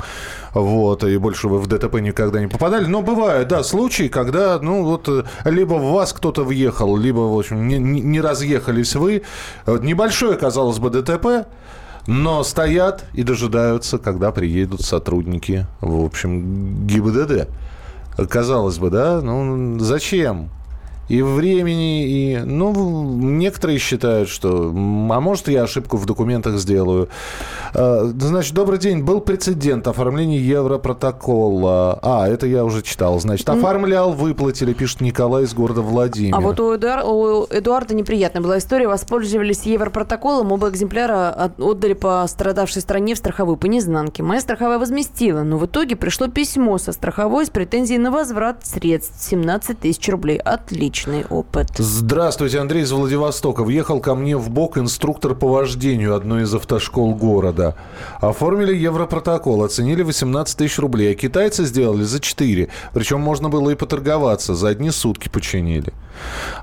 Вот, 0.54 1.04
и 1.04 1.18
больше 1.18 1.48
вы 1.48 1.60
в 1.60 1.68
ДТП 1.68 1.96
никогда 1.96 2.40
не 2.40 2.48
попадали. 2.48 2.86
Но 2.86 3.02
бывают, 3.02 3.48
да, 3.48 3.64
случаи, 3.64 4.08
когда, 4.08 4.60
ну, 4.60 4.84
вот, 4.84 5.10
либо 5.46 5.76
в 5.76 5.92
вас 5.92 6.14
кто-то 6.14 6.44
въехал, 6.44 6.98
либо, 6.98 7.20
в 7.20 7.38
общем, 7.38 7.68
не, 7.68 7.78
не 7.78 8.22
разъехались 8.22 8.96
вы. 8.96 9.24
Небольшое, 9.66 10.38
казалось 10.38 10.80
бы, 10.80 10.90
ДТП, 10.90 11.48
но 12.08 12.44
стоят 12.44 13.06
и 13.14 13.24
дожидаются, 13.24 13.98
когда 13.98 14.32
приедут 14.32 14.82
сотрудники, 14.82 15.68
в 15.80 16.04
общем, 16.04 16.88
ГИБДД. 16.88 17.48
Казалось 18.30 18.78
бы, 18.78 18.90
да, 18.90 19.22
ну, 19.22 19.80
зачем? 19.80 20.50
И 21.12 21.22
времени, 21.22 22.08
и, 22.08 22.38
ну, 22.38 23.04
некоторые 23.20 23.80
считают, 23.80 24.30
что, 24.30 24.70
а 24.70 25.20
может, 25.20 25.50
я 25.50 25.64
ошибку 25.64 25.98
в 25.98 26.06
документах 26.06 26.56
сделаю. 26.58 27.10
А, 27.74 28.10
значит, 28.18 28.54
добрый 28.54 28.80
день. 28.80 29.04
Был 29.04 29.20
прецедент 29.20 29.90
оформления 29.90 30.38
Европротокола. 30.38 32.00
А, 32.02 32.30
это 32.30 32.48
я 32.48 32.64
уже 32.64 32.82
читал. 32.82 33.20
Значит, 33.20 33.50
оформлял, 33.50 34.14
выплатили, 34.14 34.72
пишет 34.72 35.02
Николай 35.02 35.44
из 35.44 35.54
города 35.54 35.82
Владимир. 35.82 36.34
А 36.34 36.40
вот 36.40 36.62
у, 36.62 36.76
Эдуар... 36.76 37.04
у 37.06 37.46
Эдуарда 37.50 37.94
неприятная 37.94 38.42
была 38.42 38.60
история. 38.60 38.88
Воспользовались 38.88 39.64
Европротоколом, 39.64 40.54
оба 40.54 40.70
экземпляра 40.70 41.52
отдали 41.58 41.94
по 41.94 42.26
страдавшей 42.26 42.82
стране 42.82 43.16
в 43.16 43.18
страховую 43.18 43.58
по 43.58 43.66
незнанке. 43.66 44.24
Моя 44.24 44.40
страховая 44.40 44.80
возместила, 44.80 45.44
но 45.44 45.58
в 45.58 45.66
итоге 45.66 45.98
пришло 45.98 46.30
письмо 46.30 46.78
со 46.78 46.94
страховой 46.94 47.46
с 47.46 47.50
претензией 47.50 48.00
на 48.00 48.12
возврат 48.12 48.66
средств 48.66 49.22
17 49.30 49.78
тысяч 49.78 50.08
рублей. 50.08 50.38
Отлично 50.38 51.01
личный 51.02 51.26
опыт. 51.30 51.68
Здравствуйте, 51.78 52.60
Андрей 52.60 52.84
из 52.84 52.92
Владивостока. 52.92 53.64
Въехал 53.64 54.00
ко 54.00 54.16
мне 54.16 54.38
в 54.38 54.50
бок 54.50 54.78
инструктор 54.78 55.36
по 55.36 55.48
вождению 55.48 56.16
одной 56.16 56.44
из 56.44 56.54
автошкол 56.54 57.16
города. 57.16 57.76
Оформили 58.20 58.76
европротокол, 58.76 59.64
оценили 59.64 60.04
18 60.04 60.58
тысяч 60.58 60.80
рублей, 60.80 61.12
а 61.12 61.16
китайцы 61.16 61.66
сделали 61.66 62.04
за 62.04 62.20
4. 62.20 62.70
Причем 62.94 63.20
можно 63.22 63.50
было 63.50 63.72
и 63.72 63.76
поторговаться, 63.76 64.56
за 64.56 64.70
одни 64.70 64.92
сутки 64.92 65.30
починили. 65.30 65.94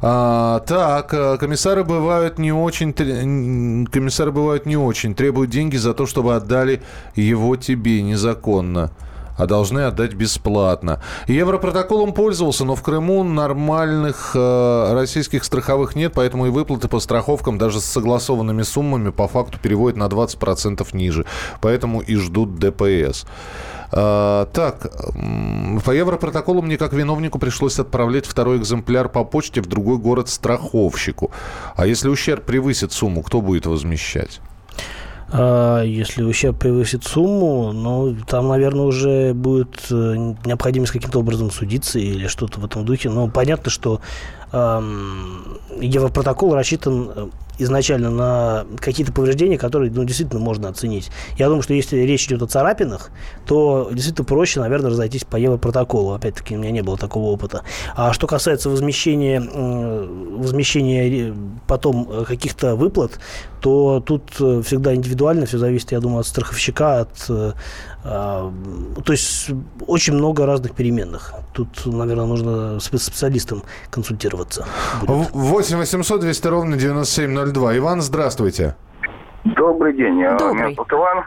А, 0.03 0.61
так, 0.61 1.13
э, 1.15 1.37
комиссары 1.39 1.83
бывают 1.83 2.39
не 2.39 2.53
очень, 2.53 2.93
комиссары 2.93 4.31
бывают 4.31 4.67
не 4.67 4.77
очень, 4.77 5.15
требуют 5.15 5.51
деньги 5.51 5.77
за 5.77 5.95
то, 5.95 6.07
чтобы 6.07 6.37
отдали 6.37 6.83
его 7.17 7.57
тебе 7.57 8.03
незаконно 8.03 8.91
а 9.39 9.47
должны 9.47 9.81
отдать 9.81 10.13
бесплатно. 10.15 11.01
Европротоколом 11.27 12.13
пользовался, 12.13 12.65
но 12.65 12.75
в 12.75 12.83
Крыму 12.83 13.23
нормальных 13.25 14.33
э, 14.35 14.93
российских 14.93 15.45
страховых 15.45 15.95
нет, 15.95 16.13
поэтому 16.15 16.47
и 16.47 16.51
выплаты 16.51 16.89
по 16.89 17.01
страховкам 17.01 17.57
даже 17.57 17.81
с 17.81 17.85
согласованными 17.85 18.63
суммами 18.63 19.11
по 19.11 19.29
факту 19.29 19.59
переводят 19.63 19.97
на 19.97 20.05
20% 20.05 20.87
ниже. 20.93 21.25
Поэтому 21.61 22.01
и 22.01 22.17
ждут 22.17 22.59
ДПС. 22.59 23.25
Uh, 23.91 24.47
так, 24.53 24.93
по 25.83 25.93
Европротоколу 25.93 26.61
мне 26.61 26.77
как 26.77 26.93
виновнику 26.93 27.39
пришлось 27.39 27.79
отправлять 27.79 28.27
второй 28.27 28.59
экземпляр 28.59 29.09
по 29.09 29.25
почте 29.25 29.63
в 29.63 29.67
другой 29.67 29.97
город 29.97 30.29
страховщику. 30.29 31.31
А 31.75 31.87
если 31.87 32.11
ущерб 32.11 32.45
превысит 32.45 32.93
сумму, 32.93 33.23
кто 33.23 33.41
будет 33.41 33.65
возмещать? 33.65 34.41
А 35.31 35.83
если 35.83 36.23
ущерб 36.23 36.59
превысит 36.59 37.05
сумму, 37.05 37.73
ну, 37.73 38.17
там, 38.27 38.49
наверное, 38.49 38.87
уже 38.87 39.35
будет 39.35 39.87
э, 39.91 40.35
необходимость 40.45 40.93
каким-то 40.93 41.21
образом 41.21 41.51
судиться 41.51 41.99
или 41.99 42.27
что-то 42.29 42.61
в 42.61 42.65
этом 42.65 42.85
духе. 42.85 43.11
Но 43.11 43.29
понятно, 43.29 43.71
что 43.71 44.01
Европротокол 44.51 46.55
рассчитан 46.55 47.11
э, 47.15 47.29
изначально 47.59 48.11
на 48.11 48.67
какие-то 48.79 49.13
повреждения, 49.13 49.59
которые 49.59 49.91
ну, 49.91 50.05
действительно 50.05 50.41
можно 50.41 50.71
оценить. 50.71 51.11
Я 51.37 51.49
думаю, 51.49 51.63
что 51.63 51.75
если 51.75 51.99
речь 51.99 52.27
идет 52.27 52.41
о 52.41 52.47
царапинах, 52.47 53.11
то 53.45 53.91
действительно 53.93 54.25
проще, 54.25 54.61
наверное, 54.61 54.91
разойтись 54.91 55.25
по 55.25 55.37
Европротоколу. 55.37 56.15
Опять-таки, 56.15 56.57
у 56.57 56.61
меня 56.61 56.71
не 56.71 56.83
было 56.83 56.97
такого 56.97 57.27
опыта. 57.27 57.63
А 57.95 58.15
что 58.15 58.27
касается 58.27 58.71
возмещения, 58.71 59.43
возмещения 59.43 61.35
потом 61.67 62.09
э, 62.11 62.25
каких-то 62.25 62.75
выплат, 62.75 63.19
то 63.61 64.01
тут 64.01 64.23
э, 64.41 64.63
всегда 64.63 64.95
индивидуально, 64.95 65.47
все 65.47 65.59
зависит, 65.59 65.93
я 65.93 66.01
думаю, 66.01 66.21
от 66.21 66.27
страховщика, 66.27 67.01
от 67.01 67.27
э, 67.29 67.53
а, 68.05 68.51
то 69.05 69.13
есть 69.13 69.51
очень 69.87 70.15
много 70.15 70.47
разных 70.47 70.75
переменных. 70.75 71.33
Тут, 71.53 71.69
наверное, 71.87 72.27
нужно 72.27 72.81
с 72.81 72.85
специалистом 72.85 73.63
консультироваться. 73.91 74.67
Будет. 75.01 75.31
8 75.33 75.77
800 75.79 76.21
200 76.21 76.47
ровно 76.49 76.77
9702. 76.77 77.79
Иван, 77.79 78.01
здравствуйте. 78.01 78.77
Добрый 79.45 79.95
день. 79.95 80.23
Добрый. 80.23 80.55
Меня 80.55 80.75
зовут 80.75 80.93
Иван. 80.93 81.25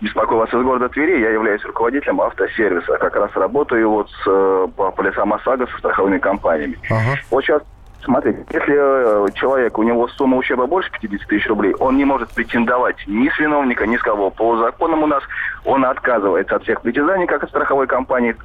Беспокою 0.00 0.38
вас 0.38 0.48
из 0.48 0.62
города 0.62 0.88
Твери. 0.88 1.20
Я 1.20 1.30
являюсь 1.30 1.64
руководителем 1.64 2.20
автосервиса. 2.20 2.96
Как 2.98 3.14
раз 3.16 3.30
работаю 3.34 3.90
вот 3.90 4.10
с, 4.10 4.26
э, 4.26 4.68
по 4.76 4.90
полисам 4.90 5.32
ОСАГО 5.32 5.66
со 5.66 5.78
страховыми 5.78 6.18
компаниями. 6.18 6.78
Ага. 6.90 7.18
Вот 7.30 7.44
сейчас 7.44 7.62
Смотрите, 8.04 8.44
если 8.52 8.74
э, 8.76 9.26
человек, 9.34 9.78
у 9.78 9.82
него 9.82 10.08
сумма 10.08 10.36
ущерба 10.36 10.66
больше 10.66 10.90
50 11.00 11.26
тысяч 11.26 11.46
рублей, 11.46 11.74
он 11.78 11.96
не 11.96 12.04
может 12.04 12.30
претендовать 12.30 12.96
ни 13.06 13.28
с 13.30 13.38
виновника, 13.38 13.86
ни 13.86 13.96
с 13.96 14.02
кого. 14.02 14.30
По 14.30 14.58
законам 14.58 15.02
у 15.02 15.06
нас 15.06 15.22
он 15.64 15.84
отказывается 15.84 16.56
от 16.56 16.64
всех 16.64 16.82
притязаний, 16.82 17.26
как 17.26 17.42
от 17.42 17.48
страховой 17.48 17.86
компании, 17.86 18.36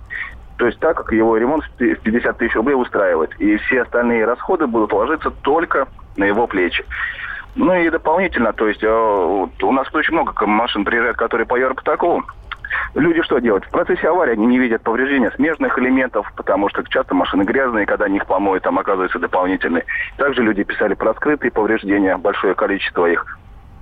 то 0.57 0.65
есть 0.65 0.79
так, 0.79 0.97
как 0.97 1.11
его 1.11 1.35
ремонт 1.35 1.65
в 1.77 1.77
50 1.77 2.37
тысяч 2.37 2.55
рублей 2.55 2.75
устраивает. 2.75 3.31
И 3.39 3.57
все 3.57 3.81
остальные 3.81 4.25
расходы 4.25 4.65
будут 4.65 4.93
ложиться 4.93 5.29
только 5.29 5.87
на 6.15 6.23
его 6.23 6.47
плечи. 6.47 6.85
Ну 7.55 7.73
и 7.73 7.89
дополнительно, 7.89 8.53
то 8.53 8.67
есть 8.67 8.83
э, 8.83 8.87
у 8.87 9.71
нас 9.71 9.93
очень 9.93 10.13
много 10.13 10.45
машин 10.45 10.85
приезжает, 10.85 11.17
которые 11.17 11.45
по 11.45 11.57
Европротоколу. 11.57 12.23
Люди 12.95 13.21
что 13.23 13.39
делают? 13.39 13.65
В 13.65 13.69
процессе 13.69 14.07
аварии 14.07 14.33
они 14.33 14.45
не 14.45 14.59
видят 14.59 14.81
повреждения 14.81 15.31
смежных 15.31 15.77
элементов, 15.77 16.31
потому 16.35 16.69
что 16.69 16.83
часто 16.83 17.15
машины 17.15 17.43
грязные, 17.43 17.85
когда 17.85 18.07
них 18.07 18.25
помоют, 18.25 18.63
там 18.63 18.79
оказываются 18.79 19.19
дополнительные. 19.19 19.85
Также 20.17 20.41
люди 20.41 20.63
писали 20.63 20.93
про 20.93 21.13
скрытые 21.13 21.51
повреждения, 21.51 22.17
большое 22.17 22.55
количество 22.55 23.05
их. 23.05 23.25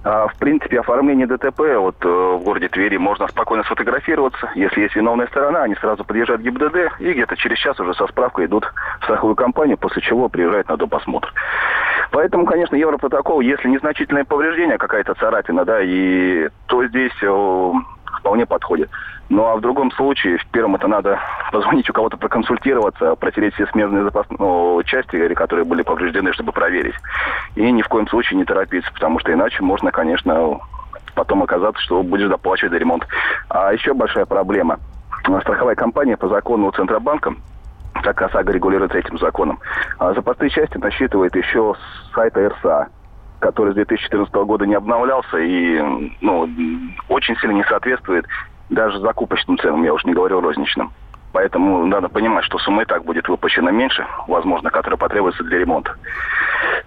А, 0.03 0.27
в 0.27 0.35
принципе, 0.37 0.79
оформление 0.79 1.27
ДТП 1.27 1.59
вот, 1.77 1.97
э, 2.05 2.07
в 2.07 2.43
городе 2.43 2.69
Твери 2.69 2.95
можно 2.97 3.27
спокойно 3.27 3.63
сфотографироваться. 3.63 4.49
Если 4.55 4.81
есть 4.81 4.95
виновная 4.95 5.27
сторона, 5.27 5.63
они 5.63 5.75
сразу 5.75 6.05
подъезжают 6.05 6.41
к 6.41 6.45
ГИБДД 6.45 6.99
и 6.99 7.11
где-то 7.11 7.35
через 7.35 7.57
час 7.57 7.77
уже 7.79 7.93
со 7.93 8.07
справкой 8.07 8.45
идут 8.45 8.71
в 9.01 9.03
страховую 9.03 9.35
компанию, 9.35 9.77
после 9.77 10.01
чего 10.01 10.29
приезжают 10.29 10.69
на 10.69 10.77
допосмотр. 10.77 11.33
Поэтому, 12.11 12.45
конечно, 12.45 12.75
Европротокол, 12.75 13.41
если 13.41 13.67
незначительное 13.67 14.23
повреждение, 14.23 14.77
какая-то 14.77 15.13
царапина, 15.15 15.65
да, 15.65 15.81
и 15.81 16.47
то 16.67 16.87
здесь 16.87 17.11
э, 17.21 17.71
вполне 18.19 18.45
подходит. 18.45 18.89
Ну 19.29 19.45
а 19.45 19.55
в 19.55 19.61
другом 19.61 19.91
случае, 19.91 20.37
в 20.37 20.45
первом 20.47 20.75
это 20.75 20.87
надо 20.87 21.19
позвонить 21.51 21.89
у 21.89 21.93
кого-то 21.93 22.17
проконсультироваться, 22.17 23.15
протереть 23.15 23.53
все 23.55 23.67
смежные 23.67 24.03
запасные 24.03 24.37
ну, 24.39 24.81
части, 24.83 25.33
которые 25.33 25.65
были 25.65 25.83
повреждены, 25.83 26.33
чтобы 26.33 26.51
проверить. 26.51 26.95
И 27.55 27.71
ни 27.71 27.81
в 27.81 27.87
коем 27.87 28.07
случае 28.07 28.37
не 28.37 28.45
торопиться, 28.45 28.91
потому 28.93 29.19
что 29.19 29.33
иначе 29.33 29.61
можно, 29.63 29.91
конечно, 29.91 30.59
потом 31.15 31.43
оказаться, 31.43 31.81
что 31.81 32.03
будешь 32.03 32.29
доплачивать 32.29 32.71
за 32.71 32.77
ремонт. 32.77 33.05
А 33.49 33.73
еще 33.73 33.93
большая 33.93 34.25
проблема. 34.25 34.79
Страховая 35.41 35.75
компания 35.75 36.15
по 36.15 36.29
закону 36.29 36.71
Центробанка 36.71 37.33
так 38.03 38.21
ОСАГО 38.21 38.53
регулируется 38.53 38.97
этим 38.97 39.17
законом. 39.17 39.59
А 39.99 40.13
запасные 40.13 40.49
части 40.49 40.77
насчитывает 40.77 41.35
еще 41.35 41.75
с 41.75 42.13
сайта 42.13 42.49
РСА 42.49 42.87
который 43.39 43.71
с 43.71 43.75
2014 43.75 44.33
года 44.33 44.65
не 44.65 44.75
обновлялся 44.75 45.37
и 45.37 45.79
ну, 46.21 46.49
очень 47.09 47.37
сильно 47.37 47.53
не 47.53 47.63
соответствует 47.63 48.25
даже 48.69 48.99
закупочным 48.99 49.57
ценам, 49.57 49.83
я 49.83 49.93
уж 49.93 50.03
не 50.05 50.13
говорю 50.13 50.41
розничным. 50.41 50.91
Поэтому 51.33 51.85
надо 51.85 52.09
понимать, 52.09 52.45
что 52.45 52.57
сумма 52.57 52.83
и 52.83 52.85
так 52.85 53.03
будет 53.03 53.27
выпущена 53.27 53.71
меньше, 53.71 54.05
возможно, 54.27 54.71
которая 54.71 54.97
потребуется 54.97 55.43
для 55.43 55.59
ремонта. 55.59 55.95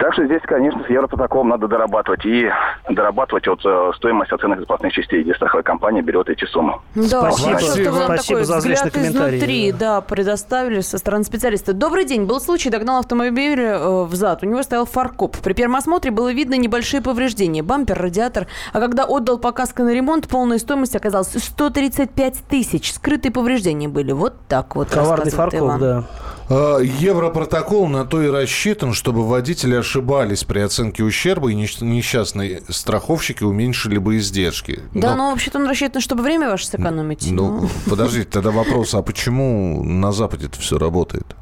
Так 0.00 0.14
что 0.14 0.24
здесь, 0.24 0.40
конечно, 0.44 0.82
с 0.82 0.88
Европротоколом 0.88 1.50
надо 1.50 1.68
дорабатывать. 1.68 2.24
И 2.24 2.48
дорабатывать 2.88 3.46
от 3.46 3.60
э, 3.66 3.90
стоимости 3.96 4.32
оценок 4.32 4.60
запасных 4.60 4.94
частей, 4.94 5.22
где 5.22 5.34
страховая 5.34 5.62
компания 5.62 6.00
берет 6.00 6.30
эти 6.30 6.46
суммы. 6.46 6.78
Да, 6.94 7.30
спасибо, 7.30 7.58
спасибо, 7.58 7.92
что 7.92 8.04
спасибо 8.04 8.44
за 8.44 8.56
взгляд 8.56 8.96
изнутри, 8.96 9.72
да. 9.72 10.00
предоставили 10.00 10.80
со 10.80 10.96
стороны 10.96 11.24
специалиста. 11.24 11.74
Добрый 11.74 12.06
день. 12.06 12.24
Был 12.24 12.40
случай, 12.40 12.70
догнал 12.70 13.00
автомобиль 13.00 13.60
э, 13.60 14.04
в 14.04 14.14
зад. 14.14 14.42
У 14.42 14.46
него 14.46 14.62
стоял 14.62 14.86
фаркоп. 14.86 15.36
При 15.36 15.52
первом 15.52 15.76
осмотре 15.76 16.10
было 16.10 16.32
видно 16.32 16.54
небольшие 16.54 17.02
повреждения. 17.02 17.62
Бампер, 17.62 17.98
радиатор. 17.98 18.46
А 18.72 18.80
когда 18.80 19.04
отдал 19.04 19.36
показ 19.36 19.76
на 19.76 19.92
ремонт, 19.92 20.28
полная 20.28 20.58
стоимость 20.58 20.96
оказалась 20.96 21.28
135 21.28 22.38
тысяч. 22.48 22.94
Скрытые 22.94 23.32
повреждения 23.32 23.88
были. 23.88 24.12
Вот 24.12 24.32
так 24.48 24.76
вот. 24.76 24.88
Коварный 24.88 25.30
фаркоп, 25.30 25.78
да. 25.78 26.04
А, 26.50 26.78
Европротокол 26.78 27.86
на 27.86 28.04
то 28.04 28.20
и 28.20 28.28
рассчитан, 28.28 28.92
чтобы 28.92 29.26
водители 29.26 29.76
ошибались 29.76 30.42
при 30.42 30.58
оценке 30.58 31.04
ущерба 31.04 31.52
и 31.52 31.54
несчастные 31.54 32.62
страховщики 32.68 33.44
уменьшили 33.44 33.98
бы 33.98 34.18
издержки. 34.18 34.80
Да, 34.92 35.10
но, 35.10 35.16
но 35.16 35.30
вообще-то 35.30 35.58
он 35.58 35.68
рассчитан, 35.68 36.02
чтобы 36.02 36.24
время 36.24 36.50
ваше 36.50 36.66
сэкономить. 36.66 37.30
Ну, 37.30 37.60
но... 37.62 37.68
подождите, 37.90 38.28
тогда 38.28 38.50
вопрос, 38.50 38.94
а 38.94 39.02
почему 39.02 39.84
на 39.84 40.10
Западе 40.10 40.46
это 40.46 40.58
все 40.58 40.76
работает? 40.76 41.36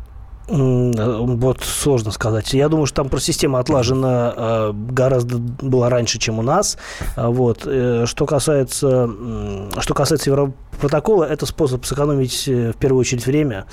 Вот 0.48 1.60
сложно 1.62 2.10
сказать. 2.10 2.54
Я 2.54 2.68
думаю, 2.70 2.86
что 2.86 2.96
там 2.96 3.10
просто 3.10 3.32
система 3.32 3.58
отлажена 3.58 4.32
э, 4.34 4.72
гораздо 4.72 5.36
была 5.36 5.90
раньше, 5.90 6.18
чем 6.18 6.38
у 6.38 6.42
нас. 6.42 6.78
А 7.16 7.28
вот. 7.28 7.64
Э, 7.66 8.06
что 8.06 8.24
касается, 8.24 9.10
что 9.78 9.92
касается 9.92 10.30
Европротокола, 10.30 11.24
это 11.24 11.44
способ 11.44 11.84
сэкономить 11.84 12.48
э, 12.48 12.72
в 12.72 12.76
первую 12.76 13.00
очередь 13.00 13.26
время. 13.26 13.66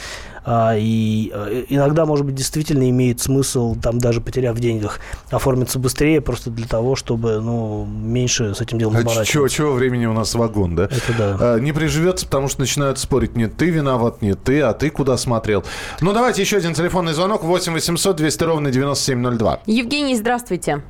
А, 0.45 0.75
и 0.77 1.31
э, 1.33 1.65
иногда, 1.69 2.05
может 2.05 2.25
быть, 2.25 2.35
действительно 2.35 2.87
имеет 2.89 3.19
смысл, 3.19 3.75
там 3.75 3.97
даже 3.97 4.21
потеряв 4.21 4.55
в 4.55 4.59
деньгах, 4.59 4.99
оформиться 5.31 5.79
быстрее, 5.79 6.21
просто 6.21 6.51
для 6.51 6.67
того, 6.67 6.95
чтобы 6.95 7.41
ну, 7.41 7.85
меньше 7.85 8.53
с 8.53 8.61
этим 8.61 8.77
делом 8.77 8.95
а 8.95 9.25
чего, 9.25 9.47
чего 9.47 9.73
времени 9.73 10.05
у 10.05 10.13
нас 10.13 10.35
вагон, 10.35 10.75
да? 10.75 10.83
Это 10.83 11.17
да. 11.17 11.37
А, 11.39 11.59
не 11.59 11.71
приживется, 11.71 12.25
потому 12.25 12.47
что 12.47 12.61
начинают 12.61 12.99
спорить, 12.99 13.35
нет, 13.35 13.57
ты 13.57 13.71
виноват, 13.71 14.21
нет, 14.21 14.39
ты, 14.43 14.61
а 14.61 14.73
ты 14.73 14.91
куда 14.91 15.17
смотрел. 15.17 15.63
Ну, 16.01 16.13
давайте 16.13 16.43
еще 16.43 16.57
один 16.57 16.75
телефонный 16.75 17.13
звонок, 17.13 17.43
8 17.43 17.73
800 17.73 18.15
200 18.15 18.43
ровно 18.43 18.71
9702. 18.71 19.61
Евгений, 19.65 20.15
здравствуйте. 20.15 20.83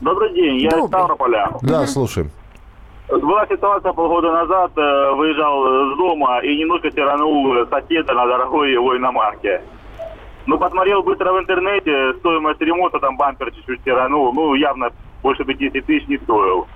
Добрый 0.00 0.34
день, 0.34 0.58
я 0.60 0.70
Добрый. 0.70 0.84
из 0.84 0.88
Ставрополя. 0.88 1.50
Да, 1.62 1.86
слушаем. 1.86 2.30
Была 3.08 3.46
ситуация 3.46 3.92
полгода 3.92 4.32
назад, 4.32 4.72
э, 4.76 5.12
выезжал 5.14 5.94
с 5.94 5.96
дома 5.96 6.40
и 6.40 6.56
немножко 6.56 6.90
тиранул 6.90 7.66
соседа 7.68 8.14
на 8.14 8.26
дорогой 8.26 8.72
его 8.72 8.96
иномарке. 8.96 9.62
Ну, 10.46 10.58
посмотрел 10.58 11.02
быстро 11.02 11.32
в 11.32 11.38
интернете, 11.38 12.14
стоимость 12.18 12.60
ремонта, 12.60 12.98
там 12.98 13.16
бампер 13.16 13.52
чуть-чуть 13.52 13.82
тиранул, 13.84 14.32
ну, 14.32 14.54
явно 14.54 14.90
больше 15.22 15.44
50 15.44 15.84
тысяч 15.86 16.08
не 16.08 16.18
стоил. 16.18 16.66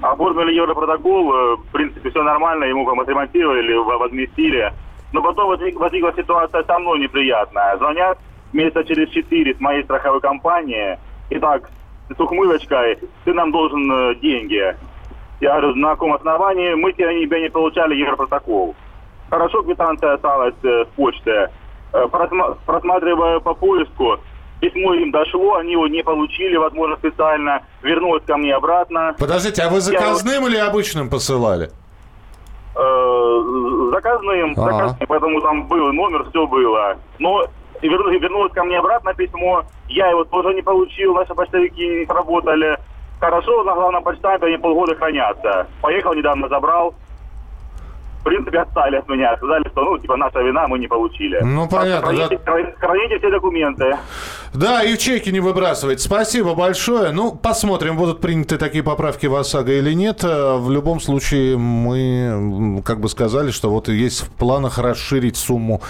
Оформили 0.00 0.54
европротокол, 0.54 1.34
э, 1.34 1.56
в 1.56 1.72
принципе, 1.72 2.10
все 2.10 2.22
нормально, 2.22 2.64
ему 2.64 2.84
там 2.84 3.00
отремонтировали, 3.00 3.74
возместили. 3.74 4.72
Но 5.12 5.22
потом 5.22 5.48
возник, 5.48 5.78
возникла 5.78 6.12
ситуация 6.16 6.62
со 6.64 6.78
мной 6.78 7.00
неприятная. 7.00 7.76
Звонят 7.78 8.18
месяца 8.52 8.84
через 8.84 9.10
4 9.10 9.54
с 9.54 9.60
моей 9.60 9.82
страховой 9.84 10.20
компании. 10.20 10.98
Итак, 11.30 11.70
с 12.16 12.20
ухмылочкой, 12.20 12.98
ты 13.24 13.32
нам 13.32 13.50
должен 13.52 13.90
э, 13.92 14.14
деньги. 14.16 14.76
Я 15.40 15.50
говорю, 15.50 15.74
на 15.76 15.90
каком 15.90 16.14
основании 16.14 16.74
мы 16.74 16.92
тебя 16.92 17.12
не 17.12 17.48
получали 17.48 17.94
Европротокол. 17.94 18.74
Хорошо, 19.30 19.62
квитанция 19.62 20.14
осталась 20.14 20.54
э, 20.62 20.84
с 20.84 20.88
почты. 20.96 21.48
Э, 21.92 22.06
просматривая 22.66 23.40
по 23.40 23.54
поиску, 23.54 24.18
письмо 24.60 24.94
им 24.94 25.10
дошло, 25.10 25.56
они 25.56 25.72
его 25.72 25.86
не 25.86 26.02
получили, 26.02 26.56
возможно, 26.56 26.96
специально. 26.96 27.62
Вернулось 27.82 28.22
ко 28.26 28.36
мне 28.36 28.54
обратно. 28.54 29.14
Подождите, 29.18 29.62
а 29.62 29.68
вы 29.68 29.80
заказным 29.80 30.42
Я... 30.44 30.48
или 30.48 30.56
обычным 30.56 31.08
посылали? 31.08 31.70
Э, 32.74 33.90
заказным, 33.92 34.52
ага. 34.56 34.72
заказным, 34.72 35.06
поэтому 35.06 35.40
там 35.40 35.68
был 35.68 35.92
номер, 35.92 36.28
все 36.30 36.46
было. 36.46 36.96
Но 37.18 37.46
вернулось 37.82 38.52
ко 38.52 38.64
мне 38.64 38.78
обратно 38.78 39.14
письмо, 39.14 39.62
я 39.88 40.08
его 40.08 40.24
тоже 40.24 40.54
не 40.54 40.62
получил, 40.62 41.14
наши 41.14 41.34
почтовики 41.34 41.86
не 41.86 42.06
сработали. 42.06 42.78
Хорошо, 43.20 43.64
на 43.64 43.74
главном 43.74 44.04
почтампе 44.04 44.46
они 44.46 44.58
полгода 44.58 44.94
хранятся. 44.94 45.66
Поехал 45.82 46.14
недавно, 46.14 46.48
забрал. 46.48 46.94
В 48.20 48.24
принципе, 48.24 48.60
отстали 48.60 48.96
от 48.96 49.08
меня. 49.08 49.36
Сказали, 49.36 49.68
что, 49.68 49.82
ну, 49.82 49.98
типа, 49.98 50.16
наша 50.16 50.40
вина, 50.40 50.68
мы 50.68 50.78
не 50.78 50.86
получили. 50.86 51.40
Ну, 51.42 51.68
понятно. 51.68 52.08
Храните, 52.08 52.40
да. 52.44 52.52
храните 52.78 53.18
все 53.18 53.30
документы. 53.30 53.96
Да, 54.54 54.82
и 54.82 54.96
чеки 54.96 55.30
не 55.30 55.40
выбрасывать. 55.40 56.00
Спасибо 56.00 56.54
большое. 56.54 57.12
Ну, 57.12 57.32
посмотрим, 57.32 57.96
будут 57.96 58.20
приняты 58.20 58.58
такие 58.58 58.82
поправки 58.82 59.26
в 59.26 59.34
ОСАГО 59.34 59.72
или 59.72 59.92
нет. 59.92 60.24
Э, 60.24 60.56
в 60.56 60.70
любом 60.70 61.00
случае, 61.00 61.56
мы 61.56 62.82
как 62.84 63.00
бы 63.00 63.08
сказали, 63.08 63.50
что 63.50 63.70
вот 63.70 63.88
есть 63.88 64.20
в 64.20 64.28
планах 64.30 64.78
расширить 64.78 65.36
сумму 65.36 65.82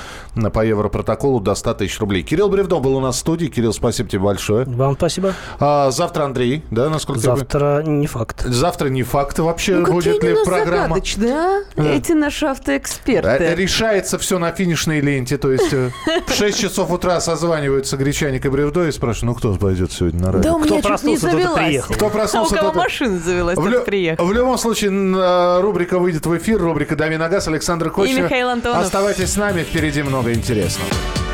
по 0.52 0.64
Европротоколу 0.64 1.40
до 1.40 1.54
100 1.54 1.74
тысяч 1.74 1.98
рублей. 2.00 2.22
Кирилл 2.22 2.48
Бревдо 2.48 2.80
был 2.80 2.96
у 2.96 3.00
нас 3.00 3.16
в 3.16 3.18
студии. 3.18 3.46
Кирилл, 3.46 3.72
спасибо 3.72 4.08
тебе 4.08 4.22
большое. 4.22 4.64
Вам 4.66 4.94
спасибо. 4.94 5.34
А, 5.58 5.90
завтра 5.90 6.24
Андрей, 6.24 6.64
да, 6.70 6.88
насколько 6.88 7.20
Завтра 7.20 7.82
я... 7.84 7.90
не 7.90 8.06
факт. 8.06 8.42
Завтра 8.44 8.88
не 8.88 9.02
факт 9.02 9.38
вообще, 9.38 9.76
ну, 9.76 9.92
будет 9.92 10.22
ли 10.22 10.34
программа. 10.44 10.88
Загадочные, 10.88 11.32
а? 11.32 11.62
да. 11.76 11.90
Эти 11.90 12.12
наши 12.12 12.46
автоэксперты. 12.46 13.28
Э, 13.28 13.54
решается 13.54 14.18
все 14.18 14.38
на 14.38 14.52
финишной 14.52 15.00
ленте, 15.00 15.38
то 15.38 15.50
есть 15.50 15.72
э, 15.72 15.90
в 16.26 16.32
6 16.32 16.58
часов 16.58 16.90
утра 16.90 17.20
созваниваются 17.20 17.96
гречане 17.96 18.40
и 18.48 18.50
Бревдо 18.50 18.88
и 18.88 18.92
спрашиваю, 18.92 19.32
ну 19.32 19.34
кто 19.34 19.54
пойдет 19.54 19.92
сегодня 19.92 20.20
на 20.20 20.32
радио? 20.32 20.50
Да 20.50 20.56
у 20.56 20.58
меня 20.58 20.78
кто 20.78 20.88
проснулся, 20.88 21.26
не 21.26 21.32
завелась. 21.32 21.84
Кто 21.84 22.10
проснулся, 22.10 22.54
а 22.54 22.58
у 22.58 22.60
кого 22.60 22.72
тот... 22.72 22.82
машина 22.82 23.18
завелась, 23.18 23.56
в, 23.56 23.66
лю... 23.66 23.82
приехал. 23.82 24.24
В 24.24 24.32
любом 24.32 24.58
случае, 24.58 24.90
э, 24.90 25.60
рубрика 25.60 25.98
выйдет 25.98 26.26
в 26.26 26.36
эфир, 26.36 26.60
рубрика 26.60 26.96
«Дави 26.96 27.16
на 27.16 27.28
газ», 27.28 27.46
Александр 27.48 27.90
Кочнев. 27.90 28.18
И 28.18 28.22
Михаил 28.22 28.48
Антонов. 28.48 28.82
Оставайтесь 28.82 29.32
с 29.32 29.36
нами, 29.36 29.62
впереди 29.62 30.02
много 30.02 30.32
интересного. 30.32 30.90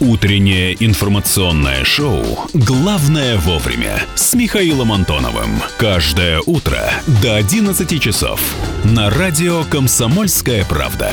Утреннее 0.00 0.76
информационное 0.78 1.82
шоу 1.84 2.22
«Главное 2.52 3.38
вовремя» 3.38 4.04
с 4.14 4.34
Михаилом 4.34 4.92
Антоновым. 4.92 5.62
Каждое 5.78 6.42
утро 6.44 6.78
до 7.22 7.36
11 7.36 7.98
часов 7.98 8.38
на 8.84 9.08
радио 9.08 9.64
«Комсомольская 9.64 10.66
правда». 10.66 11.10